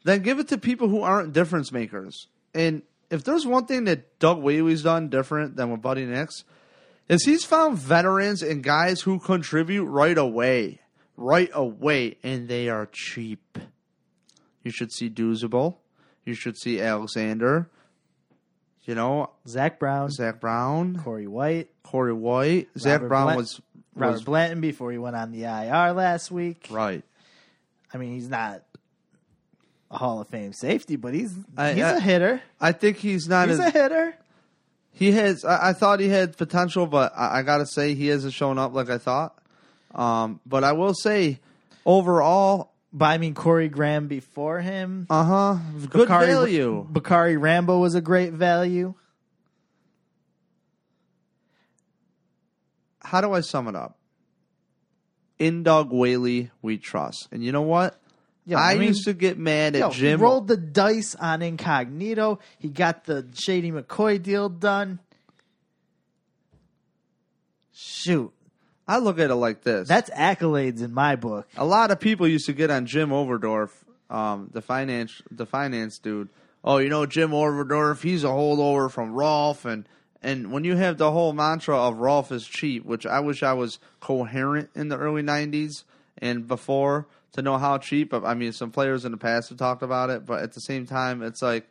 Then 0.04 0.22
give 0.22 0.40
it 0.40 0.48
to 0.50 0.58
people 0.58 0.88
who 0.88 1.02
aren't 1.02 1.34
difference 1.34 1.72
makers. 1.72 2.28
And 2.54 2.84
if 3.10 3.24
there's 3.24 3.46
one 3.46 3.66
thing 3.66 3.86
that 3.86 4.20
Doug 4.20 4.42
Whaley's 4.42 4.84
done 4.84 5.10
different 5.10 5.56
than 5.56 5.72
with 5.72 5.82
Buddy 5.82 6.06
Nix, 6.06 6.44
is 7.08 7.26
he's 7.26 7.44
found 7.44 7.78
veterans 7.78 8.42
and 8.42 8.64
guys 8.64 9.02
who 9.02 9.20
contribute 9.20 9.86
right 9.86 10.18
away, 10.18 10.80
right 11.18 11.50
away, 11.54 12.18
and 12.24 12.48
they 12.48 12.70
are 12.70 12.88
cheap. 12.92 13.58
You 14.64 14.72
should 14.72 14.92
see 14.92 15.10
Doozable. 15.10 15.76
You 16.26 16.34
should 16.34 16.58
see 16.58 16.82
Alexander. 16.82 17.70
You 18.84 18.96
know, 18.96 19.30
Zach 19.48 19.80
Brown, 19.80 20.10
Zach 20.10 20.40
Brown, 20.40 20.96
Corey 21.04 21.28
White, 21.28 21.70
Corey 21.84 22.14
White. 22.14 22.70
Zach 22.78 23.02
Brown 23.02 23.26
Blant- 23.26 23.38
was, 23.38 23.62
Robert 23.94 24.14
was 24.14 24.24
Blanton 24.24 24.62
before 24.62 24.92
he 24.92 24.98
went 24.98 25.16
on 25.16 25.32
the 25.32 25.44
IR 25.44 25.94
last 25.94 26.32
week. 26.32 26.68
right. 26.72 27.04
I 27.94 27.98
mean, 27.98 28.14
he's 28.14 28.30
not 28.30 28.64
a 29.92 29.98
Hall 29.98 30.22
of 30.22 30.28
Fame 30.28 30.54
safety, 30.54 30.96
but 30.96 31.14
he's 31.14 31.34
I- 31.58 31.74
he's 31.74 31.84
I- 31.84 31.98
a 31.98 32.00
hitter. 32.00 32.42
I 32.60 32.72
think 32.72 32.98
he's 32.98 33.28
not 33.28 33.50
He's 33.50 33.60
as 33.60 33.68
a 33.68 33.70
hitter. 33.72 34.16
he 34.92 35.12
has. 35.12 35.46
I, 35.46 35.70
I 35.70 35.74
thought 35.74 36.00
he 36.00 36.10
had 36.10 36.36
potential, 36.38 36.88
but 36.88 37.14
I, 37.16 37.40
I 37.40 37.42
got 37.44 37.58
to 37.60 37.66
say 37.68 37.94
he 37.94 38.08
hasn't 38.08 38.34
shown 38.34 38.58
up 38.58 38.74
like 38.74 38.90
I 38.90 38.98
thought. 38.98 39.36
Um, 39.94 40.40
but 40.48 40.64
I 40.64 40.72
will 40.74 40.94
say, 40.96 41.40
overall, 41.86 42.69
But 42.92 43.06
I 43.06 43.18
mean, 43.20 43.36
Corey 43.36 43.70
Graham 43.70 44.08
before 44.08 44.60
him. 44.62 45.06
uh 45.10 45.24
huh, 45.24 45.58
good 45.90 46.08
Bakari- 46.08 46.28
value. 46.28 46.88
Bakari 46.90 47.38
Rambo 47.38 47.78
was 47.80 47.96
a 47.96 48.02
great 48.02 48.34
value. 48.34 48.94
how 53.02 53.22
do 53.22 53.34
I 53.34 53.42
sum 53.42 53.68
it 53.68 53.76
up? 53.76 53.98
In 55.40 55.64
Doug 55.64 55.92
Whaley, 55.92 56.52
we 56.62 56.78
trust. 56.78 57.28
And 57.32 57.44
you 57.44 57.52
know 57.52 57.64
what? 57.64 58.00
Yeah, 58.46 58.60
I, 58.60 58.74
I 58.74 58.76
mean- 58.76 58.90
used 58.90 59.06
to 59.06 59.14
get 59.14 59.38
mad 59.38 59.76
at 59.76 59.80
Yo, 59.80 59.90
Jim. 59.90 60.20
he 60.20 60.24
rolled 60.24 60.48
the 60.48 60.58
dice 60.58 61.16
on 61.16 61.42
Incognito. 61.42 62.38
He 62.60 62.68
got 62.70 63.06
the 63.06 63.28
Shady 63.34 63.72
McCoy 63.72 64.22
deal 64.22 64.48
done. 64.50 65.00
Shoot, 67.74 68.32
I 68.90 68.98
look 68.98 69.20
at 69.20 69.30
it 69.30 69.36
like 69.36 69.62
this. 69.62 69.88
that's 69.88 70.10
accolades 70.10 70.82
in 70.82 70.94
my 70.94 71.16
book. 71.16 71.48
a 71.56 71.66
lot 71.66 71.92
of 71.92 72.00
people 72.00 72.28
used 72.28 72.48
to 72.48 72.54
get 72.54 72.72
on 72.72 72.86
Jim 72.86 73.10
Overdorf, 73.10 73.70
um, 74.10 74.50
the 74.52 74.62
finance 74.62 75.22
the 75.30 75.46
finance 75.46 76.00
dude. 76.00 76.30
Oh, 76.64 76.78
you 76.78 76.90
know 76.90 77.06
Jim 77.06 77.32
Overdorf, 77.32 78.02
he's 78.02 78.24
a 78.24 78.28
holdover 78.28 78.92
from 78.92 79.14
Ralph 79.14 79.64
and 79.66 79.88
and 80.22 80.52
when 80.52 80.64
you 80.64 80.76
have 80.76 80.98
the 80.98 81.12
whole 81.12 81.32
mantra 81.34 81.78
of 81.78 81.98
Ralph 82.00 82.32
is 82.32 82.46
cheap, 82.46 82.84
which 82.84 83.06
I 83.06 83.20
wish 83.22 83.44
I 83.44 83.54
was 83.54 83.80
coherent 84.02 84.70
in 84.76 84.90
the 84.90 84.98
early 84.98 85.22
nineties 85.22 85.86
and 86.18 86.48
before 86.48 87.08
to 87.34 87.42
know 87.42 87.58
how 87.58 87.78
cheap. 87.78 88.14
I 88.14 88.34
mean, 88.34 88.52
some 88.52 88.72
players 88.72 89.06
in 89.06 89.12
the 89.12 89.18
past 89.18 89.50
have 89.50 89.58
talked 89.58 89.84
about 89.84 90.10
it, 90.10 90.26
but 90.26 90.42
at 90.42 90.54
the 90.54 90.62
same 90.62 90.86
time, 90.86 91.22
it's 91.22 91.42
like, 91.42 91.68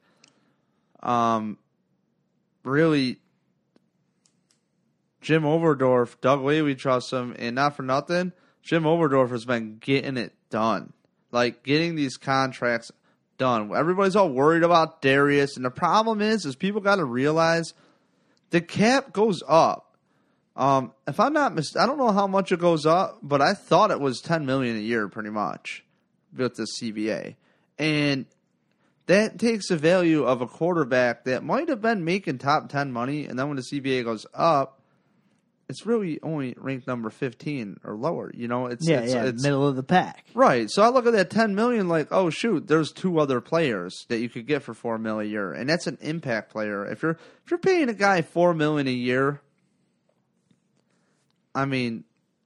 um, 1.03 1.59
really, 2.63 3.19
Jim 5.29 5.43
Overdorf, 5.43 6.19
Doug 6.23 6.41
Whaley, 6.41 6.63
we 6.63 6.75
trust 6.75 7.13
him, 7.13 7.37
and 7.39 7.55
not 7.55 7.77
for 7.77 7.83
nothing, 7.83 8.33
Jim 8.63 8.85
Overdorf 8.85 9.29
has 9.29 9.45
been 9.45 9.77
getting 9.77 10.17
it 10.17 10.33
done, 10.49 10.95
like 11.31 11.63
getting 11.63 11.97
these 11.97 12.17
contracts 12.17 12.91
done. 13.37 13.71
Everybody's 13.77 14.17
all 14.17 14.31
worried 14.31 14.63
about 14.63 15.03
Dareus, 15.03 15.55
and 15.57 15.67
the 15.67 15.71
problem 15.71 16.23
is, 16.23 16.47
is 16.47 16.57
people 16.57 16.81
got 16.81 16.97
to 16.97 17.05
realize 17.05 17.75
the 18.49 18.63
cap 18.63 19.13
goes 19.13 19.43
up. 19.47 19.99
Um, 20.57 20.95
if 21.07 21.21
I'm 21.21 21.35
not 21.35 21.55
mis- 21.55 21.77
I 21.77 21.85
don't 21.85 21.99
know 21.99 22.13
how 22.13 22.27
much 22.27 22.51
it 22.51 22.59
goes 22.59 22.87
up, 22.87 23.19
but 23.23 23.43
I 23.43 23.53
thought 23.53 23.91
it 23.91 24.01
was 24.01 24.23
10 24.23 24.47
million 24.47 24.79
a 24.79 24.81
year, 24.81 25.09
pretty 25.09 25.29
much, 25.29 25.85
with 26.35 26.55
the 26.55 26.67
CBA, 26.81 27.37
and 27.79 28.25
that 29.05 29.39
takes 29.39 29.69
the 29.69 29.77
value 29.77 30.25
of 30.25 30.41
a 30.41 30.47
quarterback 30.47 31.25
that 31.25 31.45
might 31.45 31.69
have 31.69 31.83
been 31.83 32.03
making 32.03 32.39
top 32.39 32.71
10 32.71 32.91
money, 32.93 33.27
and 33.27 33.39
then 33.39 33.49
when 33.49 33.57
the 33.57 33.63
CBA 33.63 34.05
goes 34.05 34.25
up, 34.33 34.78
it's 35.69 35.85
really 35.85 36.19
only 36.23 36.55
ranked 36.57 36.87
number 36.87 37.11
15 37.11 37.81
or 37.85 37.95
lower. 37.95 38.31
You 38.35 38.49
know, 38.49 38.67
it's 38.67 38.89
Yeah, 38.89 39.01
it's, 39.01 39.13
yeah, 39.13 39.25
it's 39.25 39.43
middle 39.43 39.67
of 39.67 39.77
the 39.77 39.83
pack. 39.83 40.25
Right. 40.35 40.71
So 40.71 40.83
I 40.83 40.89
look 40.89 41.07
at 41.07 41.13
that 41.13 41.31
10 41.31 41.55
million 41.55 41.89
like, 41.89 42.09
oh 42.11 42.31
shoot, 42.31 42.67
there's 42.67 42.91
two 42.91 43.19
other 43.19 43.41
players 43.41 44.07
that 44.09 44.19
you 44.19 44.29
could 44.29 44.47
get 44.47 44.63
for 44.63 44.73
4 44.73 44.99
million 44.99 45.29
a 45.29 45.31
year. 45.31 45.53
And 45.53 45.69
that's 45.69 45.87
an 45.87 45.99
impact 46.01 46.51
player. 46.51 46.87
If 46.87 47.03
you're 47.03 47.19
if 47.45 47.51
you're 47.51 47.59
paying 47.59 47.89
a 47.89 47.95
guy 47.95 48.23
4 48.23 48.55
million 48.55 48.89
a 48.89 48.93
year, 48.93 49.43
I 51.55 51.67
mean, 51.67 52.05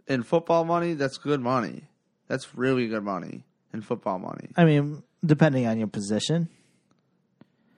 in 0.09 0.25
football 0.25 0.65
money, 0.65 0.95
that's 0.95 1.19
good 1.19 1.41
money. 1.41 1.85
That's 2.27 2.57
really 2.57 2.89
good 2.89 3.05
money 3.05 3.45
in 3.73 3.83
football 3.83 4.19
money. 4.19 4.49
I 4.57 4.65
mean, 4.65 5.03
depending 5.25 5.67
on 5.67 5.79
your 5.79 5.89
position. 5.89 6.49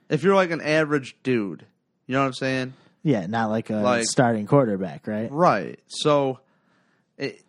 If 0.09 0.23
you're 0.23 0.35
like 0.35 0.51
an 0.51 0.61
average 0.61 1.17
dude, 1.23 1.67
you 2.07 2.13
know 2.13 2.21
what 2.21 2.27
I'm 2.27 2.33
saying? 2.35 2.75
Yeah, 3.05 3.27
not 3.27 3.51
like 3.51 3.71
a 3.71 3.77
Like- 3.77 4.07
starting 4.07 4.47
quarterback, 4.47 5.07
right? 5.07 5.31
Right. 5.31 5.79
So, 5.87 6.41
it, 7.19 7.41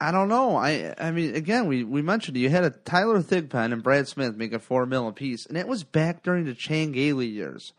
I 0.00 0.10
don't 0.12 0.28
know. 0.28 0.56
I 0.56 0.94
I 0.98 1.10
mean, 1.10 1.34
again, 1.34 1.66
we, 1.66 1.84
we 1.84 2.00
mentioned 2.02 2.36
you 2.36 2.48
had 2.48 2.64
a 2.64 2.70
Tyler 2.70 3.20
Thigpen 3.20 3.72
and 3.72 3.82
Brad 3.82 4.08
Smith 4.08 4.36
making 4.36 4.60
four 4.60 4.86
mil 4.86 5.06
apiece, 5.08 5.44
and 5.46 5.58
it 5.58 5.68
was 5.68 5.84
back 5.84 6.22
during 6.22 6.44
the 6.46 6.54
Chan 6.54 6.92
Gailey 6.92 7.26
years. 7.26 7.72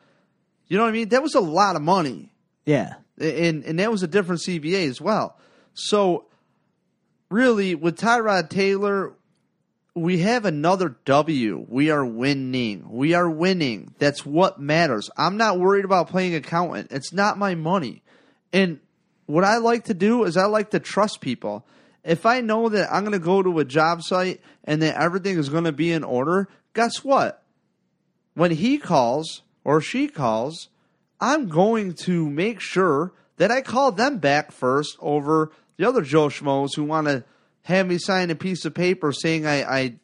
You 0.67 0.78
know 0.78 0.84
what 0.84 0.89
I 0.89 0.93
mean? 0.93 1.09
That 1.09 1.24
was 1.24 1.34
a 1.36 1.39
lot 1.41 1.76
of 1.76 1.82
money, 1.82 2.34
Yeah. 2.65 2.95
and 3.17 3.63
and 3.63 3.80
that 3.80 3.89
was 3.91 4.03
a 4.03 4.07
different 4.07 4.41
CBA 4.41 4.88
as 4.89 4.99
well. 5.01 5.38
So, 5.74 6.26
really, 7.30 7.74
with 7.76 7.97
Tyrod 7.97 8.49
Taylor, 8.49 9.13
we 9.95 10.19
have 10.19 10.45
another 10.45 10.95
W. 11.05 11.65
We 11.67 11.91
are 11.91 12.05
winning. 12.05 12.85
We 12.89 13.13
are 13.13 13.29
winning. 13.29 13.93
That's 13.99 14.25
what 14.25 14.59
matters. 14.59 15.09
I'm 15.17 15.37
not 15.37 15.59
worried 15.59 15.85
about 15.85 16.09
playing 16.09 16.33
accountant. 16.35 16.91
It's 16.91 17.13
not 17.13 17.37
my 17.37 17.53
money. 17.53 18.01
And 18.51 18.79
what 19.27 19.43
I 19.43 19.57
like 19.57 19.85
to 19.85 19.93
do 19.93 20.23
is 20.23 20.35
I 20.35 20.45
like 20.45 20.71
to 20.71 20.79
trust 20.79 21.21
people. 21.21 21.65
If 22.03 22.25
I 22.25 22.41
know 22.41 22.69
that 22.69 22.91
I'm 22.91 23.03
going 23.03 23.13
to 23.13 23.19
go 23.19 23.43
to 23.43 23.59
a 23.59 23.65
job 23.65 24.01
site 24.01 24.41
and 24.63 24.81
that 24.81 24.99
everything 24.99 25.37
is 25.37 25.49
going 25.49 25.63
to 25.65 25.71
be 25.71 25.91
in 25.91 26.03
order, 26.03 26.49
guess 26.73 27.03
what? 27.03 27.43
When 28.33 28.51
he 28.51 28.79
calls 28.79 29.43
or 29.63 29.79
she 29.79 30.07
calls, 30.07 30.69
I'm 31.21 31.47
going 31.47 31.93
to 31.93 32.29
make 32.29 32.59
sure 32.59 33.13
that 33.37 33.51
I 33.51 33.61
call 33.61 33.91
them 33.91 34.17
back 34.17 34.51
first 34.51 34.97
over 34.99 35.51
the 35.77 35.87
other 35.87 36.01
Joe 36.01 36.27
Schmoes 36.27 36.75
who 36.75 36.83
want 36.83 37.07
to 37.07 37.23
have 37.64 37.88
me 37.88 37.97
sign 37.97 38.30
a 38.30 38.36
piece 38.36 38.66
of 38.66 38.74
paper 38.74 39.11
saying 39.11 39.45
I, 39.45 39.64
I 39.64 39.95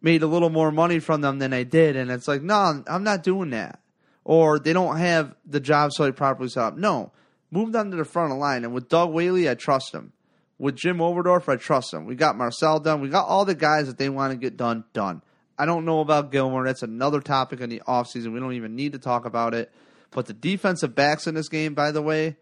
made 0.00 0.22
a 0.22 0.26
little 0.26 0.50
more 0.50 0.70
money 0.70 0.98
from 0.98 1.20
them 1.20 1.38
than 1.38 1.52
I 1.52 1.62
did. 1.62 1.96
And 1.96 2.10
it's 2.10 2.28
like, 2.28 2.42
no, 2.42 2.82
I'm 2.86 3.04
not 3.04 3.22
doing 3.22 3.50
that. 3.50 3.80
Or 4.24 4.58
they 4.58 4.72
don't 4.72 4.98
have 4.98 5.34
the 5.44 5.60
job 5.60 5.92
site 5.92 6.16
properly 6.16 6.48
set 6.48 6.64
up. 6.64 6.76
No, 6.76 7.12
move 7.50 7.72
them 7.72 7.90
to 7.90 7.96
the 7.96 8.04
front 8.04 8.32
of 8.32 8.36
the 8.36 8.40
line. 8.40 8.64
And 8.64 8.74
with 8.74 8.88
Doug 8.88 9.12
Whaley, 9.12 9.48
I 9.48 9.54
trust 9.54 9.94
him. 9.94 10.12
With 10.58 10.76
Jim 10.76 10.98
Overdorf, 10.98 11.48
I 11.52 11.56
trust 11.56 11.92
him. 11.92 12.06
We 12.06 12.14
got 12.14 12.36
Marcel 12.36 12.80
done. 12.80 13.02
We 13.02 13.08
got 13.08 13.26
all 13.26 13.44
the 13.44 13.54
guys 13.54 13.86
that 13.86 13.98
they 13.98 14.08
want 14.08 14.32
to 14.32 14.38
get 14.38 14.56
done, 14.56 14.84
done. 14.94 15.22
I 15.58 15.66
don't 15.66 15.84
know 15.84 16.00
about 16.00 16.32
Gilmore. 16.32 16.64
That's 16.64 16.82
another 16.82 17.20
topic 17.20 17.60
in 17.60 17.68
the 17.68 17.82
offseason. 17.86 18.32
We 18.32 18.40
don't 18.40 18.54
even 18.54 18.74
need 18.74 18.92
to 18.92 18.98
talk 18.98 19.26
about 19.26 19.54
it. 19.54 19.70
But 20.10 20.26
the 20.26 20.32
defensive 20.32 20.94
backs 20.94 21.26
in 21.26 21.34
this 21.34 21.48
game, 21.48 21.74
by 21.74 21.92
the 21.92 22.02
way, 22.02 22.36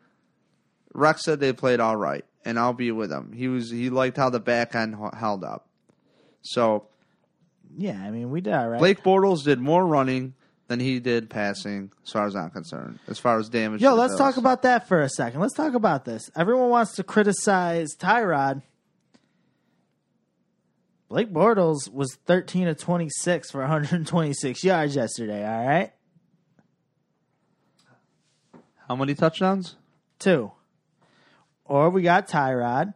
Rex 0.93 1.25
said 1.25 1.41
they 1.41 1.53
played 1.53 1.81
all 1.81 1.97
right, 1.97 2.25
and 2.45 2.59
I'll 2.59 2.73
be 2.73 2.91
with 2.91 3.11
him. 3.11 3.33
He 3.33 3.49
was 3.49 3.71
he 3.71 3.91
liked 3.91 4.17
how 4.17 4.31
the 4.31 4.41
back 4.41 4.75
end 4.75 4.97
held 5.17 5.45
up. 5.45 5.67
So 6.43 6.87
Yeah, 7.77 8.01
I 8.01 8.11
mean, 8.11 8.31
we 8.31 8.41
did 8.41 8.53
all 8.53 8.69
right. 8.69 8.79
Blake 8.79 9.03
Bortles 9.03 9.45
did 9.45 9.59
more 9.59 9.85
running 9.87 10.35
than 10.69 10.81
he 10.81 10.99
did 10.99 11.29
passing, 11.29 11.91
as 12.05 12.11
far 12.11 12.27
as 12.27 12.35
I'm 12.35 12.51
concerned. 12.51 12.99
As 13.09 13.19
far 13.19 13.39
as 13.39 13.49
damage, 13.49 13.83
Yo, 13.83 13.95
let's 13.95 14.17
talk 14.17 14.37
about 14.37 14.63
that 14.63 14.89
for 14.89 15.01
a 15.01 15.09
second. 15.09 15.41
Let's 15.41 15.55
talk 15.55 15.75
about 15.75 16.05
this. 16.05 16.31
Everyone 16.35 16.71
wants 16.71 16.93
to 16.97 17.05
criticize 17.05 17.95
Tyrod. 17.97 18.63
Blake 21.09 21.31
Bortles 21.33 21.93
was 21.93 22.17
13 22.27 22.67
of 22.67 22.79
26 22.79 23.51
for 23.51 23.61
126 23.61 24.65
yards 24.65 24.97
yesterday, 24.97 25.47
all 25.47 25.67
right? 25.67 25.93
how 28.89 28.97
many 28.97 29.15
touchdowns. 29.15 29.77
Two. 30.19 30.53
Or 31.65 31.91
we 31.91 32.03
got 32.03 32.29
Tyrod, 32.29 32.95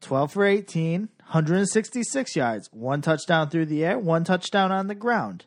12 0.00 0.32
for 0.32 0.44
18, 0.44 1.00
166 1.00 2.36
yards, 2.36 2.68
one 2.72 3.02
touchdown 3.02 3.50
through 3.50 3.66
the 3.66 3.84
air, 3.84 3.98
one 3.98 4.24
touchdown 4.24 4.72
on 4.72 4.86
the 4.86 4.94
ground. 4.94 5.44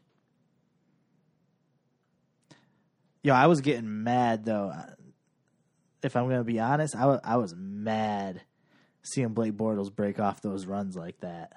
Yo, 3.23 3.33
I 3.33 3.47
was 3.47 3.61
getting 3.61 4.03
mad 4.03 4.45
though. 4.45 4.73
If 6.03 6.15
I'm 6.15 6.29
to 6.29 6.43
be 6.43 6.59
honest, 6.59 6.95
I 6.95 7.05
wa- 7.05 7.19
I 7.23 7.37
was 7.37 7.53
mad 7.55 8.41
seeing 9.03 9.29
Blake 9.29 9.53
Bortles 9.53 9.93
break 9.93 10.19
off 10.19 10.41
those 10.41 10.65
runs 10.65 10.95
like 10.95 11.19
that. 11.19 11.53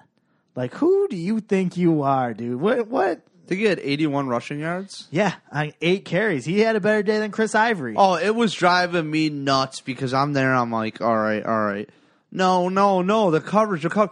Like, 0.55 0.73
who 0.75 1.07
do 1.07 1.17
you 1.17 1.39
think 1.39 1.75
you 1.75 2.03
are, 2.03 2.33
dude? 2.33 2.61
What? 2.61 2.87
What? 2.87 3.21
Think 3.47 3.59
he 3.59 3.67
had 3.67 3.79
81 3.79 4.27
rushing 4.27 4.59
yards. 4.59 5.07
Yeah, 5.11 5.33
I, 5.51 5.73
eight 5.79 6.03
carries. 6.03 6.45
He 6.45 6.61
had 6.61 6.75
a 6.75 6.79
better 6.79 7.03
day 7.03 7.19
than 7.19 7.29
Chris 7.29 7.53
Ivory. 7.53 7.93
Oh, 7.95 8.15
it 8.15 8.33
was 8.33 8.53
driving 8.53 9.09
me 9.09 9.29
nuts 9.29 9.81
because 9.81 10.13
I'm 10.13 10.33
there. 10.33 10.53
I'm 10.53 10.71
like, 10.71 10.99
all 10.99 11.15
right, 11.15 11.45
all 11.45 11.63
right. 11.63 11.87
No, 12.31 12.69
no, 12.69 13.03
no. 13.03 13.29
The 13.29 13.41
coverage, 13.41 13.83
the 13.83 13.89
cover. 13.89 14.11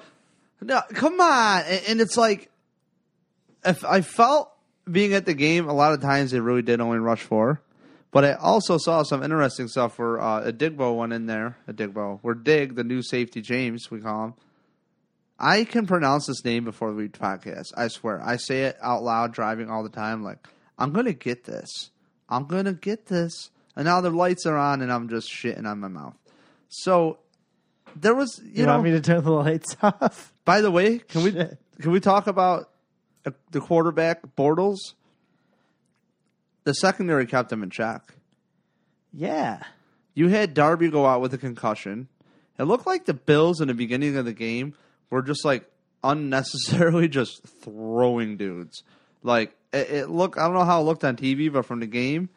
No, 0.62 0.82
come 0.94 1.20
on. 1.20 1.64
And, 1.64 1.82
and 1.88 2.02
it's 2.02 2.16
like, 2.16 2.52
if 3.66 3.84
I 3.84 4.02
felt 4.02 4.52
being 4.90 5.14
at 5.14 5.26
the 5.26 5.34
game, 5.34 5.68
a 5.68 5.74
lot 5.74 5.94
of 5.94 6.02
times 6.02 6.32
they 6.32 6.40
really 6.40 6.62
did 6.62 6.80
only 6.80 7.00
rush 7.00 7.22
four. 7.22 7.60
But 8.12 8.26
I 8.26 8.34
also 8.34 8.78
saw 8.78 9.02
some 9.02 9.24
interesting 9.24 9.68
stuff 9.68 9.98
where 9.98 10.22
uh, 10.22 10.44
a 10.44 10.54
Digbo 10.54 10.96
went 10.96 11.14
in 11.14 11.26
there. 11.26 11.58
A 11.68 11.74
Digbo. 11.74 12.20
Where 12.22 12.36
Dig, 12.36 12.76
the 12.76 12.84
new 12.84 13.02
safety, 13.02 13.42
James, 13.42 13.90
we 13.90 14.00
call 14.00 14.26
him. 14.26 14.34
I 15.44 15.66
can 15.66 15.86
pronounce 15.86 16.28
this 16.28 16.46
name 16.46 16.64
before 16.64 16.94
we 16.94 17.10
podcast. 17.10 17.74
I 17.76 17.90
swear. 17.90 18.22
I 18.24 18.38
say 18.38 18.64
it 18.64 18.78
out 18.82 19.04
loud 19.04 19.34
driving 19.34 19.70
all 19.70 19.84
the 19.84 19.90
time. 19.90 20.24
Like, 20.24 20.48
I'm 20.80 20.94
going 20.94 21.06
to 21.06 21.14
get 21.14 21.44
this. 21.44 21.92
I'm 22.30 22.46
going 22.46 22.64
to 22.64 22.72
get 22.72 23.08
this. 23.08 23.50
And 23.76 23.84
now 23.84 24.00
the 24.00 24.10
lights 24.10 24.46
are 24.46 24.56
on 24.56 24.82
and 24.82 24.90
I'm 24.90 25.10
just 25.10 25.30
shitting 25.30 25.68
on 25.68 25.82
my 25.82 25.90
mouth. 25.90 26.16
So 26.70 27.20
there 27.94 28.16
was, 28.16 28.40
you, 28.42 28.62
you 28.62 28.66
know, 28.66 28.72
want 28.72 28.86
me 28.86 28.92
to 28.92 29.02
turn 29.02 29.22
the 29.26 29.32
lights 29.32 29.76
off? 29.84 30.32
by 30.46 30.62
the 30.62 30.72
way, 30.72 31.00
can 31.00 31.24
we 31.24 31.32
can 31.34 31.92
we 31.92 32.00
talk 32.00 32.28
about 32.28 32.70
uh, 33.26 33.32
the 33.52 33.60
quarterback 33.60 34.22
Bortles? 34.38 34.94
The 36.64 36.74
secondary 36.74 37.26
kept 37.26 37.52
him 37.52 37.64
in 37.64 37.70
check. 37.70 38.14
Yeah. 39.12 39.62
You 40.14 40.30
had 40.30 40.54
Darby 40.54 40.90
go 40.90 41.06
out 41.06 41.20
with 41.20 41.34
a 41.34 41.38
concussion. 41.38 42.08
It 42.58 42.64
looked 42.64 42.88
like 42.88 43.04
the 43.04 43.14
Bills 43.14 43.60
in 43.60 43.68
the 43.68 43.74
beginning 43.74 44.16
of 44.16 44.24
the 44.24 44.32
game 44.32 44.76
were 45.10 45.22
just 45.22 45.46
like 45.46 45.70
unnecessarily 46.04 47.08
just 47.10 47.44
throwing 47.62 48.38
dudes. 48.38 48.84
Like 49.22 49.56
it, 49.72 49.90
it 49.90 50.10
looked, 50.10 50.38
I 50.38 50.44
don't 50.44 50.54
know 50.54 50.66
how 50.66 50.82
it 50.82 50.86
looked 50.86 51.04
on 51.04 51.16
TV, 51.16 51.52
but 51.52 51.66
from 51.66 51.80
the 51.80 51.88
game 51.88 52.30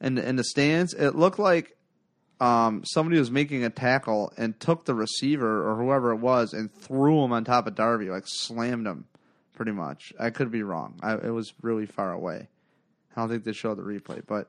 and 0.00 0.18
in 0.18 0.36
the 0.36 0.44
stands, 0.44 0.94
it 0.94 1.14
looked 1.14 1.38
like 1.38 1.76
um, 2.40 2.82
somebody 2.84 3.18
was 3.18 3.30
making 3.30 3.64
a 3.64 3.70
tackle 3.70 4.32
and 4.36 4.58
took 4.60 4.84
the 4.84 4.94
receiver 4.94 5.68
or 5.68 5.76
whoever 5.76 6.12
it 6.12 6.18
was 6.18 6.52
and 6.52 6.72
threw 6.72 7.24
him 7.24 7.32
on 7.32 7.44
top 7.44 7.66
of 7.66 7.74
Darby, 7.74 8.10
like 8.10 8.24
slammed 8.26 8.86
him, 8.86 9.06
pretty 9.54 9.72
much. 9.72 10.12
I 10.18 10.30
could 10.30 10.50
be 10.50 10.62
wrong. 10.62 10.98
I, 11.02 11.14
it 11.14 11.32
was 11.32 11.52
really 11.62 11.86
far 11.86 12.12
away. 12.12 12.48
I 13.16 13.20
don't 13.20 13.28
think 13.28 13.44
they 13.44 13.52
showed 13.52 13.78
the 13.78 13.82
replay, 13.82 14.22
but 14.24 14.48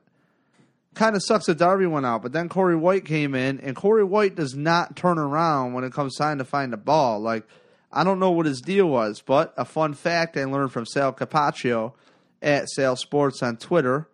kind 0.94 1.16
of 1.16 1.22
sucks 1.22 1.46
that 1.46 1.58
Darby 1.58 1.86
went 1.86 2.06
out. 2.06 2.22
But 2.22 2.32
then 2.32 2.48
Corey 2.48 2.76
White 2.76 3.04
came 3.04 3.34
in, 3.34 3.60
and 3.60 3.76
Corey 3.76 4.04
White 4.04 4.34
does 4.34 4.54
not 4.54 4.96
turn 4.96 5.18
around 5.18 5.72
when 5.72 5.84
it 5.84 5.92
comes 5.92 6.16
time 6.16 6.38
to 6.38 6.44
find 6.44 6.72
the 6.72 6.76
ball. 6.76 7.20
Like 7.20 7.46
I 7.92 8.04
don't 8.04 8.20
know 8.20 8.30
what 8.30 8.46
his 8.46 8.60
deal 8.60 8.88
was, 8.88 9.20
but 9.20 9.52
a 9.56 9.64
fun 9.64 9.94
fact 9.94 10.36
I 10.36 10.44
learned 10.44 10.72
from 10.72 10.86
Sal 10.86 11.12
Capaccio 11.12 11.92
at 12.40 12.68
Sal 12.68 12.96
Sports 12.96 13.42
on 13.42 13.56
Twitter, 13.56 14.08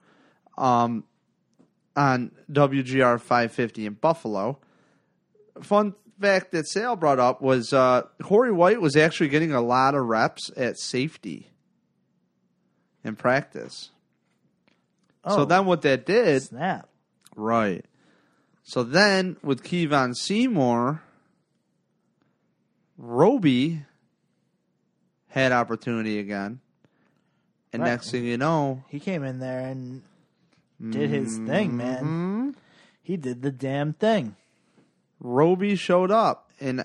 um, 0.57 1.05
on 1.95 2.33
WGR 2.51 3.21
550 3.21 3.87
in 3.87 3.93
Buffalo. 3.95 4.59
Fun 5.63 5.95
fact 6.21 6.53
that 6.53 6.67
Sal 6.67 6.97
brought 6.97 7.19
up 7.19 7.43
was 7.43 7.73
uh, 7.73 8.03
Corey 8.23 8.53
White 8.53 8.81
was 8.81 8.97
actually 8.97 9.29
getting 9.29 9.53
a 9.53 9.61
lot 9.61 9.95
of 9.95 10.07
reps 10.07 10.51
at 10.57 10.79
safety 10.79 11.51
in 13.05 13.17
practice. 13.17 13.91
So 15.29 15.43
Oh. 15.43 15.45
then 15.45 15.67
what 15.67 15.83
that 15.83 16.07
did, 16.07 16.43
Snap. 16.43 16.89
right. 17.35 17.85
So 18.63 18.83
then 18.83 19.37
with 19.43 19.63
Kevon 19.63 20.15
Seymour, 20.15 21.03
Robey 22.97 23.83
had 25.29 25.53
opportunity 25.53 26.19
again. 26.19 26.61
And 27.73 27.83
Right. 27.83 27.91
next 27.91 28.11
thing 28.11 28.25
you 28.25 28.37
know, 28.39 28.85
He 28.89 28.99
came 29.01 29.23
in 29.23 29.39
there 29.39 29.61
and 29.67 30.03
did 30.91 31.11
his 31.11 31.39
thing, 31.39 31.77
man. 31.77 32.05
hmm, 32.07 32.51
He 33.03 33.17
did 33.17 33.43
the 33.43 33.53
damn 33.53 33.93
thing. 33.93 34.37
Robey 35.21 35.77
showed 35.77 36.11
up. 36.11 36.51
And 36.61 36.85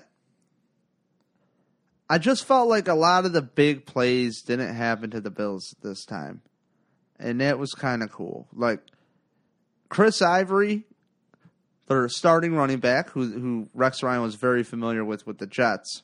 I 2.08 2.18
just 2.18 2.44
felt 2.44 2.68
like 2.68 2.88
a 2.88 2.94
lot 2.94 3.24
of 3.24 3.32
the 3.32 3.42
big 3.42 3.86
plays 3.86 4.42
didn't 4.42 4.74
happen 4.74 5.10
to 5.10 5.20
the 5.20 5.30
Bills 5.30 5.74
this 5.82 6.04
time. 6.04 6.42
And 7.22 7.40
that 7.40 7.58
was 7.58 7.72
kind 7.72 8.02
of 8.02 8.10
cool. 8.10 8.48
Like 8.52 8.80
Chris 9.88 10.20
Ivory, 10.20 10.84
their 11.86 12.08
starting 12.08 12.54
running 12.54 12.78
back, 12.78 13.10
who 13.10 13.26
who 13.26 13.68
Rex 13.74 14.02
Ryan 14.02 14.22
was 14.22 14.34
very 14.34 14.64
familiar 14.64 15.04
with 15.04 15.26
with 15.26 15.38
the 15.38 15.46
Jets, 15.46 16.02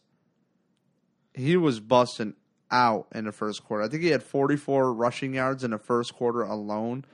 he 1.35 1.57
was 1.57 1.81
busting 1.81 2.35
out 2.71 3.07
in 3.14 3.25
the 3.25 3.33
first 3.33 3.64
quarter. 3.64 3.83
I 3.83 3.89
think 3.89 4.03
he 4.03 4.11
had 4.11 4.23
44 4.23 4.93
rushing 4.93 5.35
yards 5.35 5.64
in 5.64 5.71
the 5.71 5.79
first 5.79 6.14
quarter 6.14 6.43
alone. 6.43 7.05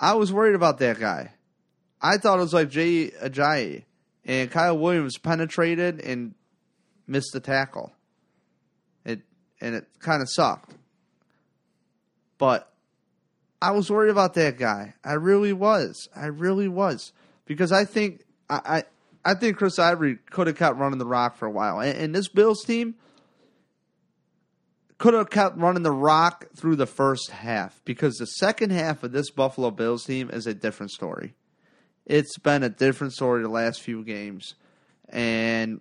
I 0.00 0.14
was 0.14 0.32
worried 0.32 0.54
about 0.54 0.78
that 0.78 0.98
guy. 0.98 1.32
I 2.00 2.16
thought 2.16 2.38
it 2.38 2.42
was 2.42 2.54
like 2.54 2.70
Jay 2.70 3.10
Ajayi. 3.10 3.84
And 4.24 4.50
Kyle 4.50 4.78
Williams 4.78 5.18
penetrated 5.18 6.00
and 6.00 6.34
missed 7.06 7.32
the 7.32 7.40
tackle. 7.40 7.92
It 9.04 9.22
and 9.60 9.74
it 9.74 9.86
kind 9.98 10.22
of 10.22 10.28
sucked. 10.30 10.74
But 12.38 12.71
I 13.62 13.70
was 13.70 13.88
worried 13.88 14.10
about 14.10 14.34
that 14.34 14.58
guy. 14.58 14.94
I 15.04 15.12
really 15.12 15.52
was. 15.52 16.08
I 16.16 16.26
really 16.26 16.66
was 16.66 17.12
because 17.46 17.70
I 17.70 17.84
think 17.84 18.24
I, 18.50 18.60
I 18.66 18.84
I 19.24 19.34
think 19.34 19.56
Chris 19.56 19.78
Ivory 19.78 20.18
could 20.30 20.48
have 20.48 20.56
kept 20.56 20.78
running 20.78 20.98
the 20.98 21.06
rock 21.06 21.36
for 21.36 21.46
a 21.46 21.50
while. 21.50 21.78
And, 21.78 21.96
and 21.96 22.14
this 22.14 22.26
Bills 22.26 22.64
team 22.64 22.96
could 24.98 25.14
have 25.14 25.30
kept 25.30 25.58
running 25.58 25.84
the 25.84 25.92
rock 25.92 26.46
through 26.56 26.74
the 26.74 26.86
first 26.86 27.30
half 27.30 27.80
because 27.84 28.16
the 28.16 28.26
second 28.26 28.70
half 28.70 29.04
of 29.04 29.12
this 29.12 29.30
Buffalo 29.30 29.70
Bills 29.70 30.04
team 30.04 30.28
is 30.28 30.48
a 30.48 30.54
different 30.54 30.90
story. 30.90 31.34
It's 32.04 32.36
been 32.38 32.64
a 32.64 32.68
different 32.68 33.12
story 33.12 33.42
the 33.42 33.48
last 33.48 33.80
few 33.80 34.02
games. 34.02 34.56
And 35.08 35.80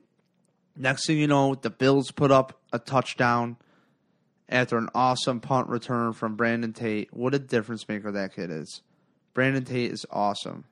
next 0.76 1.08
thing 1.08 1.18
you 1.18 1.28
know, 1.28 1.56
the 1.56 1.72
Bills 1.72 2.12
put 2.12 2.30
up 2.30 2.62
a 2.72 2.78
touchdown 2.78 3.58
after 4.52 4.78
an 4.78 4.90
awesome 4.94 5.40
punt 5.40 5.70
return 5.70 6.14
from 6.14 6.36
Brandon 6.36 6.74
Tate. 6.74 7.14
What 7.14 7.34
a 7.34 7.40
difference 7.40 7.88
maker 7.88 8.12
that 8.12 8.36
kid 8.36 8.52
is. 8.52 8.82
Brandon 9.34 9.64
Tate 9.64 9.92
is 9.92 10.06
awesome. 10.12 10.66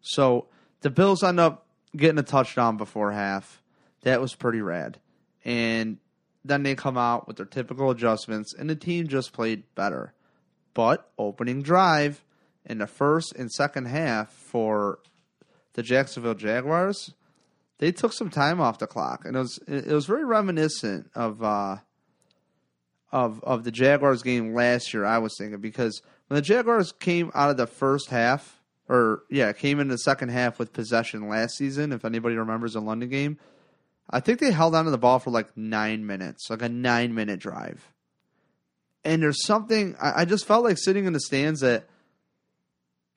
So 0.00 0.48
the 0.80 0.90
Bills 0.90 1.22
end 1.22 1.38
up 1.38 1.66
getting 1.96 2.18
a 2.18 2.24
touchdown 2.24 2.76
before 2.76 3.12
half. 3.12 3.62
That 4.02 4.20
was 4.20 4.34
pretty 4.34 4.60
rad. 4.60 4.98
And 5.44 5.98
then 6.44 6.62
they 6.64 6.74
come 6.74 6.98
out 6.98 7.26
with 7.26 7.36
their 7.36 7.46
typical 7.46 7.90
adjustments, 7.90 8.52
and 8.52 8.68
the 8.68 8.76
team 8.76 9.08
just 9.08 9.32
played 9.32 9.62
better. 9.74 10.12
But 10.74 11.08
opening 11.16 11.62
drive 11.62 12.24
in 12.66 12.78
the 12.78 12.86
first 12.86 13.34
and 13.34 13.50
second 13.50 13.86
half 13.86 14.32
for 14.32 14.98
the 15.74 15.82
Jacksonville 15.82 16.34
Jaguars, 16.34 17.14
they 17.78 17.92
took 17.92 18.12
some 18.12 18.30
time 18.30 18.60
off 18.60 18.78
the 18.78 18.86
clock, 18.86 19.24
and 19.24 19.36
it 19.36 19.38
was 19.38 19.58
it 19.66 19.86
was 19.86 20.06
very 20.06 20.24
reminiscent 20.24 21.10
of 21.14 21.42
uh, 21.42 21.76
of 23.14 23.42
of 23.44 23.62
the 23.62 23.70
Jaguars 23.70 24.24
game 24.24 24.54
last 24.54 24.92
year. 24.92 25.04
I 25.04 25.18
was 25.18 25.36
thinking 25.38 25.60
because 25.60 26.02
when 26.26 26.34
the 26.34 26.42
Jaguars 26.42 26.90
came 26.90 27.30
out 27.32 27.48
of 27.48 27.56
the 27.56 27.68
first 27.68 28.10
half, 28.10 28.60
or 28.88 29.22
yeah, 29.30 29.52
came 29.52 29.78
in 29.78 29.86
the 29.86 29.98
second 29.98 30.30
half 30.30 30.58
with 30.58 30.72
possession 30.72 31.28
last 31.28 31.56
season. 31.56 31.92
If 31.92 32.04
anybody 32.04 32.34
remembers 32.34 32.72
the 32.72 32.80
London 32.80 33.08
game, 33.08 33.38
I 34.10 34.18
think 34.18 34.40
they 34.40 34.50
held 34.50 34.74
onto 34.74 34.90
the 34.90 34.98
ball 34.98 35.20
for 35.20 35.30
like 35.30 35.56
nine 35.56 36.04
minutes, 36.04 36.50
like 36.50 36.60
a 36.60 36.68
nine 36.68 37.14
minute 37.14 37.38
drive. 37.38 37.88
And 39.04 39.22
there's 39.22 39.46
something 39.46 39.94
I, 40.02 40.22
I 40.22 40.24
just 40.24 40.44
felt 40.44 40.64
like 40.64 40.78
sitting 40.78 41.04
in 41.04 41.12
the 41.12 41.20
stands 41.20 41.60
that 41.60 41.86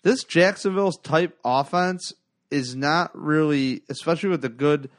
this 0.04 0.24
Jacksonville's 0.24 1.00
type 1.00 1.36
offense 1.44 2.14
is 2.52 2.76
not 2.76 3.10
really, 3.20 3.82
especially 3.90 4.30
with 4.30 4.44
the 4.44 4.50
good. 4.50 4.92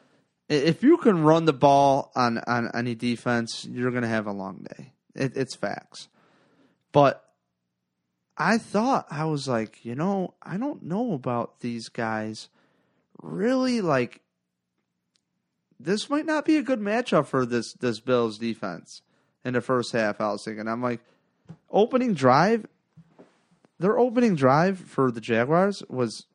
If 0.49 0.83
you 0.83 0.97
can 0.97 1.23
run 1.23 1.45
the 1.45 1.53
ball 1.53 2.11
on 2.17 2.39
on 2.39 2.71
any 2.75 2.95
defense, 2.95 3.67
you're 3.71 3.91
going 3.91 4.03
to 4.03 4.09
have 4.09 4.27
a 4.27 4.33
long 4.33 4.67
day. 4.77 4.93
It, 5.15 5.37
it's 5.37 5.55
facts. 5.55 6.09
But 6.93 7.25
I 8.37 8.57
thought 8.59 9.07
I 9.11 9.25
was 9.25 9.47
like, 9.47 9.85
you 9.85 9.95
know, 9.95 10.35
I 10.43 10.57
don't 10.57 10.83
know 10.85 11.13
about 11.13 11.61
these 11.61 11.89
guys. 11.89 12.49
Really, 13.21 13.81
like 13.81 14.23
this 15.81 16.09
might 16.09 16.27
not 16.27 16.45
be 16.45 16.57
a 16.57 16.63
good 16.63 16.81
matchup 16.81 17.27
for 17.27 17.45
this 17.45 17.75
this 17.75 18.01
Bills 18.01 18.39
defense 18.39 19.03
in 19.45 19.55
the 19.55 19.61
first 19.61 19.93
half. 19.93 20.21
I 20.21 20.33
was 20.33 20.45
thinking, 20.45 20.69
I'm 20.69 20.83
like, 20.83 21.01
opening 21.71 22.15
drive, 22.15 22.67
their 23.79 23.99
opening 23.99 24.35
drive 24.35 24.79
for 24.79 25.11
the 25.11 25.21
Jaguars 25.21 25.83
was 25.89 26.27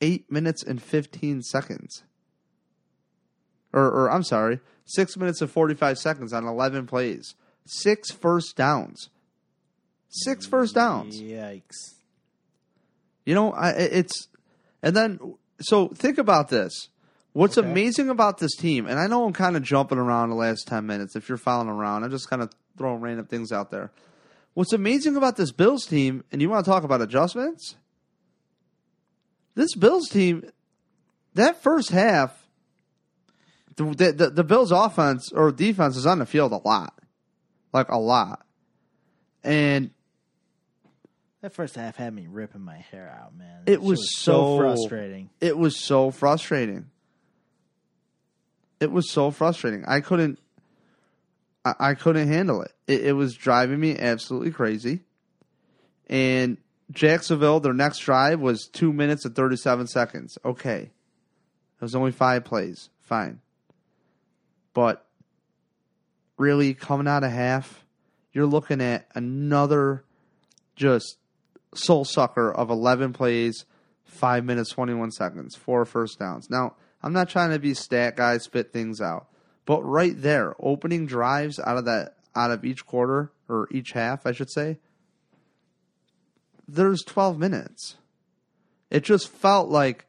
eight 0.00 0.30
minutes 0.30 0.62
and 0.62 0.82
fifteen 0.82 1.42
seconds, 1.42 2.04
or 3.72 3.84
or 3.84 4.10
I'm 4.10 4.24
sorry, 4.24 4.60
six 4.84 5.16
minutes 5.16 5.40
and 5.40 5.50
forty 5.50 5.74
five 5.74 5.98
seconds 5.98 6.32
on 6.32 6.46
eleven 6.46 6.86
plays, 6.86 7.34
six 7.66 8.10
first 8.10 8.56
downs, 8.56 9.10
six 10.08 10.46
first 10.46 10.74
downs. 10.74 11.20
Yikes. 11.20 11.94
You 13.26 13.34
know, 13.34 13.52
I, 13.52 13.70
it's 13.70 14.28
and 14.82 14.96
then 14.96 15.34
so 15.60 15.88
think 15.88 16.18
about 16.18 16.48
this. 16.48 16.88
What's 17.32 17.58
Okay. 17.58 17.68
amazing 17.68 18.08
about 18.08 18.38
this 18.38 18.56
team, 18.56 18.86
and 18.86 18.98
I 18.98 19.06
know 19.06 19.24
I'm 19.24 19.32
kind 19.32 19.56
of 19.56 19.62
jumping 19.62 19.98
around 19.98 20.30
the 20.30 20.36
last 20.36 20.66
ten 20.66 20.86
minutes. 20.86 21.14
If 21.14 21.28
you're 21.28 21.38
following 21.38 21.68
around, 21.68 22.04
I'm 22.04 22.10
just 22.10 22.30
kind 22.30 22.42
of 22.42 22.50
throwing 22.76 23.00
random 23.00 23.26
things 23.26 23.52
out 23.52 23.70
there. 23.70 23.90
What's 24.54 24.72
amazing 24.72 25.14
about 25.14 25.36
this 25.36 25.52
Bills 25.52 25.84
team, 25.84 26.24
and 26.32 26.40
you 26.40 26.48
want 26.48 26.64
to 26.64 26.70
talk 26.70 26.82
about 26.84 27.00
adjustments? 27.02 27.76
This 29.58 29.74
Bills 29.74 30.08
team, 30.08 30.44
that 31.34 31.64
first 31.64 31.90
half, 31.90 32.46
the 33.74 34.12
the, 34.12 34.30
the, 34.30 34.44
Bills 34.44 34.70
offense 34.70 35.32
or 35.32 35.50
defense 35.50 35.96
is 35.96 36.06
on 36.06 36.20
the 36.20 36.26
field 36.26 36.52
a 36.52 36.58
lot, 36.58 36.94
like 37.72 37.88
a 37.88 37.98
lot, 37.98 38.46
and 39.42 39.90
That 41.40 41.54
first 41.54 41.74
half 41.74 41.96
had 41.96 42.14
me 42.14 42.28
ripping 42.30 42.60
my 42.60 42.76
hair 42.76 43.12
out, 43.20 43.36
man. 43.36 43.64
It 43.66 43.82
was 43.82 44.16
so 44.16 44.32
so- 44.32 44.58
frustrating. 44.58 45.28
it 45.40 45.58
was 45.58 45.76
so 45.76 46.12
frustrating. 46.12 46.86
It 48.78 48.92
was 48.92 49.10
so 49.10 49.32
frustrating. 49.32 49.84
I 49.88 50.02
couldn't. 50.02 50.38
I, 51.64 51.74
I 51.80 51.94
couldn't 51.94 52.28
handle 52.28 52.62
it. 52.62 52.70
it. 52.86 53.06
It 53.06 53.12
was 53.14 53.34
driving 53.34 53.80
me 53.80 53.98
absolutely 53.98 54.52
crazy. 54.52 55.00
And 56.08 56.58
Jacksonville, 56.90 57.60
their 57.60 57.74
next 57.74 57.98
drive 57.98 58.40
was 58.40 58.66
two 58.66 58.92
minutes 58.92 59.24
and 59.24 59.34
thirty-seven 59.34 59.86
seconds. 59.86 60.38
Okay, 60.44 60.90
it 60.90 61.82
was 61.82 61.94
only 61.94 62.12
five 62.12 62.44
plays. 62.44 62.90
Fine, 63.00 63.40
but 64.74 65.06
really 66.38 66.72
coming 66.74 67.08
out 67.08 67.24
of 67.24 67.32
half, 67.32 67.84
you're 68.32 68.46
looking 68.46 68.80
at 68.80 69.08
another 69.14 70.04
just 70.76 71.18
soul 71.74 72.04
sucker 72.04 72.50
of 72.50 72.70
11 72.70 73.12
plays, 73.12 73.64
5 74.04 74.44
minutes, 74.44 74.70
21 74.70 75.10
seconds, 75.10 75.54
four 75.54 75.84
first 75.84 76.18
downs. 76.18 76.48
Now, 76.48 76.76
I'm 77.02 77.12
not 77.12 77.28
trying 77.28 77.50
to 77.50 77.58
be 77.58 77.74
stat 77.74 78.16
guys, 78.16 78.44
spit 78.44 78.72
things 78.72 79.00
out, 79.00 79.28
but 79.66 79.82
right 79.82 80.14
there, 80.16 80.54
opening 80.60 81.06
drives 81.06 81.58
out 81.58 81.76
of 81.76 81.84
that, 81.84 82.14
out 82.34 82.50
of 82.50 82.64
each 82.64 82.86
quarter, 82.86 83.32
or 83.48 83.68
each 83.70 83.92
half, 83.92 84.26
I 84.26 84.32
should 84.32 84.50
say, 84.50 84.78
there's 86.68 87.02
12 87.02 87.38
minutes. 87.38 87.96
It 88.90 89.02
just 89.02 89.28
felt 89.28 89.68
like, 89.68 90.04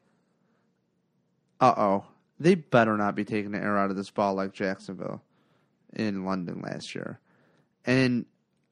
uh 1.60 1.74
oh, 1.76 2.04
they 2.38 2.54
better 2.54 2.96
not 2.96 3.14
be 3.14 3.24
taking 3.24 3.52
the 3.52 3.58
air 3.58 3.78
out 3.78 3.90
of 3.90 3.96
this 3.96 4.10
ball 4.10 4.34
like 4.34 4.52
Jacksonville 4.52 5.22
in 5.92 6.24
London 6.24 6.60
last 6.62 6.94
year. 6.94 7.18
And 7.84 8.26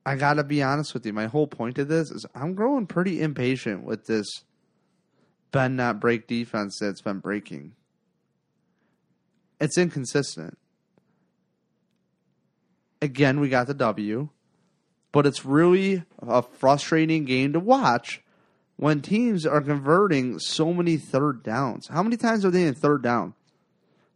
I 0.06 0.16
gotta 0.16 0.44
be 0.44 0.62
honest 0.62 0.94
with 0.94 1.04
you. 1.04 1.12
My 1.12 1.26
whole 1.26 1.46
point 1.46 1.78
of 1.78 1.88
this 1.88 2.10
is 2.10 2.24
I'm 2.34 2.54
growing 2.54 2.86
pretty 2.86 3.20
impatient 3.20 3.84
with 3.84 4.06
this 4.06 4.26
bend 5.50 5.76
not 5.76 6.00
break 6.00 6.26
defense 6.26 6.78
that's 6.80 7.00
been 7.00 7.18
breaking. 7.18 7.74
It's 9.60 9.78
inconsistent. 9.78 10.56
Again, 13.00 13.40
we 13.40 13.48
got 13.48 13.66
the 13.66 13.74
W, 13.74 14.28
but 15.12 15.26
it's 15.26 15.44
really 15.44 16.04
a 16.20 16.42
frustrating 16.42 17.24
game 17.24 17.52
to 17.52 17.60
watch 17.60 18.22
when 18.76 19.00
teams 19.00 19.44
are 19.44 19.60
converting 19.60 20.38
so 20.38 20.72
many 20.72 20.96
third 20.96 21.42
downs. 21.42 21.88
How 21.88 22.02
many 22.02 22.16
times 22.16 22.44
are 22.44 22.50
they 22.50 22.64
in 22.64 22.74
third 22.74 23.02
down? 23.02 23.34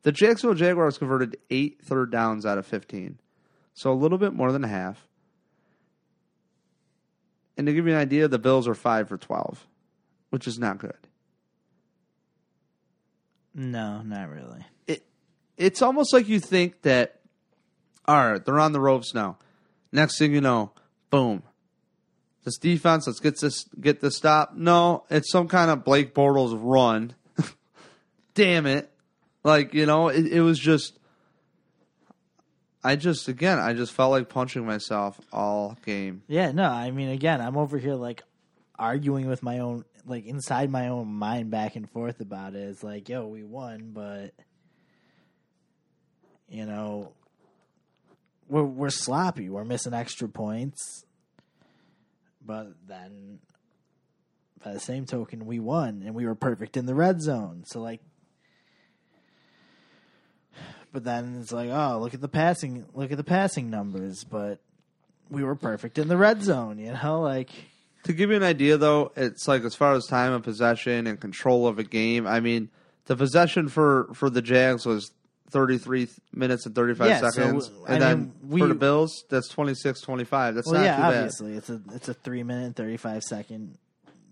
The 0.02 0.12
Jacksonville 0.12 0.54
Jaguars 0.54 0.98
converted 0.98 1.36
eight 1.50 1.80
third 1.82 2.10
downs 2.10 2.44
out 2.44 2.58
of 2.58 2.66
15. 2.66 3.18
So 3.74 3.92
a 3.92 3.94
little 3.94 4.18
bit 4.18 4.34
more 4.34 4.52
than 4.52 4.62
half. 4.62 5.06
And 7.56 7.66
to 7.66 7.72
give 7.72 7.86
you 7.86 7.92
an 7.92 7.98
idea, 7.98 8.28
the 8.28 8.38
Bills 8.38 8.66
are 8.66 8.74
5 8.74 9.08
for 9.08 9.18
12, 9.18 9.66
which 10.30 10.46
is 10.46 10.58
not 10.58 10.78
good. 10.78 10.96
No, 13.54 14.02
not 14.02 14.30
really. 14.30 14.64
It 14.86 15.04
it's 15.56 15.82
almost 15.82 16.12
like 16.12 16.28
you 16.28 16.40
think 16.40 16.82
that 16.82 17.20
all 18.06 18.30
right, 18.30 18.44
they're 18.44 18.58
on 18.58 18.72
the 18.72 18.80
ropes 18.80 19.14
now. 19.14 19.38
Next 19.92 20.18
thing 20.18 20.32
you 20.32 20.40
know, 20.40 20.72
boom. 21.12 21.44
This 22.44 22.58
defense, 22.58 23.06
let's 23.06 23.20
get 23.20 23.38
this 23.38 23.66
get 23.80 24.00
this 24.00 24.16
stop. 24.16 24.56
No, 24.56 25.04
it's 25.08 25.30
some 25.30 25.46
kind 25.46 25.70
of 25.70 25.84
Blake 25.84 26.12
Bortles 26.12 26.58
run. 26.60 27.14
Damn 28.34 28.66
it. 28.66 28.90
Like, 29.44 29.74
you 29.74 29.86
know, 29.86 30.08
it, 30.08 30.26
it 30.26 30.40
was 30.40 30.58
just 30.58 30.98
I 32.82 32.96
just 32.96 33.28
again, 33.28 33.60
I 33.60 33.74
just 33.74 33.92
felt 33.92 34.10
like 34.10 34.28
punching 34.28 34.66
myself 34.66 35.20
all 35.32 35.76
game. 35.84 36.22
Yeah, 36.26 36.50
no, 36.50 36.64
I 36.64 36.90
mean, 36.90 37.10
again, 37.10 37.40
I'm 37.40 37.56
over 37.56 37.78
here 37.78 37.94
like 37.94 38.24
arguing 38.76 39.28
with 39.28 39.44
my 39.44 39.60
own, 39.60 39.84
like 40.04 40.26
inside 40.26 40.68
my 40.68 40.88
own 40.88 41.06
mind 41.06 41.52
back 41.52 41.76
and 41.76 41.88
forth 41.88 42.20
about 42.20 42.54
it. 42.54 42.68
It's 42.68 42.82
like, 42.82 43.08
yo, 43.08 43.28
we 43.28 43.44
won, 43.44 43.92
but 43.92 44.32
you 46.48 46.66
know, 46.66 47.12
we're 48.48 48.64
we're 48.64 48.90
sloppy. 48.90 49.48
We're 49.48 49.64
missing 49.64 49.94
extra 49.94 50.28
points, 50.28 51.04
but 52.44 52.68
then 52.86 53.40
by 54.64 54.72
the 54.72 54.80
same 54.80 55.06
token, 55.06 55.46
we 55.46 55.58
won 55.58 56.02
and 56.04 56.14
we 56.14 56.26
were 56.26 56.34
perfect 56.34 56.76
in 56.76 56.86
the 56.86 56.94
red 56.94 57.20
zone. 57.20 57.64
So 57.66 57.80
like. 57.80 58.00
But 60.92 61.04
then 61.04 61.38
it's 61.40 61.52
like, 61.52 61.70
oh, 61.70 61.98
look 62.02 62.12
at 62.12 62.20
the 62.20 62.28
passing, 62.28 62.84
look 62.92 63.10
at 63.10 63.16
the 63.16 63.24
passing 63.24 63.70
numbers. 63.70 64.24
But 64.24 64.60
we 65.30 65.42
were 65.42 65.54
perfect 65.54 65.96
in 65.96 66.08
the 66.08 66.18
red 66.18 66.42
zone, 66.42 66.78
you 66.78 66.92
know, 66.92 67.22
like 67.22 67.48
To 68.04 68.12
give 68.12 68.28
you 68.28 68.36
an 68.36 68.42
idea, 68.42 68.76
though, 68.76 69.10
it's 69.16 69.48
like 69.48 69.62
as 69.62 69.74
far 69.74 69.94
as 69.94 70.06
time 70.06 70.32
of 70.32 70.42
possession 70.42 71.06
and 71.06 71.18
control 71.18 71.66
of 71.66 71.78
a 71.78 71.82
game. 71.82 72.26
I 72.26 72.40
mean, 72.40 72.68
the 73.06 73.16
possession 73.16 73.68
for 73.68 74.08
for 74.12 74.28
the 74.28 74.42
Jags 74.42 74.84
was 74.84 75.12
33 75.52 76.08
minutes 76.34 76.66
and 76.66 76.74
35 76.74 77.06
Yeah, 77.08 77.20
so, 77.20 77.30
seconds, 77.30 77.70
I 77.86 77.92
and 77.94 78.02
then 78.02 78.32
mean, 78.42 78.58
for 78.60 78.66
the 78.68 78.74
Bills, 78.74 79.24
that's 79.30 79.52
26-25. 79.52 80.54
That's 80.54 80.66
Well, 80.66 80.74
not 80.74 80.84
yeah, 80.84 80.96
too 80.96 81.02
bad. 81.02 81.14
obviously 81.14 81.54
it's 81.54 81.70
a 81.70 81.80
it's 81.92 82.08
a 82.08 82.14
three 82.14 82.42
minute 82.42 82.64
and 82.66 82.76
thirty 82.76 82.96
five 82.96 83.22
second 83.22 83.76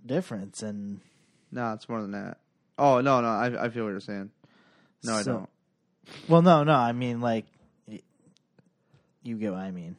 difference, 0.06 0.62
and 0.62 1.00
No, 1.52 1.72
it's 1.74 1.88
more 1.88 2.00
than 2.02 2.12
that. 2.12 2.38
Oh 2.78 3.00
no, 3.00 3.20
no, 3.20 3.28
I, 3.28 3.64
I 3.64 3.68
feel 3.68 3.84
what 3.84 3.90
you're 3.90 4.00
saying. 4.00 4.30
No, 5.04 5.14
I 5.14 5.22
So- 5.22 5.32
don't. 5.32 5.48
well, 6.28 6.42
no, 6.42 6.64
no, 6.64 6.72
I 6.74 6.92
mean 6.92 7.20
like 7.20 7.46
y- 7.86 8.00
you 9.22 9.36
get 9.36 9.52
what 9.52 9.60
I 9.60 9.70
mean. 9.70 9.96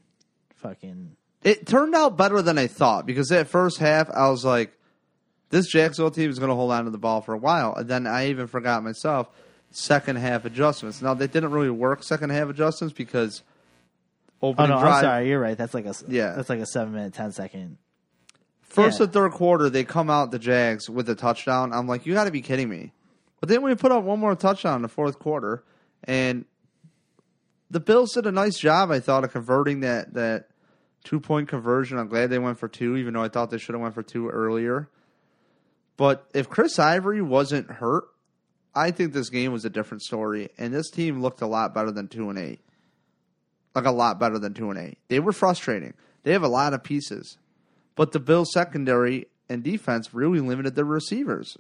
Fucking 0.58 1.16
It 1.44 1.66
turned 1.66 1.96
out 1.96 2.18
better 2.18 2.42
than 2.42 2.58
I 2.58 2.68
thought 2.68 3.06
because 3.06 3.30
that 3.30 3.48
first 3.48 3.78
half, 3.80 4.10
I 4.12 4.30
was 4.30 4.44
like, 4.46 4.72
this 5.50 5.68
Jacksonville 5.68 6.12
team 6.12 6.30
is 6.30 6.38
going 6.40 6.50
to 6.50 6.56
hold 6.56 6.72
on 6.72 6.86
to 6.86 6.92
the 6.92 6.98
ball 7.00 7.22
for 7.22 7.34
a 7.34 7.38
while. 7.38 7.74
And 7.76 7.90
then 7.90 8.06
I 8.08 8.30
even 8.30 8.48
forgot 8.48 8.84
myself 8.84 9.28
second 9.72 10.18
half 10.18 10.46
adjustments. 10.46 11.02
Now, 11.02 11.14
they 11.14 11.28
didn't 11.28 11.52
really 11.52 11.70
work 11.70 12.04
second 12.04 12.30
half 12.30 12.50
adjustments 12.50 12.94
because 12.94 13.42
oh 14.42 14.50
opening 14.50 14.70
no, 14.72 14.80
drive, 14.80 14.94
I'm 14.96 15.02
sorry, 15.04 15.30
you're 15.30 15.40
right. 15.40 15.58
That's 15.58 15.74
like 15.74 15.86
a 15.86 15.94
Yeah. 16.08 16.34
that's 16.34 16.50
like 16.50 16.60
a 16.60 16.66
seven 16.66 16.94
minute, 16.94 17.14
ten 17.14 17.32
second. 17.32 17.78
first 18.62 19.00
Yeah. 19.00 19.08
third 19.08 19.32
quarter, 19.32 19.70
they 19.70 19.84
come 19.84 20.10
out 20.10 20.32
the 20.32 20.40
Jags 20.40 20.90
with 20.90 21.10
a 21.10 21.16
touchdown. 21.16 21.74
I'm 21.74 21.88
like, 21.88 22.06
you 22.06 22.14
got 22.14 22.26
to 22.26 22.32
be 22.32 22.42
kidding 22.42 22.70
me. 22.70 22.92
But 23.40 23.50
then 23.50 23.64
we 23.64 23.74
put 23.76 23.92
up 23.92 24.04
one 24.04 24.20
more 24.20 24.36
touchdown 24.36 24.76
in 24.78 24.82
the 24.84 24.88
fourth 24.88 25.18
quarter, 25.20 25.64
and 26.04 26.46
the 27.72 27.80
Bills 27.80 28.14
did 28.14 28.28
a 28.28 28.32
nice 28.32 28.58
job, 28.60 28.92
I 28.92 29.00
thought, 29.00 29.24
of 29.24 29.32
converting 29.32 29.80
that 29.80 30.14
that 30.14 30.50
two 31.04 31.20
point 31.20 31.48
conversion. 31.48 31.98
I'm 31.98 32.08
glad 32.08 32.30
they 32.30 32.38
went 32.40 32.60
for 32.60 32.68
two, 32.68 32.98
even 32.98 33.14
though 33.14 33.24
I 33.24 33.30
thought 33.30 33.50
they 33.50 33.58
should 33.58 33.74
have 33.74 33.82
went 33.82 33.96
for 33.96 34.04
two 34.04 34.30
earlier. 34.30 34.90
But 35.98 36.28
if 36.34 36.50
Chris 36.50 36.78
Ivory 36.80 37.22
wasn't 37.22 37.70
hurt, 37.70 38.04
I 38.74 38.92
think 38.92 39.14
this 39.14 39.30
game 39.30 39.52
was 39.52 39.66
a 39.66 39.70
different 39.70 40.04
story, 40.04 40.50
and 40.58 40.74
this 40.74 40.90
team 40.90 41.22
looked 41.22 41.42
a 41.42 41.48
lot 41.48 41.74
better 41.74 41.92
than 41.92 42.08
two 42.08 42.30
and 42.30 42.40
eight. 42.40 42.62
Like 43.76 43.86
a 43.86 43.92
lot 43.92 44.20
better 44.20 44.38
than 44.40 44.54
two 44.54 44.70
and 44.70 44.80
eight. 44.80 44.98
They 45.08 45.20
were 45.20 45.32
frustrating. 45.32 45.94
They 46.24 46.34
have 46.34 46.44
a 46.44 46.50
lot 46.50 46.74
of 46.74 46.84
pieces, 46.84 47.38
but 47.96 48.12
the 48.12 48.20
Bills 48.20 48.52
secondary 48.54 49.28
and 49.50 49.64
defense 49.64 50.14
really 50.14 50.40
limited 50.40 50.76
their 50.76 50.86
receivers. 50.86 51.58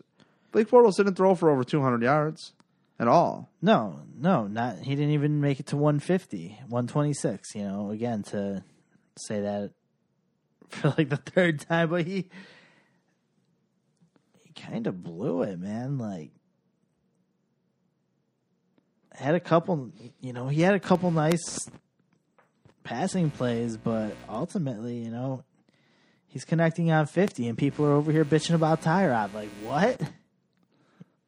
Blake 0.51 0.69
Bortles 0.69 0.97
didn't 0.97 1.15
throw 1.15 1.35
for 1.35 1.49
over 1.49 1.63
200 1.63 2.01
yards 2.01 2.53
at 2.99 3.07
all. 3.07 3.49
No, 3.61 4.01
no, 4.17 4.47
not 4.47 4.77
he 4.79 4.95
didn't 4.95 5.11
even 5.11 5.41
make 5.41 5.59
it 5.59 5.67
to 5.67 5.77
150, 5.77 6.59
126. 6.67 7.55
You 7.55 7.63
know, 7.63 7.91
again 7.91 8.23
to 8.23 8.63
say 9.17 9.41
that 9.41 9.71
for 10.69 10.93
like 10.97 11.09
the 11.09 11.17
third 11.17 11.61
time, 11.61 11.89
but 11.89 12.05
he 12.05 12.29
he 14.43 14.53
kind 14.53 14.87
of 14.87 15.03
blew 15.03 15.43
it, 15.43 15.59
man. 15.59 15.97
Like 15.97 16.31
had 19.21 19.35
a 19.35 19.39
couple, 19.39 19.91
you 20.19 20.33
know, 20.33 20.47
he 20.47 20.61
had 20.61 20.73
a 20.73 20.79
couple 20.79 21.11
nice 21.11 21.69
passing 22.83 23.29
plays, 23.29 23.77
but 23.77 24.15
ultimately, 24.27 24.97
you 24.97 25.11
know, 25.11 25.43
he's 26.27 26.43
connecting 26.43 26.91
on 26.91 27.05
50, 27.05 27.47
and 27.47 27.57
people 27.57 27.85
are 27.85 27.91
over 27.91 28.11
here 28.11 28.25
bitching 28.25 28.55
about 28.55 28.81
Tyrod. 28.81 29.33
Like 29.33 29.49
what? 29.63 30.01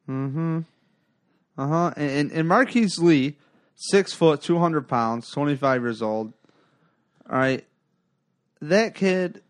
Mm-hmm. 0.08 0.60
Uh 1.56 1.68
huh. 1.68 1.92
And, 1.96 2.32
and 2.32 2.48
Marquise 2.48 2.98
Lee, 2.98 3.36
six 3.76 4.12
foot, 4.12 4.42
200 4.42 4.88
pounds, 4.88 5.30
25 5.30 5.82
years 5.82 6.02
old. 6.02 6.32
All 7.30 7.38
right. 7.38 7.64
That 8.60 8.94
kid, 8.94 9.42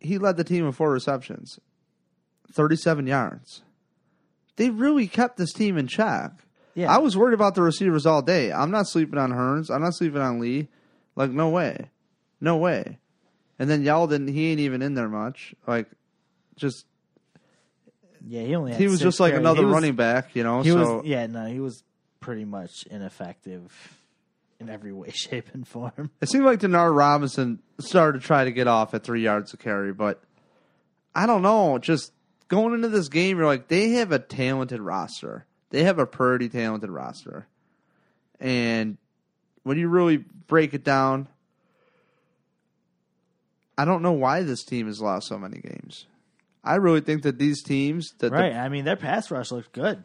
he 0.00 0.18
led 0.18 0.36
the 0.36 0.44
team 0.44 0.66
with 0.66 0.76
four 0.76 0.90
receptions, 0.92 1.58
37 2.52 3.06
yards. 3.06 3.62
They 4.56 4.70
really 4.70 5.06
kept 5.08 5.38
this 5.38 5.52
team 5.52 5.78
in 5.78 5.86
check. 5.86 6.32
Yeah. 6.74 6.92
I 6.94 6.98
was 6.98 7.16
worried 7.16 7.34
about 7.34 7.54
the 7.54 7.62
receivers 7.62 8.06
all 8.06 8.22
day. 8.22 8.52
I'm 8.52 8.70
not 8.70 8.86
sleeping 8.88 9.18
on 9.18 9.30
Hurns. 9.30 9.70
I'm 9.70 9.82
not 9.82 9.94
sleeping 9.94 10.20
on 10.20 10.40
Lee. 10.40 10.68
Like, 11.16 11.30
no 11.30 11.50
way. 11.50 11.90
No 12.40 12.56
way. 12.56 12.98
And 13.58 13.68
then 13.68 13.84
Yeldon, 13.84 14.28
he 14.28 14.50
ain't 14.50 14.60
even 14.60 14.82
in 14.82 14.94
there 14.94 15.08
much. 15.08 15.54
Like, 15.66 15.86
just, 16.56 16.86
Yeah, 18.26 18.42
he 18.42 18.54
only 18.56 18.74
he 18.74 18.88
was 18.88 19.00
just 19.00 19.20
like 19.20 19.32
carries. 19.32 19.42
another 19.42 19.66
was- 19.66 19.74
running 19.74 19.96
back, 19.96 20.34
you 20.34 20.42
know? 20.42 20.62
He 20.62 20.70
so, 20.70 20.98
was 20.98 21.06
yeah, 21.06 21.26
no, 21.26 21.46
he 21.46 21.60
was 21.60 21.82
pretty 22.20 22.44
much 22.44 22.84
ineffective 22.90 23.98
in 24.58 24.68
every 24.70 24.92
way, 24.92 25.10
shape, 25.14 25.48
and 25.52 25.66
form. 25.68 26.10
It 26.20 26.28
seemed 26.30 26.44
like 26.44 26.60
Denard 26.60 26.96
Robinson 26.96 27.60
started 27.80 28.20
to 28.22 28.26
try 28.26 28.44
to 28.44 28.52
get 28.52 28.66
off 28.68 28.94
at 28.94 29.04
three 29.04 29.22
yards 29.22 29.52
of 29.52 29.58
carry, 29.60 29.92
but 29.92 30.22
I 31.14 31.26
don't 31.26 31.42
know. 31.42 31.78
Just 31.78 32.12
going 32.48 32.72
into 32.74 32.88
this 32.88 33.08
game, 33.08 33.36
you're 33.36 33.46
like, 33.46 33.68
they 33.68 33.90
have 33.90 34.12
a 34.12 34.18
talented 34.18 34.80
roster. 34.80 35.46
They 35.72 35.84
have 35.84 35.98
a 35.98 36.06
pretty 36.06 36.50
talented 36.50 36.90
roster. 36.90 37.46
And 38.38 38.98
when 39.62 39.78
you 39.78 39.88
really 39.88 40.18
break 40.18 40.74
it 40.74 40.84
down, 40.84 41.28
I 43.78 43.86
don't 43.86 44.02
know 44.02 44.12
why 44.12 44.42
this 44.42 44.64
team 44.64 44.86
has 44.86 45.00
lost 45.00 45.28
so 45.28 45.38
many 45.38 45.60
games. 45.60 46.06
I 46.62 46.74
really 46.74 47.00
think 47.00 47.22
that 47.22 47.38
these 47.38 47.62
teams, 47.62 48.12
that 48.18 48.28
the 48.28 48.36
Right. 48.36 48.52
I 48.52 48.68
mean, 48.68 48.84
their 48.84 48.96
pass 48.96 49.30
rush 49.30 49.50
looks 49.50 49.68
good. 49.72 50.04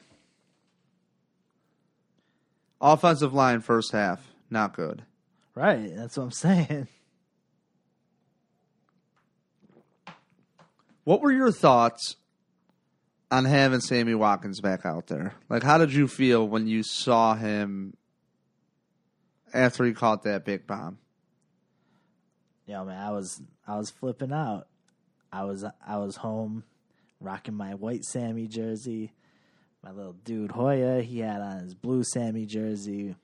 offensive 2.79 3.33
line 3.33 3.59
first 3.59 3.91
half, 3.91 4.25
not 4.49 4.73
good. 4.73 5.03
Right. 5.53 5.93
That's 5.93 6.15
what 6.15 6.23
I'm 6.23 6.31
saying. 6.31 6.87
What 11.03 11.21
were 11.21 11.31
your 11.31 11.53
thoughts 11.53 12.17
on 13.29 13.45
having 13.45 13.81
Sammy 13.81 14.15
Watkins 14.15 14.61
back 14.61 14.85
out 14.85 15.07
there? 15.07 15.33
Like, 15.49 15.63
how 15.63 15.77
did 15.77 15.93
you 15.93 16.07
feel 16.07 16.47
when 16.47 16.67
you 16.67 16.83
saw 16.83 17.35
him 17.35 17.95
after 19.53 19.83
he 19.83 19.93
caught 19.93 20.23
that 20.23 20.45
big 20.45 20.67
bomb? 20.67 20.99
Yeah, 22.65 22.83
man, 22.83 23.01
I 23.01 23.11
was 23.11 23.41
I 23.65 23.77
was 23.77 23.89
flipping 23.89 24.33
out. 24.33 24.67
I 25.31 25.43
was 25.43 25.63
I 25.85 25.97
was 25.97 26.17
home 26.17 26.63
rocking 27.19 27.55
my 27.55 27.75
white 27.75 28.03
Sammy 28.03 28.47
jersey. 28.47 29.13
My 29.83 29.91
little 29.91 30.13
dude 30.13 30.51
Hoya, 30.51 31.01
he 31.01 31.19
had 31.19 31.41
on 31.41 31.59
his 31.59 31.73
blue 31.73 32.03
Sammy 32.03 32.45
jersey. 32.45 33.15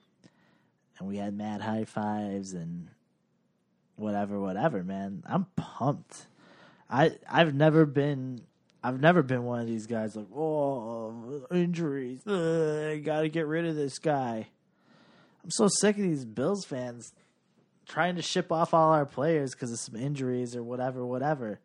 And 0.98 1.08
we 1.08 1.16
had 1.16 1.34
mad 1.34 1.60
high 1.60 1.84
fives 1.84 2.52
and 2.52 2.88
whatever, 3.96 4.40
whatever, 4.40 4.82
man. 4.82 5.22
I'm 5.26 5.46
pumped. 5.56 6.26
I 6.88 7.12
I've 7.28 7.54
never 7.54 7.84
been 7.84 8.42
I've 8.86 9.00
never 9.00 9.22
been 9.22 9.44
one 9.44 9.60
of 9.60 9.66
these 9.66 9.86
guys 9.86 10.14
like, 10.14 10.26
oh, 10.36 11.40
uh, 11.50 11.54
injuries. 11.54 12.20
Ugh, 12.26 12.90
I 12.90 12.98
got 12.98 13.22
to 13.22 13.30
get 13.30 13.46
rid 13.46 13.64
of 13.64 13.74
this 13.74 13.98
guy. 13.98 14.46
I'm 15.42 15.50
so 15.50 15.68
sick 15.68 15.96
of 15.96 16.02
these 16.02 16.26
Bills 16.26 16.66
fans 16.66 17.14
trying 17.86 18.16
to 18.16 18.22
ship 18.22 18.52
off 18.52 18.74
all 18.74 18.92
our 18.92 19.06
players 19.06 19.52
because 19.52 19.72
of 19.72 19.80
some 19.80 19.96
injuries 19.96 20.54
or 20.54 20.62
whatever, 20.62 21.04
whatever. 21.04 21.60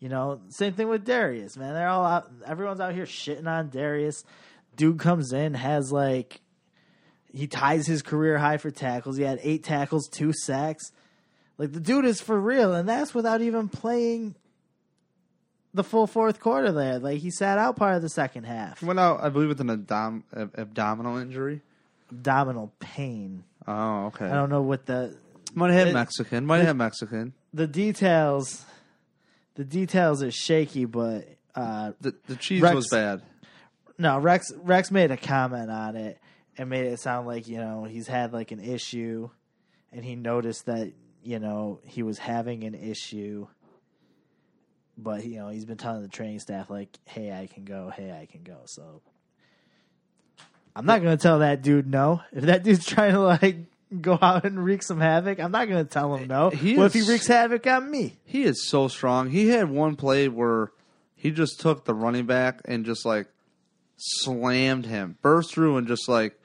You 0.00 0.08
know, 0.08 0.40
same 0.48 0.72
thing 0.72 0.88
with 0.88 1.06
Dareus, 1.06 1.58
man. 1.58 1.74
They're 1.74 1.88
all 1.88 2.06
out. 2.06 2.30
Everyone's 2.46 2.80
out 2.80 2.94
here 2.94 3.04
shitting 3.04 3.46
on 3.46 3.68
Dareus. 3.68 4.24
Dude 4.76 4.98
comes 4.98 5.32
in, 5.32 5.52
has 5.52 5.92
like, 5.92 6.40
he 7.34 7.46
ties 7.46 7.86
his 7.86 8.00
career 8.00 8.38
high 8.38 8.56
for 8.56 8.70
tackles. 8.70 9.18
He 9.18 9.24
had 9.24 9.40
eight 9.42 9.62
tackles, 9.62 10.08
two 10.08 10.32
sacks. 10.32 10.90
Like 11.58 11.72
the 11.72 11.80
dude 11.80 12.06
is 12.06 12.22
for 12.22 12.40
real, 12.40 12.72
and 12.74 12.88
that's 12.88 13.14
without 13.14 13.42
even 13.42 13.68
playing 13.68 14.36
the 15.76 15.84
full 15.84 16.06
fourth 16.06 16.40
quarter. 16.40 16.72
There, 16.72 16.98
like 16.98 17.20
he 17.20 17.30
sat 17.30 17.58
out 17.58 17.76
part 17.76 17.94
of 17.96 18.02
the 18.02 18.08
second 18.08 18.44
half. 18.44 18.80
He 18.80 18.86
went 18.86 18.98
out, 18.98 19.22
I 19.22 19.28
believe, 19.28 19.48
with 19.48 19.60
an 19.60 19.70
abdom- 19.70 20.24
ab- 20.34 20.54
abdominal 20.58 21.16
injury. 21.18 21.62
Abdominal 22.10 22.72
pain. 22.80 23.44
Oh, 23.66 24.06
okay. 24.06 24.26
I 24.26 24.34
don't 24.34 24.50
know 24.50 24.62
what 24.62 24.86
the 24.86 25.16
Might 25.54 25.72
have 25.72 25.88
It- 25.88 25.94
Mexican. 25.94 26.46
Might 26.46 26.64
have 26.64 26.76
Mexican. 26.76 27.32
the 27.54 27.66
details 27.66 28.64
the 29.54 29.64
details 29.64 30.22
are 30.22 30.30
shaky 30.30 30.84
but 30.84 31.26
uh 31.54 31.92
The, 32.00 32.14
the 32.26 32.36
cheese 32.36 32.60
Rex- 32.60 32.74
was 32.74 32.88
bad. 32.90 33.22
no 33.98 34.18
rex 34.18 34.52
rex 34.62 34.90
made 34.90 35.10
a 35.10 35.16
comment 35.16 35.70
on 35.70 35.96
it 35.96 36.18
and 36.58 36.68
made 36.68 36.84
it 36.86 37.00
sound 37.00 37.26
like 37.26 37.48
you 37.48 37.56
know 37.56 37.84
he's 37.84 38.06
had 38.06 38.32
like 38.34 38.50
an 38.52 38.60
issue 38.60 39.30
and 39.92 40.04
he 40.04 40.14
noticed 40.14 40.66
that 40.66 40.92
you 41.22 41.38
know 41.38 41.80
he 41.86 42.02
was 42.02 42.18
having 42.18 42.64
an 42.64 42.74
issue 42.74 43.46
but 44.96 45.24
you 45.24 45.36
know 45.38 45.48
he's 45.48 45.64
been 45.64 45.76
telling 45.76 46.02
the 46.02 46.08
training 46.08 46.38
staff 46.38 46.70
like 46.70 46.88
hey 47.04 47.32
i 47.32 47.46
can 47.46 47.64
go 47.64 47.90
hey 47.94 48.10
i 48.12 48.26
can 48.26 48.42
go 48.42 48.56
so 48.64 49.00
i'm 50.74 50.86
not 50.86 51.02
gonna 51.02 51.16
tell 51.16 51.40
that 51.40 51.62
dude 51.62 51.86
no 51.86 52.20
if 52.32 52.44
that 52.44 52.62
dude's 52.62 52.86
trying 52.94 53.12
to 53.12 53.20
like 53.20 53.56
go 54.00 54.18
out 54.20 54.44
and 54.44 54.64
wreak 54.64 54.82
some 54.82 55.00
havoc 55.00 55.38
i'm 55.38 55.52
not 55.52 55.68
gonna 55.68 55.84
tell 55.84 56.14
him 56.16 56.26
no 56.28 56.50
He 56.50 56.76
what 56.76 56.86
if 56.86 56.94
he 56.94 57.02
wreaks 57.02 57.26
havoc 57.26 57.66
on 57.66 57.90
me 57.90 58.16
He 58.24 58.42
is 58.44 58.66
so 58.68 58.88
strong. 58.88 59.30
He 59.30 59.48
had 59.48 59.70
one 59.70 59.96
play 59.96 60.28
where 60.28 60.72
he 61.14 61.30
just 61.30 61.60
took 61.60 61.84
the 61.84 61.94
running 61.94 62.26
back 62.26 62.60
and 62.64 62.84
just 62.84 63.06
like 63.06 63.28
slammed 63.96 64.86
him, 64.86 65.16
burst 65.22 65.54
through 65.54 65.76
and 65.78 65.86
just 65.88 66.08
like 66.08 66.38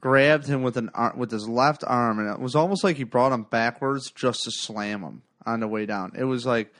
grabbed 0.00 0.46
him 0.46 0.62
with 0.62 0.76
an 0.76 0.90
ar- 0.94 1.14
with 1.16 1.30
his 1.30 1.48
left 1.48 1.82
arm, 1.86 2.18
and 2.18 2.30
it 2.30 2.40
was 2.40 2.54
almost 2.54 2.84
like 2.84 2.96
he 2.96 3.04
brought 3.04 3.32
him 3.32 3.42
backwards 3.42 4.10
just 4.12 4.42
to 4.44 4.50
slam 4.50 5.02
him 5.02 5.22
on 5.44 5.60
the 5.60 5.68
way 5.68 5.84
down. 5.86 6.12
It 6.16 6.24
was 6.24 6.46
like 6.46 6.72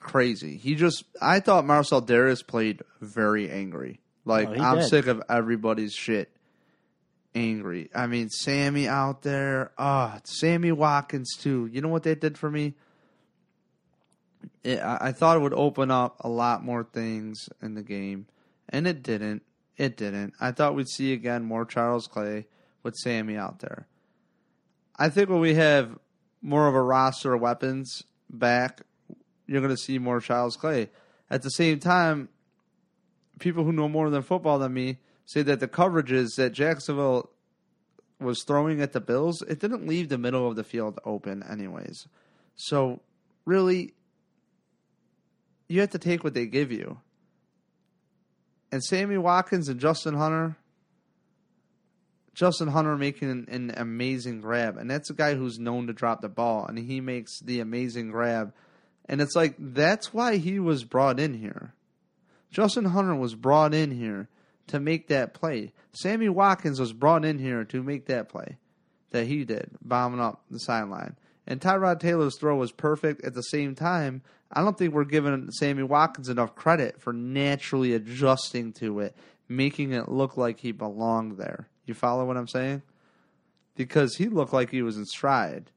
crazy. 0.00 0.56
He 0.56 0.74
just 0.74 1.04
I 1.20 1.40
thought 1.40 1.64
Marcel 1.64 2.02
Dareus 2.02 2.46
played 2.46 2.82
very 3.00 3.50
angry. 3.50 4.00
Like 4.24 4.48
Oh, 4.48 4.54
I'm 4.62 4.78
did. 4.78 4.88
sick 4.88 5.06
of 5.06 5.22
everybody's 5.28 5.92
shit. 5.94 6.30
Angry. 7.34 7.90
I 7.94 8.06
mean, 8.06 8.30
Sammy 8.30 8.88
out 8.88 9.22
there. 9.22 9.70
Ah, 9.78 10.20
Sammy 10.24 10.72
Watkins 10.72 11.36
too. 11.36 11.68
You 11.72 11.80
know 11.80 11.88
what 11.88 12.02
they 12.02 12.14
did 12.14 12.36
for 12.38 12.50
me? 12.50 12.74
It, 14.64 14.78
I, 14.80 14.98
I 15.08 15.12
thought 15.12 15.36
it 15.36 15.40
would 15.40 15.54
open 15.54 15.90
up 15.90 16.16
a 16.20 16.28
lot 16.28 16.64
more 16.64 16.84
things 16.84 17.48
in 17.62 17.74
the 17.74 17.82
game, 17.82 18.26
and 18.68 18.86
it 18.86 19.02
didn't. 19.02 19.42
It 19.76 19.96
didn't. 19.96 20.34
I 20.40 20.50
thought 20.52 20.74
we'd 20.74 20.88
see 20.88 21.12
again 21.12 21.44
more 21.44 21.64
Charles 21.64 22.08
Clay 22.08 22.46
with 22.82 22.96
Sammy 22.96 23.36
out 23.36 23.60
there. 23.60 23.86
I 24.96 25.08
think 25.08 25.28
when 25.28 25.40
we 25.40 25.54
have 25.54 25.96
more 26.42 26.66
of 26.66 26.74
a 26.74 26.82
roster 26.82 27.34
of 27.34 27.40
weapons 27.40 28.02
back, 28.28 28.80
you're 29.48 29.62
going 29.62 29.74
to 29.74 29.82
see 29.82 29.98
more 29.98 30.20
Charles 30.20 30.56
Clay. 30.56 30.90
At 31.30 31.42
the 31.42 31.50
same 31.50 31.80
time, 31.80 32.28
people 33.40 33.64
who 33.64 33.72
know 33.72 33.88
more 33.88 34.10
than 34.10 34.22
football 34.22 34.58
than 34.58 34.74
me 34.74 34.98
say 35.24 35.42
that 35.42 35.60
the 35.60 35.68
coverages 35.68 36.36
that 36.36 36.52
Jacksonville 36.52 37.30
was 38.20 38.42
throwing 38.44 38.80
at 38.80 38.92
the 38.92 39.00
Bills, 39.00 39.42
it 39.42 39.60
didn't 39.60 39.86
leave 39.86 40.08
the 40.08 40.18
middle 40.18 40.48
of 40.48 40.56
the 40.56 40.64
field 40.64 40.98
open, 41.04 41.42
anyways. 41.42 42.06
So, 42.56 43.00
really, 43.44 43.94
you 45.68 45.80
have 45.80 45.90
to 45.90 45.98
take 45.98 46.24
what 46.24 46.34
they 46.34 46.46
give 46.46 46.72
you. 46.72 46.98
And 48.72 48.82
Sammy 48.82 49.16
Watkins 49.16 49.68
and 49.68 49.80
Justin 49.80 50.14
Hunter, 50.14 50.56
Justin 52.34 52.68
Hunter 52.68 52.96
making 52.96 53.30
an, 53.30 53.46
an 53.50 53.74
amazing 53.76 54.40
grab, 54.40 54.76
and 54.76 54.90
that's 54.90 55.10
a 55.10 55.14
guy 55.14 55.34
who's 55.34 55.58
known 55.58 55.86
to 55.86 55.92
drop 55.92 56.20
the 56.20 56.28
ball, 56.28 56.66
and 56.66 56.78
he 56.78 57.00
makes 57.00 57.40
the 57.40 57.60
amazing 57.60 58.10
grab, 58.10 58.52
and 59.08 59.20
it's 59.20 59.34
like 59.34 59.54
that's 59.58 60.12
why 60.12 60.36
he 60.36 60.58
was 60.58 60.84
brought 60.84 61.18
in 61.18 61.34
here. 61.34 61.74
Justin 62.50 62.86
Hunter 62.86 63.14
was 63.14 63.34
brought 63.34 63.74
in 63.74 63.90
here 63.90 64.28
to 64.68 64.80
make 64.80 65.08
that 65.08 65.34
play. 65.34 65.72
Sammy 65.92 66.28
Watkins 66.28 66.80
was 66.80 66.92
brought 66.92 67.24
in 67.24 67.38
here 67.38 67.64
to 67.64 67.82
make 67.82 68.06
that 68.06 68.28
play 68.28 68.58
that 69.10 69.26
he 69.26 69.44
did, 69.44 69.70
bombing 69.82 70.20
up 70.20 70.42
the 70.50 70.58
sideline. 70.58 71.16
And 71.46 71.60
Tyrod 71.60 72.00
Taylor's 72.00 72.36
throw 72.36 72.56
was 72.56 72.72
perfect. 72.72 73.24
At 73.24 73.34
the 73.34 73.42
same 73.42 73.74
time, 73.74 74.22
I 74.52 74.62
don't 74.62 74.76
think 74.76 74.92
we're 74.92 75.04
giving 75.04 75.50
Sammy 75.50 75.82
Watkins 75.82 76.28
enough 76.28 76.54
credit 76.54 77.00
for 77.00 77.12
naturally 77.12 77.94
adjusting 77.94 78.72
to 78.74 79.00
it, 79.00 79.16
making 79.48 79.92
it 79.92 80.10
look 80.10 80.36
like 80.36 80.60
he 80.60 80.72
belonged 80.72 81.38
there. 81.38 81.68
You 81.86 81.94
follow 81.94 82.26
what 82.26 82.36
I'm 82.36 82.48
saying? 82.48 82.82
Because 83.76 84.16
he 84.16 84.26
looked 84.26 84.52
like 84.52 84.70
he 84.70 84.82
was 84.82 84.98
in 84.98 85.06
stride. 85.06 85.70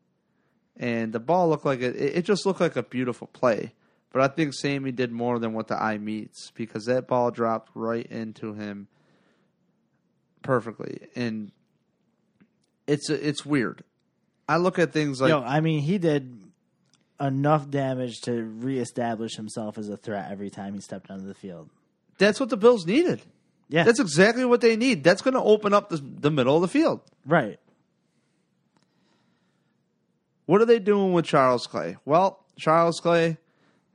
And 0.77 1.13
the 1.13 1.19
ball 1.19 1.49
looked 1.49 1.65
like 1.65 1.81
it, 1.81 1.95
it 1.95 2.25
just 2.25 2.45
looked 2.45 2.59
like 2.61 2.75
a 2.75 2.83
beautiful 2.83 3.27
play. 3.27 3.73
But 4.11 4.21
I 4.21 4.27
think 4.27 4.53
Sammy 4.53 4.91
did 4.91 5.11
more 5.11 5.39
than 5.39 5.53
what 5.53 5.67
the 5.67 5.81
eye 5.81 5.97
meets 5.97 6.51
because 6.51 6.85
that 6.85 7.07
ball 7.07 7.31
dropped 7.31 7.71
right 7.75 8.05
into 8.05 8.53
him 8.53 8.87
perfectly. 10.41 11.07
And 11.15 11.51
it's 12.87 13.09
it's 13.09 13.45
weird. 13.45 13.83
I 14.49 14.57
look 14.57 14.79
at 14.79 14.91
things 14.91 15.21
like 15.21 15.29
Yo, 15.29 15.41
I 15.41 15.61
mean, 15.61 15.81
he 15.81 15.97
did 15.97 16.41
enough 17.19 17.69
damage 17.69 18.21
to 18.21 18.31
reestablish 18.33 19.35
himself 19.35 19.77
as 19.77 19.87
a 19.87 19.95
threat 19.95 20.29
every 20.31 20.49
time 20.49 20.73
he 20.73 20.81
stepped 20.81 21.09
onto 21.11 21.25
the 21.25 21.35
field. 21.35 21.69
that's 22.17 22.39
what 22.39 22.49
the 22.49 22.57
Bills 22.57 22.85
needed. 22.85 23.21
Yeah, 23.69 23.83
That's 23.83 24.01
exactly 24.01 24.43
what 24.43 24.59
they 24.59 24.75
need. 24.75 25.01
That's 25.03 25.21
going 25.21 25.35
to 25.35 25.41
open 25.41 25.73
up 25.73 25.87
the, 25.87 25.97
the 25.97 26.29
middle 26.29 26.55
of 26.57 26.61
the 26.61 26.67
field. 26.67 26.99
right. 27.25 27.57
What 30.51 30.59
are 30.61 30.65
they 30.65 30.79
doing 30.79 31.13
with 31.13 31.23
Charles 31.23 31.65
Clay? 31.65 31.95
Well, 32.03 32.43
Charles 32.59 32.99
Clay, 32.99 33.37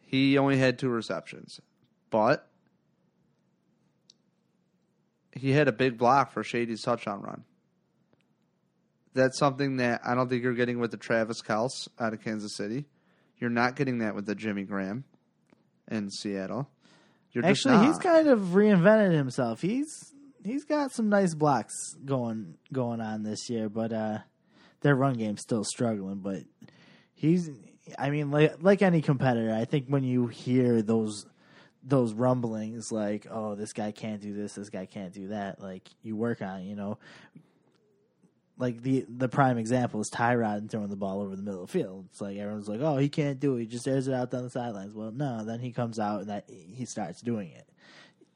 he 0.00 0.38
only 0.38 0.56
had 0.56 0.78
two 0.78 0.88
receptions, 0.88 1.60
but 2.08 2.48
he 5.32 5.50
had 5.50 5.68
a 5.68 5.72
big 5.72 5.98
block 5.98 6.32
for 6.32 6.42
Shady's 6.42 6.80
touchdown 6.80 7.20
run. 7.20 7.44
That's 9.12 9.38
something 9.38 9.76
that 9.76 10.00
I 10.02 10.14
don't 10.14 10.30
think 10.30 10.42
you're 10.42 10.54
getting 10.54 10.78
with 10.78 10.92
the 10.92 10.96
Travis 10.96 11.42
Kelce 11.42 11.88
out 12.00 12.14
of 12.14 12.24
Kansas 12.24 12.56
City. 12.56 12.86
You're 13.38 13.50
not 13.50 13.76
getting 13.76 13.98
that 13.98 14.14
with 14.14 14.24
the 14.24 14.34
Jimmy 14.34 14.62
Graham 14.62 15.04
in 15.90 16.10
Seattle. 16.10 16.70
You're 17.32 17.44
Actually, 17.44 17.86
he's 17.86 17.98
kind 17.98 18.28
of 18.28 18.40
reinvented 18.54 19.12
himself. 19.12 19.60
He's 19.60 20.14
he's 20.42 20.64
got 20.64 20.90
some 20.90 21.10
nice 21.10 21.34
blocks 21.34 21.74
going 22.02 22.54
going 22.72 23.02
on 23.02 23.24
this 23.24 23.50
year, 23.50 23.68
but 23.68 23.92
uh, 23.92 24.18
their 24.80 24.94
run 24.94 25.14
game's 25.14 25.42
still 25.42 25.64
struggling. 25.64 26.16
But 26.16 26.42
he's, 27.14 27.50
I 27.98 28.10
mean, 28.10 28.30
like 28.30 28.62
like 28.62 28.82
any 28.82 29.02
competitor, 29.02 29.54
I 29.54 29.64
think 29.64 29.86
when 29.88 30.04
you 30.04 30.26
hear 30.26 30.82
those 30.82 31.26
those 31.82 32.12
rumblings, 32.12 32.90
like, 32.90 33.26
oh, 33.30 33.54
this 33.54 33.72
guy 33.72 33.92
can't 33.92 34.20
do 34.20 34.34
this, 34.34 34.54
this 34.54 34.70
guy 34.70 34.86
can't 34.86 35.12
do 35.12 35.28
that, 35.28 35.60
like 35.60 35.88
you 36.02 36.16
work 36.16 36.42
on, 36.42 36.60
it, 36.60 36.64
you 36.64 36.76
know. 36.76 36.98
Like 38.58 38.82
the 38.82 39.04
the 39.08 39.28
prime 39.28 39.58
example 39.58 40.00
is 40.00 40.10
Tyrod 40.10 40.70
throwing 40.70 40.88
the 40.88 40.96
ball 40.96 41.20
over 41.20 41.36
the 41.36 41.42
middle 41.42 41.62
of 41.62 41.70
the 41.70 41.78
field. 41.78 42.06
It's 42.10 42.22
like 42.22 42.38
everyone's 42.38 42.68
like, 42.68 42.80
"Oh, 42.80 42.96
he 42.96 43.10
can't 43.10 43.38
do 43.38 43.56
it. 43.56 43.60
He 43.60 43.66
just 43.66 43.86
airs 43.86 44.08
it 44.08 44.14
out 44.14 44.30
down 44.30 44.44
the 44.44 44.50
sidelines." 44.50 44.94
Well, 44.94 45.12
no. 45.12 45.44
Then 45.44 45.60
he 45.60 45.72
comes 45.72 45.98
out 45.98 46.20
and 46.22 46.30
that 46.30 46.48
he 46.48 46.86
starts 46.86 47.20
doing 47.20 47.50
it. 47.50 47.68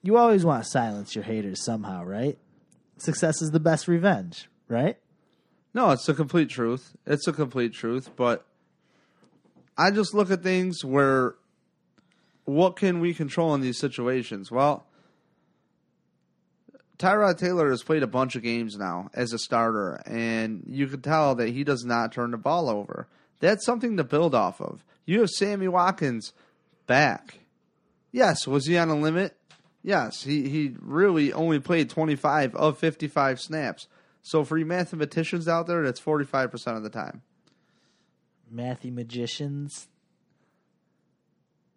You 0.03 0.18
always 0.18 0.45
want 0.45 0.62
to 0.62 0.68
silence 0.68 1.14
your 1.14 1.24
haters 1.24 1.64
somehow, 1.64 2.05
right? 2.05 2.38
Success 2.99 3.41
is 3.41 3.51
the 3.51 3.61
best 3.61 3.88
revenge, 3.88 4.51
right? 4.68 4.99
No, 5.73 5.91
it's 5.91 6.09
a 6.09 6.14
complete 6.14 6.49
truth. 6.49 6.97
It's 7.07 7.29
a 7.29 7.33
complete 7.33 7.73
truth, 7.73 8.11
but 8.16 8.45
I 9.79 9.91
just 9.91 10.14
look 10.14 10.31
at 10.31 10.43
things 10.43 10.85
where 10.85 11.37
what 12.45 12.77
can 12.77 13.01
we 13.01 13.14
control 13.14 13.55
in 13.55 13.61
these 13.61 13.79
situations? 13.79 14.51
Well, 14.51 14.87
Tyrod 16.99 17.39
Taylor 17.39 17.71
has 17.71 17.83
played 17.83 18.03
a 18.03 18.09
bunch 18.09 18.37
of 18.37 18.43
games 18.43 18.77
now 18.77 19.11
as 19.14 19.33
a 19.33 19.39
starter, 19.39 20.03
and 20.05 20.64
you 20.66 20.87
can 20.87 21.01
tell 21.01 21.35
that 21.37 21.49
he 21.49 21.64
does 21.64 21.85
not 21.85 22.12
turn 22.12 22.33
the 22.33 22.37
ball 22.37 22.68
over. 22.68 23.09
That's 23.39 23.64
something 23.64 23.97
to 23.97 24.05
build 24.05 24.35
off 24.35 24.61
of. 24.61 24.85
You 25.07 25.21
have 25.21 25.31
Sammy 25.31 25.66
Watkins 25.66 26.35
back. 26.87 27.39
Yes, 28.12 28.47
was 28.47 28.66
he 28.66 28.77
on 28.77 28.91
a 28.91 28.97
limit? 28.97 29.35
Yes, 29.83 30.25
he, 30.25 30.49
he 30.49 30.75
really 30.79 31.33
only 31.33 31.59
played 31.59 31.89
25 31.89 32.55
of 32.55 32.77
55 32.77 33.41
snaps. 33.41 33.87
So 34.23 34.45
for 34.45 34.59
you 34.59 34.66
mathematicians 34.66 35.49
out 35.49 35.66
there, 35.66 35.83
that's 35.83 36.01
45% 36.01 36.77
of 36.77 36.83
the 36.83 36.91
time. 36.91 37.23
Mathy 38.53 38.93
magicians. 38.93 39.89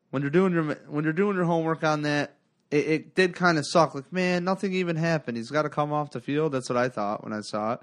When 0.10 0.22
you're 0.22 0.32
doing 0.32 0.54
your 0.54 0.64
when 0.88 1.04
you're 1.04 1.14
doing 1.14 1.36
your 1.36 1.46
homework 1.46 1.84
on 1.84 2.04
that, 2.04 2.36
it, 2.70 2.88
it 2.88 3.16
did 3.16 3.36
kind 3.36 3.58
of 3.58 3.66
suck. 3.68 3.96
Like, 3.96 4.12
man, 4.12 4.44
nothing 4.44 4.74
even 4.74 4.96
happened. 4.96 5.38
He's 5.38 5.52
got 5.52 5.64
to 5.64 5.70
come 5.70 5.94
off 5.94 6.12
the 6.12 6.22
field. 6.22 6.52
That's 6.52 6.70
what 6.70 6.78
I 6.78 6.90
thought 6.90 7.24
when 7.24 7.34
I 7.34 7.42
saw 7.42 7.74
it. 7.74 7.80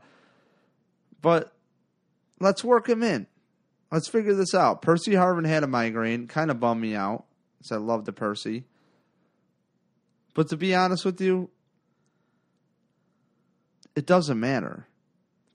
But 1.22 1.52
let's 2.38 2.64
work 2.64 2.88
him 2.88 3.02
in. 3.02 3.26
Let's 3.90 4.08
figure 4.08 4.34
this 4.34 4.54
out. 4.54 4.82
Percy 4.82 5.12
Harvin 5.12 5.46
had 5.46 5.64
a 5.64 5.66
migraine, 5.66 6.28
kind 6.28 6.50
of 6.50 6.60
bummed 6.60 6.80
me 6.80 6.94
out. 6.94 7.24
So 7.62 7.76
I 7.76 7.78
love 7.78 8.04
the 8.04 8.12
Percy. 8.12 8.64
But 10.34 10.48
to 10.48 10.56
be 10.56 10.74
honest 10.74 11.04
with 11.04 11.20
you, 11.20 11.50
it 14.00 14.06
doesn't 14.06 14.40
matter. 14.40 14.86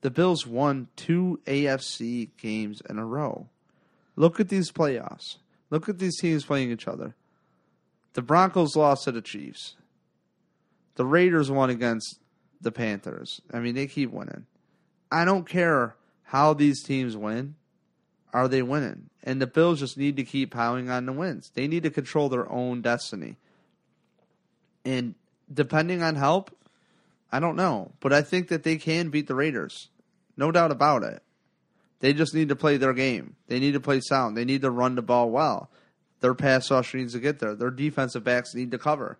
The 0.02 0.10
Bills 0.10 0.46
won 0.46 0.86
two 0.94 1.40
AFC 1.46 2.28
games 2.38 2.80
in 2.88 2.96
a 2.96 3.04
row. 3.04 3.48
Look 4.14 4.38
at 4.38 4.48
these 4.48 4.70
playoffs. 4.70 5.38
Look 5.68 5.88
at 5.88 5.98
these 5.98 6.20
teams 6.20 6.44
playing 6.44 6.70
each 6.70 6.86
other. 6.86 7.16
The 8.12 8.22
Broncos 8.22 8.76
lost 8.76 9.02
to 9.02 9.10
the 9.10 9.20
Chiefs. 9.20 9.74
The 10.94 11.04
Raiders 11.04 11.50
won 11.50 11.70
against 11.70 12.20
the 12.60 12.70
Panthers. 12.70 13.40
I 13.52 13.58
mean, 13.58 13.74
they 13.74 13.88
keep 13.88 14.12
winning. 14.12 14.46
I 15.10 15.24
don't 15.24 15.48
care 15.48 15.96
how 16.22 16.54
these 16.54 16.84
teams 16.84 17.16
win. 17.16 17.56
Are 18.32 18.46
they 18.46 18.62
winning? 18.62 19.10
And 19.24 19.42
the 19.42 19.48
Bills 19.48 19.80
just 19.80 19.98
need 19.98 20.14
to 20.18 20.24
keep 20.24 20.52
piling 20.52 20.88
on 20.88 21.06
the 21.06 21.12
wins. 21.12 21.50
They 21.52 21.66
need 21.66 21.82
to 21.82 21.90
control 21.90 22.28
their 22.28 22.48
own 22.48 22.80
destiny. 22.80 23.38
And 24.84 25.16
depending 25.52 26.00
on 26.00 26.14
help, 26.14 26.56
I 27.30 27.40
don't 27.40 27.56
know. 27.56 27.92
But 28.00 28.12
I 28.12 28.22
think 28.22 28.48
that 28.48 28.62
they 28.62 28.76
can 28.76 29.10
beat 29.10 29.26
the 29.26 29.34
Raiders. 29.34 29.88
No 30.36 30.52
doubt 30.52 30.70
about 30.70 31.02
it. 31.02 31.22
They 32.00 32.12
just 32.12 32.34
need 32.34 32.50
to 32.50 32.56
play 32.56 32.76
their 32.76 32.92
game. 32.92 33.36
They 33.48 33.58
need 33.58 33.72
to 33.72 33.80
play 33.80 34.00
sound. 34.00 34.36
They 34.36 34.44
need 34.44 34.62
to 34.62 34.70
run 34.70 34.94
the 34.94 35.02
ball 35.02 35.30
well. 35.30 35.70
Their 36.20 36.34
pass 36.34 36.70
rusher 36.70 36.98
needs 36.98 37.14
to 37.14 37.20
get 37.20 37.38
there. 37.38 37.54
Their 37.54 37.70
defensive 37.70 38.24
backs 38.24 38.54
need 38.54 38.70
to 38.70 38.78
cover. 38.78 39.18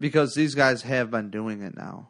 Because 0.00 0.34
these 0.34 0.54
guys 0.54 0.82
have 0.82 1.10
been 1.10 1.30
doing 1.30 1.62
it 1.62 1.76
now. 1.76 2.08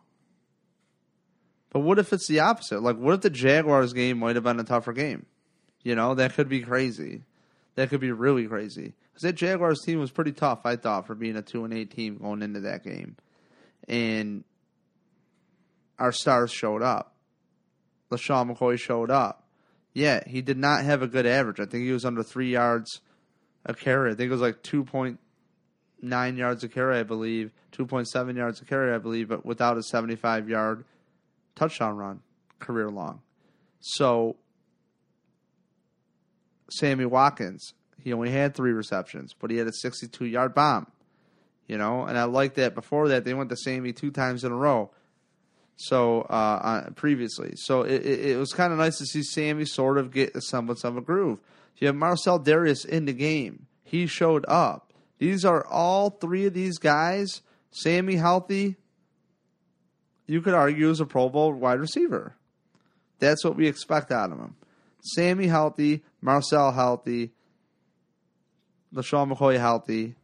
But 1.71 1.81
what 1.81 1.99
if 1.99 2.13
it's 2.13 2.29
the 2.29 2.41
opposite? 2.41 2.83
Like, 2.83 2.97
what 2.97 3.15
if 3.15 3.21
the 3.21 3.31
Jaguars 3.31 3.93
game 3.93 4.19
might 4.19 4.37
have 4.37 4.45
been 4.45 4.61
a 4.61 4.65
tougher 4.65 4.93
game? 4.93 5.27
You 5.83 5.95
know, 5.95 6.15
that 6.15 6.35
could 6.35 6.49
be 6.49 6.61
crazy. 6.61 7.25
That 7.75 7.91
could 7.91 8.01
be 8.01 8.13
really 8.13 8.47
crazy. 8.47 8.95
Because 9.13 9.23
that 9.23 9.35
Jaguars 9.35 9.83
team 9.83 9.99
was 9.99 10.11
pretty 10.11 10.33
tough, 10.33 10.61
I 10.65 10.77
thought, 10.77 11.07
for 11.07 11.15
being 11.15 11.37
a 11.37 11.43
2 11.43 11.65
and 11.65 11.75
8 11.75 11.91
team 11.91 12.19
going 12.19 12.43
into 12.43 12.61
that 12.61 12.85
game. 12.85 13.17
And 13.89 14.45
our 15.99 16.13
stars 16.13 16.51
showed 16.51 16.83
up. 16.83 17.15
LeSean 18.11 18.55
McCoy 18.55 18.79
showed 18.79 19.11
up. 19.11 19.47
Yeah, 19.93 20.23
he 20.27 20.43
did 20.43 20.59
not 20.59 20.85
have 20.85 21.03
a 21.03 21.07
good 21.07 21.27
average. 21.27 21.61
I 21.61 21.67
think 21.67 21.85
he 21.85 21.93
was 21.93 22.05
under 22.05 22.23
three 22.23 22.51
yards 22.51 23.01
a 23.65 23.75
carry. 23.75 24.11
I 24.11 24.15
think 24.15 24.29
it 24.29 24.33
was 24.33 24.41
like 24.41 24.63
two 24.63 24.85
point 24.85 25.21
nine 26.03 26.37
yards 26.37 26.65
a 26.65 26.69
carry, 26.69 26.99
I 26.99 27.03
believe, 27.03 27.53
two 27.73 27.87
point 27.87 28.09
seven 28.09 28.37
yards 28.37 28.61
a 28.61 28.65
carry, 28.65 28.93
I 28.95 28.99
believe, 28.99 29.29
but 29.29 29.47
without 29.47 29.79
a 29.79 29.83
seventy 29.83 30.17
five 30.17 30.49
yard 30.49 30.85
touchdown 31.55 31.97
run, 31.97 32.21
career 32.59 32.91
long. 32.91 33.21
So 33.81 34.37
Sammy 36.71 37.07
Watkins, 37.07 37.75
he 38.03 38.13
only 38.13 38.31
had 38.31 38.55
three 38.55 38.73
receptions, 38.73 39.35
but 39.39 39.51
he 39.51 39.59
had 39.59 39.69
a 39.69 39.73
sixty 39.73 40.09
two 40.09 40.27
yard 40.27 40.55
bomb. 40.55 40.89
You 41.67 41.79
know, 41.79 42.05
and 42.05 42.19
I 42.19 42.25
like 42.25 42.55
that. 42.55 42.75
Before 42.75 43.09
that, 43.09 43.25
they 43.25 43.35
went 43.35 43.51
to 43.51 43.57
Sammy 43.57 43.93
two 43.93 44.11
times 44.11 44.45
in 44.45 44.53
a 44.53 44.57
row. 44.57 44.91
So 45.77 46.23
uh, 46.23 46.91
previously, 46.91 47.55
so 47.57 47.83
it, 47.83 48.07
it, 48.07 48.39
was 48.39 48.53
kind 48.53 48.73
of 48.73 48.79
nice 48.79 48.99
to 48.99 49.07
see 49.07 49.25
Sammy 49.25 49.65
sort 49.65 49.99
of 49.99 50.13
get 50.13 50.33
the 50.33 50.41
semblance 50.41 50.85
of 50.85 50.97
a 50.97 51.01
groove. 51.01 51.41
You 51.79 51.89
have 51.89 51.97
Marcel 51.97 52.39
Dareus 52.39 52.87
in 52.87 53.07
the 53.07 53.13
game; 53.13 53.67
he 53.83 54.07
showed 54.07 54.45
up. 54.47 54.93
These 55.19 55.45
are 55.45 55.67
all 55.67 56.11
three 56.11 56.47
of 56.47 56.55
these 56.55 56.79
guys. 56.79 57.43
Sammy 57.73 58.15
healthy. 58.15 58.77
You 60.27 60.43
could 60.43 60.55
argue 60.55 60.91
is 60.91 61.01
a 61.01 61.07
Pro 61.07 61.29
Bowl 61.29 61.53
wide 61.53 61.81
receiver. 61.81 62.37
That's 63.19 63.45
what 63.45 63.57
we 63.57 63.67
expect 63.67 64.13
out 64.13 64.31
of 64.31 64.39
him. 64.39 64.55
Sammy 65.03 65.49
healthy, 65.49 66.03
Marcel 66.21 66.73
healthy, 66.73 67.33
LeSean 68.95 69.33
McCoy 69.33 69.59
healthy. 69.59 70.15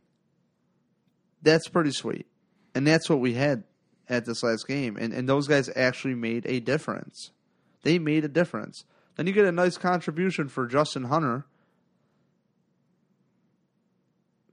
That's 1.42 1.68
pretty 1.68 1.92
sweet. 1.92 2.26
And 2.74 2.86
that's 2.86 3.08
what 3.10 3.20
we 3.20 3.34
had 3.34 3.64
at 4.08 4.24
this 4.26 4.42
last 4.42 4.66
game. 4.68 4.96
And, 4.96 5.12
and 5.12 5.28
those 5.28 5.48
guys 5.48 5.70
actually 5.74 6.14
made 6.14 6.44
a 6.46 6.60
difference. 6.60 7.30
They 7.82 7.98
made 7.98 8.24
a 8.24 8.28
difference. 8.28 8.84
Then 9.16 9.26
you 9.26 9.32
get 9.32 9.44
a 9.46 9.52
nice 9.52 9.76
contribution 9.76 10.48
for 10.48 10.66
Justin 10.66 11.04
Hunter. 11.04 11.46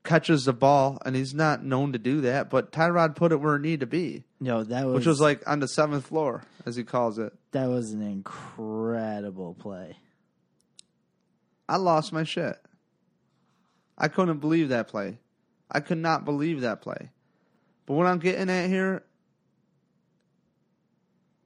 Catches 0.03 0.45
the 0.45 0.53
ball, 0.53 0.99
and 1.05 1.17
he's 1.17 1.33
not 1.33 1.65
known 1.65 1.91
to 1.91 1.99
do 1.99 2.21
that, 2.21 2.49
but 2.49 2.71
Tyrod 2.71 3.17
put 3.17 3.33
it 3.33 3.41
where 3.41 3.57
it 3.57 3.61
needed 3.61 3.81
to 3.81 3.87
be, 3.87 4.23
No, 4.39 4.63
that 4.63 4.85
was 4.85 4.95
which 4.95 5.05
was 5.05 5.19
like 5.19 5.45
on 5.45 5.59
the 5.59 5.67
seventh 5.67 6.05
floor, 6.05 6.43
as 6.65 6.77
he 6.77 6.85
calls 6.85 7.19
it. 7.19 7.33
that 7.51 7.67
was 7.67 7.91
an 7.91 8.01
incredible 8.01 9.53
play. 9.55 9.97
I 11.67 11.75
lost 11.75 12.13
my 12.13 12.23
shit. 12.23 12.55
I 13.97 14.07
couldn't 14.07 14.37
believe 14.39 14.69
that 14.69 14.87
play. 14.87 15.17
I 15.71 15.79
could 15.79 15.97
not 15.97 16.25
believe 16.25 16.61
that 16.61 16.81
play. 16.81 17.11
But 17.85 17.93
what 17.93 18.07
I'm 18.07 18.19
getting 18.19 18.49
at 18.49 18.69
here 18.69 19.03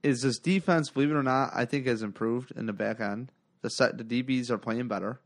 is 0.02 0.22
this 0.22 0.38
defense, 0.38 0.90
believe 0.90 1.10
it 1.10 1.14
or 1.14 1.22
not, 1.22 1.50
I 1.54 1.64
think 1.64 1.86
has 1.86 2.02
improved 2.02 2.52
in 2.52 2.66
the 2.66 2.72
back 2.72 3.00
end. 3.00 3.30
The 3.62 3.70
set 3.70 3.96
the 3.96 4.04
DBs 4.04 4.50
are 4.50 4.58
playing 4.58 4.88
better. 4.88 5.20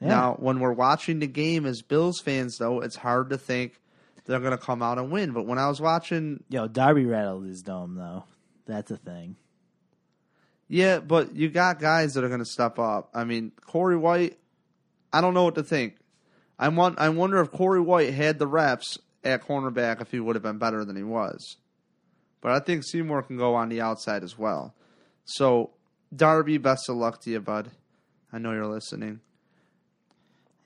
Yeah. 0.00 0.08
Now, 0.08 0.36
when 0.38 0.58
we're 0.58 0.72
watching 0.72 1.20
the 1.20 1.26
game 1.26 1.66
as 1.66 1.82
Bills 1.82 2.20
fans 2.20 2.58
though, 2.58 2.80
it's 2.80 2.96
hard 2.96 3.30
to 3.30 3.38
think 3.38 3.80
they're 4.24 4.40
gonna 4.40 4.58
come 4.58 4.82
out 4.82 4.98
and 4.98 5.12
win. 5.12 5.32
But 5.32 5.46
when 5.46 5.58
I 5.58 5.68
was 5.68 5.80
watching 5.80 6.42
Yo, 6.48 6.66
Darby 6.66 7.04
rattled 7.04 7.46
his 7.46 7.62
dome 7.62 7.94
though. 7.94 8.24
That's 8.66 8.90
a 8.90 8.96
thing. 8.96 9.36
Yeah, 10.68 11.00
but 11.00 11.34
you 11.34 11.50
got 11.50 11.78
guys 11.78 12.14
that 12.14 12.24
are 12.24 12.28
going 12.28 12.40
to 12.40 12.46
step 12.46 12.78
up. 12.78 13.10
I 13.14 13.24
mean, 13.24 13.52
Corey 13.66 13.96
White, 13.96 14.38
I 15.12 15.20
don't 15.20 15.34
know 15.34 15.44
what 15.44 15.56
to 15.56 15.62
think. 15.62 15.96
I 16.58 16.68
want. 16.68 16.98
I 16.98 17.08
wonder 17.08 17.40
if 17.40 17.50
Corey 17.50 17.80
White 17.80 18.14
had 18.14 18.38
the 18.38 18.46
reps 18.46 18.98
at 19.24 19.46
cornerback, 19.46 20.00
if 20.00 20.10
he 20.10 20.20
would 20.20 20.36
have 20.36 20.42
been 20.42 20.58
better 20.58 20.84
than 20.84 20.96
he 20.96 21.02
was. 21.02 21.56
But 22.40 22.52
I 22.52 22.60
think 22.60 22.84
Seymour 22.84 23.22
can 23.22 23.36
go 23.38 23.54
on 23.54 23.68
the 23.70 23.80
outside 23.80 24.22
as 24.22 24.38
well. 24.38 24.74
So, 25.24 25.70
Darby, 26.14 26.58
best 26.58 26.88
of 26.88 26.96
luck 26.96 27.20
to 27.22 27.30
you, 27.30 27.40
bud. 27.40 27.70
I 28.32 28.38
know 28.38 28.52
you're 28.52 28.66
listening. 28.66 29.20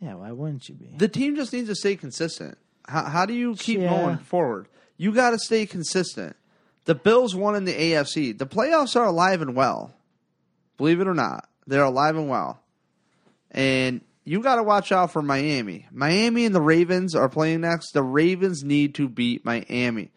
Yeah, 0.01 0.15
why 0.15 0.33
wouldn't 0.33 0.69
you 0.69 0.75
be? 0.75 0.93
The 0.97 1.09
team 1.09 1.37
just 1.37 1.53
needs 1.53 1.69
to 1.69 1.75
stay 1.75 1.97
consistent. 1.97 2.59
How, 2.87 3.05
how 3.05 3.27
do 3.27 3.35
you 3.35 3.55
keep 3.57 3.81
Yeah. 3.81 3.91
going 3.91 4.19
forward? 4.19 4.67
You 4.97 5.13
got 5.13 5.31
to 5.31 5.39
stay 5.39 5.67
consistent. 5.67 6.35
The 6.85 6.95
Bills 6.95 7.35
won 7.35 7.55
in 7.55 7.65
the 7.65 7.75
AFC. 7.75 8.37
The 8.37 8.47
playoffs 8.47 8.97
are 8.97 9.05
alive 9.07 9.43
and 9.43 9.55
well. 9.55 9.93
Believe 10.77 11.01
it 11.01 11.07
or 11.09 11.15
not, 11.15 11.49
they're 11.67 11.83
alive 11.85 12.17
and 12.17 12.29
well. 12.29 12.61
And 13.51 14.01
you 14.29 14.43
got 14.43 14.57
to 14.57 14.63
watch 14.63 14.93
out 14.93 15.11
for 15.11 15.23
Miami. 15.23 15.87
Miami 15.91 16.45
and 16.45 16.55
the 16.55 16.61
Ravens 16.61 17.15
are 17.15 17.31
playing 17.31 17.63
next. 17.63 17.93
The 17.93 18.03
Ravens 18.03 18.63
need 18.63 18.95
to 18.97 19.09
beat 19.09 19.43
Miami. 19.43 20.11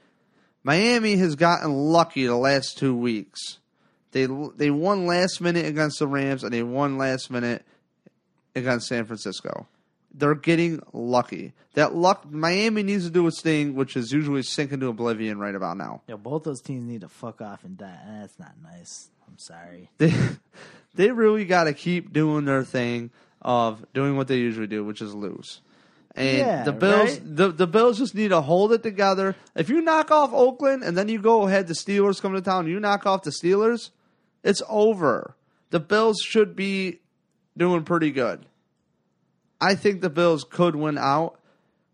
Miami 0.64 1.16
has 1.16 1.36
gotten 1.36 1.72
lucky 1.72 2.26
the 2.26 2.36
last 2.36 2.78
two 2.78 2.94
weeks. 2.94 3.60
They 4.12 4.28
they 4.58 4.70
won 4.70 5.08
last 5.08 5.40
minute 5.40 5.66
against 5.66 6.00
the 6.00 6.08
Rams 6.08 6.44
and 6.44 6.54
they 6.54 6.62
won 6.62 6.98
last 6.98 7.32
minute 7.32 7.66
against 8.54 8.88
San 8.88 9.06
Francisco. 9.06 9.68
They're 10.14 10.36
getting 10.36 10.84
lucky. 10.92 11.54
That 11.76 11.96
luck 11.96 12.30
Miami 12.30 12.84
needs 12.84 13.06
to 13.06 13.12
do 13.12 13.26
its 13.28 13.42
thing, 13.42 13.76
which 13.76 13.96
is 13.96 14.12
usually 14.12 14.44
sink 14.44 14.74
into 14.74 14.88
oblivion 14.88 15.40
right 15.40 15.56
about 15.56 15.78
now. 15.78 16.02
Yo, 16.08 16.18
both 16.18 16.44
those 16.44 16.62
teams 16.62 16.84
need 16.84 17.02
to 17.02 17.08
fuck 17.08 17.40
off 17.40 17.64
and 17.64 17.78
die. 17.78 17.98
That's 18.20 18.38
not 18.38 18.56
nice. 18.62 19.10
I'm 19.26 19.38
sorry. 19.38 19.90
They 20.00 20.14
they 20.94 21.12
really 21.12 21.46
got 21.46 21.64
to 21.64 21.74
keep 21.74 22.12
doing 22.12 22.44
their 22.44 22.66
thing 22.66 23.12
of 23.42 23.86
doing 23.94 24.18
what 24.18 24.28
they 24.28 24.38
usually 24.38 24.68
do, 24.68 24.84
which 24.84 25.02
is 25.02 25.14
lose. 25.14 25.62
And 26.16 26.38
Yeah, 26.38 26.64
the 26.64 26.74
Bills, 26.74 27.12
right? 27.20 27.36
the 27.38 27.52
the 27.52 27.68
Bills 27.68 27.98
just 27.98 28.16
need 28.16 28.30
to 28.30 28.42
hold 28.42 28.74
it 28.74 28.84
together. 28.84 29.36
If 29.56 29.70
you 29.70 29.82
knock 29.82 30.12
off 30.12 30.32
Oakland 30.34 30.84
and 30.84 30.98
then 30.98 31.08
you 31.08 31.20
go 31.22 31.48
ahead, 31.48 31.68
the 31.68 31.74
Steelers 31.74 32.22
come 32.22 32.34
to 32.34 32.42
town, 32.42 32.68
you 32.68 32.80
knock 32.80 33.06
off 33.06 33.24
the 33.24 33.32
Steelers, 33.32 33.92
it's 34.44 34.62
over. 34.70 35.36
The 35.70 35.80
Bills 35.80 36.18
should 36.22 36.56
be 36.56 37.00
doing 37.56 37.84
pretty 37.84 38.12
good. 38.12 38.46
I 39.62 39.76
think 39.76 40.02
the 40.02 40.10
Bills 40.10 40.44
could 40.44 40.76
win 40.76 40.98
out. 40.98 41.38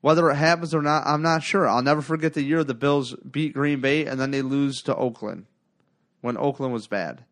Whether 0.01 0.29
it 0.29 0.35
happens 0.35 0.73
or 0.73 0.81
not, 0.81 1.05
I'm 1.05 1.21
not 1.21 1.43
sure. 1.43 1.67
I'll 1.67 1.81
never 1.81 2.01
forget 2.01 2.33
the 2.33 2.43
year 2.43 2.63
the 2.63 2.73
Bills 2.73 3.15
beat 3.29 3.53
Green 3.53 3.81
Bay 3.81 4.05
and 4.05 4.19
then 4.19 4.31
they 4.31 4.41
lose 4.41 4.81
to 4.83 4.95
Oakland 4.95 5.45
when 6.21 6.37
Oakland 6.37 6.71
was 6.71 6.87
bad. 6.87 7.25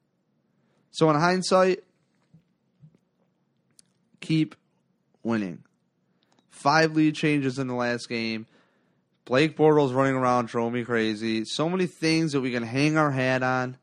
So 0.92 1.10
in 1.10 1.16
hindsight, 1.16 1.84
keep 4.20 4.56
winning. 5.24 5.64
Five 6.50 6.96
lead 6.96 7.16
changes 7.16 7.60
in 7.60 7.68
the 7.68 7.76
last 7.76 8.08
game. 8.08 8.48
Blake 9.26 9.58
Bortles 9.58 9.94
running 9.94 10.16
around 10.16 10.48
drove 10.48 10.72
me 10.72 10.84
crazy. 10.84 11.46
So 11.46 11.68
many 11.68 11.88
things 11.88 12.32
that 12.32 12.42
we 12.42 12.52
can 12.52 12.64
hang 12.64 12.98
our 12.98 13.12
hat 13.12 13.44
on. 13.44 13.78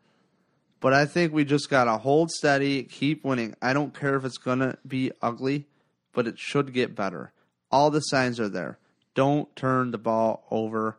But 0.81 0.93
I 0.93 1.07
think 1.07 1.33
we 1.33 1.45
just 1.45 1.71
gotta 1.71 1.97
hold 1.99 2.31
steady, 2.31 2.83
keep 2.83 3.25
winning. 3.25 3.55
I 3.63 3.73
don't 3.73 3.95
care 3.95 4.17
if 4.17 4.25
it's 4.25 4.39
gonna 4.39 4.79
be 4.87 5.13
ugly, 5.21 5.67
but 6.13 6.27
it 6.27 6.39
should 6.39 6.73
get 6.73 6.97
better. 6.97 7.33
All 7.71 7.91
the 7.91 8.01
signs 8.01 8.41
are 8.41 8.49
there. 8.49 8.79
Don't 9.15 9.55
turn 9.55 9.91
the 9.91 9.99
ball 9.99 10.45
over. 10.51 10.99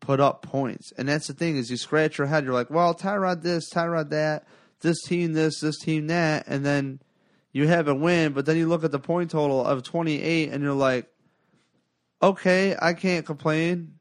Put 0.00 0.20
up 0.20 0.42
points. 0.42 0.92
And 0.96 1.08
that's 1.08 1.26
the 1.26 1.34
thing 1.34 1.56
is 1.56 1.70
you 1.70 1.76
scratch 1.76 2.18
your 2.18 2.28
head, 2.28 2.44
you're 2.44 2.54
like, 2.54 2.70
well, 2.70 2.94
Tyrod 2.94 3.42
this, 3.42 3.70
Tyrod 3.70 4.10
that, 4.10 4.46
this 4.80 5.02
team 5.02 5.34
this, 5.34 5.60
this 5.60 5.78
team 5.78 6.06
that, 6.06 6.44
and 6.46 6.64
then 6.64 7.00
you 7.58 7.66
have 7.66 7.88
a 7.88 7.94
win, 7.94 8.34
but 8.34 8.46
then 8.46 8.56
you 8.56 8.68
look 8.68 8.84
at 8.84 8.92
the 8.92 9.00
point 9.00 9.32
total 9.32 9.66
of 9.66 9.82
28 9.82 10.52
and 10.52 10.62
you're 10.62 10.72
like, 10.72 11.12
okay, 12.22 12.76
I 12.80 12.94
can't 12.94 13.26
complain. 13.26 13.94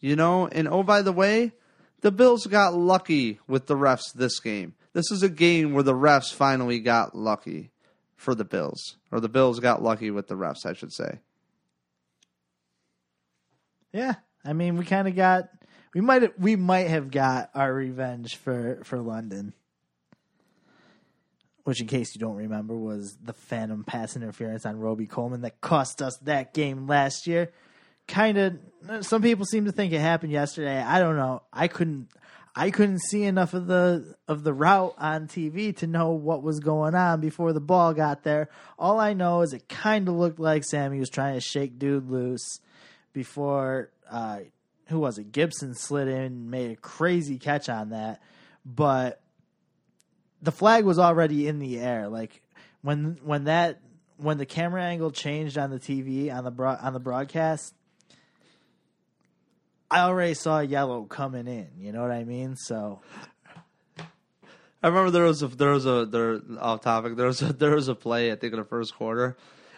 You 0.00 0.16
know, 0.16 0.48
and 0.48 0.66
oh, 0.66 0.82
by 0.82 1.02
the 1.02 1.12
way, 1.12 1.52
the 2.00 2.10
Bills 2.10 2.46
got 2.46 2.74
lucky 2.74 3.38
with 3.46 3.68
the 3.68 3.76
refs 3.76 4.12
this 4.12 4.40
game. 4.40 4.74
This 4.92 5.12
is 5.12 5.22
a 5.22 5.28
game 5.28 5.72
where 5.72 5.84
the 5.84 5.94
refs 5.94 6.34
finally 6.34 6.80
got 6.80 7.14
lucky 7.14 7.70
for 8.16 8.34
the 8.34 8.44
Bills, 8.44 8.96
or 9.12 9.20
the 9.20 9.28
Bills 9.28 9.60
got 9.60 9.80
lucky 9.80 10.10
with 10.10 10.26
the 10.26 10.34
refs, 10.34 10.66
I 10.66 10.72
should 10.72 10.92
say. 10.92 11.20
Yeah, 13.92 14.14
I 14.44 14.52
mean, 14.52 14.76
we 14.76 14.84
kind 14.84 15.06
of 15.06 15.14
got 15.14 15.48
we 15.94 16.00
might 16.00 16.40
we 16.40 16.56
might 16.56 16.88
have 16.88 17.12
got 17.12 17.50
our 17.54 17.72
revenge 17.72 18.34
for 18.34 18.80
for 18.82 18.98
London, 18.98 19.52
which, 21.68 21.82
in 21.82 21.86
case 21.86 22.14
you 22.14 22.18
don't 22.18 22.36
remember, 22.36 22.74
was 22.74 23.18
the 23.22 23.34
phantom 23.34 23.84
pass 23.84 24.16
interference 24.16 24.64
on 24.64 24.80
Robey 24.80 25.04
Coleman 25.04 25.42
that 25.42 25.60
cost 25.60 26.00
us 26.00 26.16
that 26.22 26.54
game 26.54 26.86
last 26.86 27.26
year. 27.26 27.52
Kind 28.06 28.38
of, 28.38 29.04
some 29.04 29.20
people 29.20 29.44
seem 29.44 29.66
to 29.66 29.72
think 29.72 29.92
it 29.92 30.00
happened 30.00 30.32
yesterday. 30.32 30.80
I 30.80 30.98
don't 30.98 31.16
know. 31.16 31.42
I 31.52 31.68
couldn't. 31.68 32.08
I 32.56 32.70
couldn't 32.70 33.00
see 33.00 33.24
enough 33.24 33.52
of 33.52 33.66
the 33.66 34.14
of 34.26 34.44
the 34.44 34.54
route 34.54 34.94
on 34.96 35.26
TV 35.26 35.76
to 35.76 35.86
know 35.86 36.12
what 36.12 36.42
was 36.42 36.58
going 36.58 36.94
on 36.94 37.20
before 37.20 37.52
the 37.52 37.60
ball 37.60 37.92
got 37.92 38.22
there. 38.22 38.48
All 38.78 38.98
I 38.98 39.12
know 39.12 39.42
is 39.42 39.52
it 39.52 39.68
kind 39.68 40.08
of 40.08 40.14
looked 40.14 40.40
like 40.40 40.64
Sammy 40.64 40.98
was 40.98 41.10
trying 41.10 41.34
to 41.34 41.40
shake 41.42 41.78
dude 41.78 42.08
loose 42.08 42.60
before 43.12 43.90
uh, 44.10 44.38
who 44.86 45.00
was 45.00 45.18
it? 45.18 45.32
Gibson 45.32 45.74
slid 45.74 46.08
in 46.08 46.16
and 46.16 46.50
made 46.50 46.70
a 46.70 46.76
crazy 46.76 47.36
catch 47.36 47.68
on 47.68 47.90
that, 47.90 48.22
but 48.64 49.20
the 50.42 50.52
flag 50.52 50.84
was 50.84 50.98
already 50.98 51.48
in 51.48 51.58
the 51.58 51.78
air. 51.78 52.08
Like 52.08 52.42
when 52.82 53.18
when 53.22 53.44
that 53.44 53.80
when 54.16 54.38
the 54.38 54.46
camera 54.46 54.82
angle 54.82 55.10
changed 55.10 55.58
on 55.58 55.70
the 55.70 55.78
TV 55.78 56.34
on 56.34 56.44
the 56.44 56.50
broad, 56.50 56.78
on 56.82 56.92
the 56.92 57.00
broadcast, 57.00 57.74
I 59.90 60.00
already 60.00 60.34
saw 60.34 60.60
yellow 60.60 61.04
coming 61.04 61.46
in. 61.46 61.68
You 61.78 61.92
know 61.92 62.02
what 62.02 62.10
I 62.10 62.24
mean? 62.24 62.56
So 62.56 63.00
I 64.82 64.88
remember 64.88 65.10
there 65.10 65.24
was 65.24 65.42
a 65.42 65.48
there 65.48 65.70
was 65.70 65.86
a 65.86 66.06
there 66.06 66.40
off 66.60 66.82
topic 66.82 67.16
there 67.16 67.26
was 67.26 67.42
a 67.42 67.52
there 67.52 67.74
was 67.74 67.88
a 67.88 67.94
play 67.94 68.30
I 68.32 68.36
think 68.36 68.52
in 68.52 68.58
the 68.58 68.64
first 68.64 68.94
quarter 68.94 69.36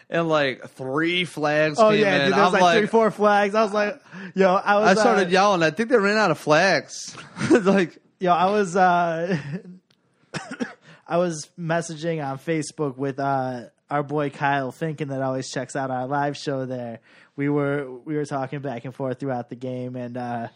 and 0.09 0.27
like 0.27 0.69
three 0.71 1.25
flags 1.25 1.79
Oh 1.79 1.89
came 1.89 2.01
yeah, 2.01 2.15
in. 2.15 2.25
dude, 2.25 2.37
there 2.37 2.43
was 2.43 2.53
I'm 2.53 2.61
like, 2.61 2.77
three, 2.79 2.87
four 2.87 3.11
flags. 3.11 3.55
I 3.55 3.63
was 3.63 3.71
like, 3.71 3.97
yo, 4.35 4.55
I 4.55 4.77
was. 4.77 4.97
I 4.97 5.01
started 5.01 5.27
uh, 5.27 5.31
yelling. 5.31 5.63
I 5.63 5.71
think 5.71 5.87
they 5.87 5.95
ran 5.95 6.17
out 6.17 6.31
of 6.31 6.37
flags. 6.37 7.15
like, 7.49 7.97
Yo, 8.21 8.31
I 8.31 8.51
was 8.51 8.75
uh 8.75 9.35
I 11.07 11.17
was 11.17 11.49
messaging 11.59 12.25
on 12.25 12.37
Facebook 12.39 12.97
with 12.97 13.19
uh 13.19 13.63
our 13.89 14.03
boy 14.03 14.29
Kyle 14.29 14.71
Finken 14.71 15.09
that 15.09 15.21
always 15.21 15.49
checks 15.49 15.75
out 15.75 15.91
our 15.91 16.07
live 16.07 16.37
show 16.37 16.65
there. 16.65 16.99
We 17.35 17.49
were 17.49 17.91
we 18.05 18.15
were 18.15 18.25
talking 18.25 18.59
back 18.59 18.85
and 18.85 18.95
forth 18.95 19.19
throughout 19.19 19.49
the 19.49 19.55
game 19.55 19.95
and 19.95 20.15
uh 20.17 20.47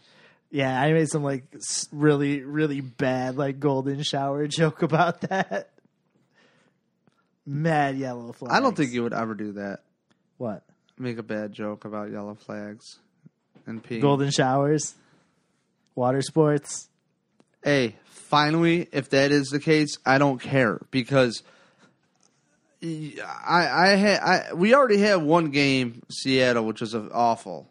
yeah, 0.50 0.80
I 0.80 0.92
made 0.92 1.08
some 1.08 1.22
like 1.22 1.44
really 1.92 2.40
really 2.42 2.80
bad 2.80 3.36
like 3.36 3.58
golden 3.60 4.02
shower 4.02 4.46
joke 4.48 4.82
about 4.82 5.20
that. 5.22 5.70
Mad 7.44 7.96
yellow 7.96 8.32
flags. 8.32 8.54
I 8.54 8.60
don't 8.60 8.76
think 8.76 8.92
you 8.92 9.02
would 9.02 9.12
ever 9.12 9.34
do 9.34 9.52
that. 9.52 9.80
what? 10.36 10.62
Make 10.98 11.18
a 11.18 11.22
bad 11.22 11.52
joke 11.52 11.84
about 11.84 12.10
yellow 12.10 12.34
flags 12.34 12.98
and 13.66 13.84
peeing. 13.84 14.00
Golden 14.00 14.30
showers? 14.30 14.94
Water 15.94 16.22
sports? 16.22 16.88
Hey, 17.62 17.96
finally, 18.26 18.88
if 18.92 19.10
that 19.10 19.30
is 19.30 19.48
the 19.48 19.60
case, 19.60 19.98
I 20.04 20.18
don't 20.18 20.40
care 20.40 20.80
because 20.90 21.42
I 22.82 23.68
I 23.72 23.86
had 23.96 24.20
I 24.20 24.52
we 24.54 24.74
already 24.74 24.98
had 24.98 25.16
one 25.16 25.50
game 25.50 26.02
Seattle, 26.10 26.64
which 26.64 26.80
was 26.80 26.94
awful, 26.94 27.70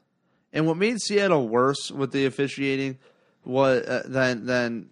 and 0.54 0.66
what 0.66 0.78
made 0.78 1.00
Seattle 1.00 1.48
worse 1.48 1.92
with 1.92 2.12
the 2.12 2.26
officiating 2.26 2.98
was 3.44 3.86
uh, 3.86 4.04
than 4.06 4.46
than 4.46 4.90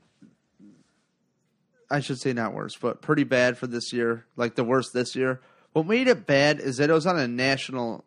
I 1.89 1.99
should 1.99 2.20
say 2.20 2.34
not 2.34 2.53
worse, 2.53 2.76
but 2.76 3.01
pretty 3.01 3.24
bad 3.24 3.57
for 3.57 3.68
this 3.68 3.93
year, 3.93 4.26
like 4.36 4.55
the 4.55 4.64
worst 4.64 4.93
this 4.93 5.16
year. 5.16 5.41
What 5.74 5.88
made 5.88 6.07
it 6.07 6.28
bad 6.28 6.59
is 6.59 6.78
that 6.78 6.89
it 6.89 6.93
was 6.93 7.07
on 7.07 7.18
a 7.18 7.28
national 7.28 8.03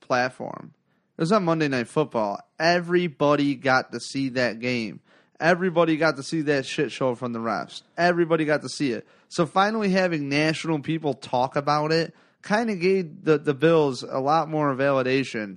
platform. 0.00 0.74
It 1.16 1.22
was 1.22 1.32
on 1.32 1.44
Monday 1.44 1.68
Night 1.68 1.88
Football. 1.88 2.40
Everybody 2.58 3.54
got 3.54 3.92
to 3.92 4.00
see 4.00 4.30
that 4.30 4.60
game. 4.60 5.00
Everybody 5.40 5.96
got 5.96 6.16
to 6.16 6.22
see 6.22 6.42
that 6.42 6.64
shit 6.64 6.92
show 6.92 7.14
from 7.14 7.32
the 7.32 7.38
refs. 7.38 7.82
Everybody 7.96 8.44
got 8.44 8.62
to 8.62 8.68
see 8.68 8.92
it. 8.92 9.06
So 9.28 9.46
finally 9.46 9.90
having 9.90 10.28
national 10.28 10.80
people 10.80 11.14
talk 11.14 11.56
about 11.56 11.92
it 11.92 12.14
kind 12.42 12.70
of 12.70 12.78
gave 12.78 13.24
the, 13.24 13.38
the 13.38 13.54
Bills 13.54 14.02
a 14.02 14.20
lot 14.20 14.48
more 14.48 14.74
validation, 14.74 15.56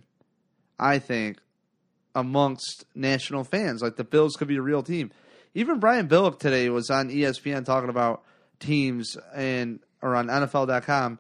I 0.79 0.99
think, 0.99 1.37
amongst 2.15 2.85
national 2.95 3.43
fans. 3.43 3.81
Like 3.81 3.97
the 3.97 4.03
Bills 4.03 4.35
could 4.35 4.47
be 4.47 4.55
a 4.55 4.61
real 4.61 4.81
team. 4.81 5.11
Even 5.53 5.79
Brian 5.79 6.07
Billick 6.07 6.39
today 6.39 6.69
was 6.69 6.89
on 6.89 7.09
ESPN 7.09 7.65
talking 7.65 7.89
about 7.89 8.23
teams 8.59 9.17
and 9.35 9.79
or 10.01 10.15
on 10.15 10.27
NFL.com, 10.27 11.19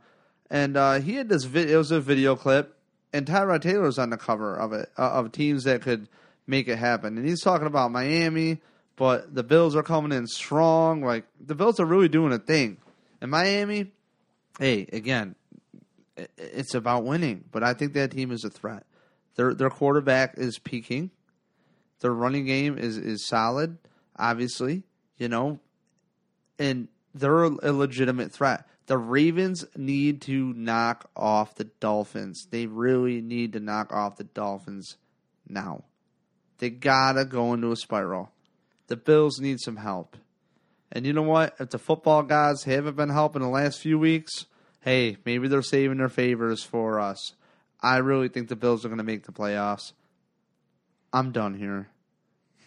and 0.49 0.77
uh, 0.77 0.99
he 0.99 1.15
had 1.15 1.29
this. 1.29 1.43
Vi- 1.45 1.71
it 1.71 1.75
was 1.75 1.91
a 1.91 1.99
video 1.99 2.35
clip, 2.35 2.75
and 3.11 3.25
Tyrod 3.25 3.61
Taylor 3.61 3.83
was 3.83 3.97
on 3.97 4.11
the 4.11 4.17
cover 4.17 4.55
of 4.55 4.73
it 4.73 4.89
uh, 4.97 5.09
of 5.09 5.31
teams 5.31 5.63
that 5.63 5.81
could 5.81 6.07
make 6.47 6.67
it 6.67 6.77
happen, 6.77 7.17
and 7.17 7.27
he's 7.27 7.41
talking 7.41 7.67
about 7.67 7.91
Miami, 7.91 8.61
but 8.95 9.35
the 9.35 9.43
Bills 9.43 9.75
are 9.75 9.83
coming 9.83 10.11
in 10.11 10.25
strong. 10.27 11.01
Like 11.01 11.25
the 11.39 11.55
Bills 11.55 11.79
are 11.79 11.85
really 11.85 12.09
doing 12.09 12.33
a 12.33 12.39
thing, 12.39 12.77
and 13.21 13.29
Miami. 13.29 13.91
Hey, 14.59 14.87
again, 14.91 15.35
it's 16.37 16.73
about 16.73 17.03
winning, 17.03 17.43
but 17.51 17.63
I 17.63 17.73
think 17.73 17.93
that 17.93 18.11
team 18.11 18.31
is 18.31 18.43
a 18.43 18.49
threat. 18.49 18.85
Their 19.35 19.53
their 19.53 19.69
quarterback 19.69 20.35
is 20.37 20.57
peaking. 20.57 21.11
Their 21.99 22.13
running 22.13 22.45
game 22.45 22.77
is 22.77 22.97
is 22.97 23.27
solid, 23.27 23.77
obviously, 24.17 24.83
you 25.17 25.27
know, 25.27 25.59
and 26.57 26.87
they're 27.13 27.43
a 27.43 27.71
legitimate 27.71 28.31
threat. 28.31 28.67
The 28.87 28.97
Ravens 28.97 29.65
need 29.75 30.21
to 30.23 30.53
knock 30.53 31.09
off 31.15 31.55
the 31.55 31.65
Dolphins. 31.65 32.47
They 32.49 32.67
really 32.67 33.21
need 33.21 33.53
to 33.53 33.59
knock 33.59 33.91
off 33.91 34.15
the 34.15 34.23
Dolphins 34.23 34.97
now. 35.47 35.83
They 36.59 36.69
gotta 36.69 37.25
go 37.25 37.53
into 37.53 37.71
a 37.71 37.75
spiral. 37.75 38.31
The 38.87 38.97
Bills 38.97 39.39
need 39.39 39.59
some 39.59 39.77
help. 39.77 40.17
And 40.91 41.05
you 41.05 41.13
know 41.13 41.21
what? 41.21 41.55
If 41.59 41.69
the 41.69 41.79
football 41.79 42.23
guys 42.23 42.63
haven't 42.63 42.95
been 42.95 43.09
helping 43.09 43.41
the 43.41 43.49
last 43.49 43.79
few 43.79 43.99
weeks, 43.99 44.45
hey, 44.81 45.17
maybe 45.25 45.47
they're 45.47 45.61
saving 45.61 45.97
their 45.97 46.09
favors 46.09 46.63
for 46.63 46.99
us. 46.99 47.33
I 47.81 47.97
really 47.97 48.29
think 48.29 48.47
the 48.47 48.55
Bills 48.55 48.85
are 48.85 48.89
going 48.89 48.97
to 48.97 49.03
make 49.03 49.25
the 49.25 49.31
playoffs. 49.31 49.91
I'm 51.11 51.31
done 51.31 51.55
here. 51.55 51.89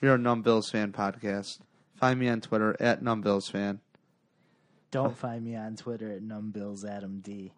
Are 0.02 0.14
a 0.14 0.18
Numb 0.18 0.42
Bills 0.42 0.70
fan 0.70 0.92
podcast. 0.92 1.60
Find 1.94 2.18
me 2.18 2.28
on 2.28 2.40
Twitter 2.40 2.74
at 2.80 3.02
Numb 3.02 3.20
Bills 3.20 3.48
fan. 3.48 3.80
Don't 4.90 5.16
find 5.16 5.44
me 5.44 5.54
on 5.54 5.76
Twitter 5.76 6.10
at 6.10 6.22
NumbBillsAdamD. 6.22 7.52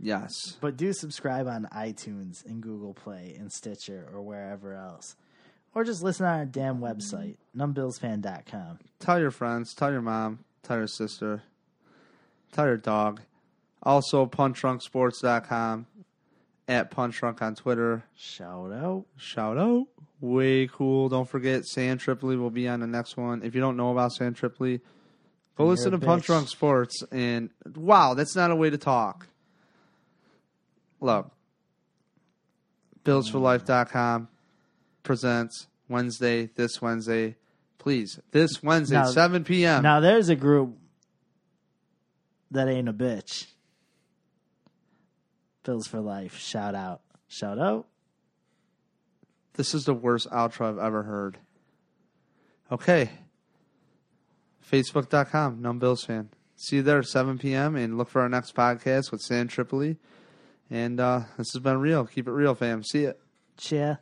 Yes. 0.00 0.32
But 0.60 0.76
do 0.76 0.92
subscribe 0.92 1.46
on 1.46 1.68
iTunes 1.72 2.44
and 2.44 2.60
Google 2.60 2.94
Play 2.94 3.36
and 3.38 3.52
Stitcher 3.52 4.08
or 4.12 4.22
wherever 4.22 4.74
else. 4.74 5.14
Or 5.74 5.84
just 5.84 6.02
listen 6.02 6.26
on 6.26 6.38
our 6.38 6.46
damn 6.46 6.80
website, 6.80 7.36
NumbBillsFan.com. 7.56 8.78
Tell 8.98 9.20
your 9.20 9.30
friends, 9.30 9.72
tell 9.72 9.92
your 9.92 10.02
mom, 10.02 10.40
tell 10.62 10.78
your 10.78 10.88
sister, 10.88 11.42
tell 12.52 12.66
your 12.66 12.76
dog. 12.76 13.20
Also, 13.82 14.26
punchdrunksports.com, 14.26 15.86
at 16.70 16.90
punchdrunk 16.90 17.42
on 17.42 17.54
Twitter. 17.54 18.04
Shout 18.16 18.72
out. 18.72 19.04
Shout 19.16 19.58
out. 19.58 19.86
Way 20.20 20.68
cool. 20.68 21.08
Don't 21.08 21.28
forget, 21.28 21.64
Sal 21.64 21.96
Tripoli 21.96 22.36
will 22.36 22.50
be 22.50 22.68
on 22.68 22.80
the 22.80 22.86
next 22.86 23.16
one. 23.16 23.42
If 23.42 23.54
you 23.54 23.60
don't 23.60 23.76
know 23.76 23.90
about 23.90 24.12
Sal 24.12 24.32
Tripoli, 24.32 24.78
go 25.56 25.64
You're 25.64 25.70
listen 25.70 25.92
to 25.92 25.98
Punch 25.98 26.24
bitch. 26.24 26.26
Drunk 26.26 26.48
Sports. 26.48 27.02
And 27.10 27.50
wow, 27.74 28.14
that's 28.14 28.36
not 28.36 28.50
a 28.50 28.56
way 28.56 28.70
to 28.70 28.78
talk. 28.78 29.26
Look, 31.00 31.30
BillsForLife.com 33.04 34.28
presents 35.02 35.66
Wednesday, 35.88 36.46
this 36.54 36.80
Wednesday. 36.80 37.36
Please, 37.78 38.20
this 38.30 38.62
Wednesday, 38.62 38.96
Now- 38.96 39.06
7 39.10 39.44
p.m. 39.44 39.82
Now 39.82 40.00
there's 40.00 40.28
a 40.28 40.36
group 40.36 40.76
that 42.50 42.68
ain't 42.68 42.88
a 42.88 42.92
bitch. 42.92 43.46
Bills 45.64 45.86
for 45.86 46.00
life. 46.00 46.36
Shout 46.38 46.74
out. 46.74 47.00
Shout 47.28 47.58
out. 47.58 47.86
This 49.54 49.74
is 49.74 49.84
the 49.84 49.94
worst 49.94 50.28
outro 50.30 50.68
I've 50.68 50.78
ever 50.78 51.02
heard. 51.04 51.38
Okay. 52.72 53.10
Facebook.com, 54.70 55.60
Numb 55.60 55.78
Bills 55.78 56.04
fan. 56.04 56.30
See 56.56 56.76
you 56.76 56.82
there, 56.82 57.02
7 57.02 57.38
p.m. 57.38 57.76
And 57.76 57.96
look 57.98 58.08
for 58.08 58.20
our 58.20 58.28
next 58.28 58.54
podcast 58.54 59.10
with 59.10 59.20
Sal 59.22 59.46
Tripoli. 59.46 59.96
And 60.70 61.00
uh, 61.00 61.22
this 61.36 61.52
has 61.52 61.62
been 61.62 61.78
real. 61.78 62.06
Keep 62.06 62.28
it 62.28 62.32
real, 62.32 62.54
fam. 62.54 62.82
See 62.84 63.04
ya. 63.04 63.12
Cheer. 63.56 64.00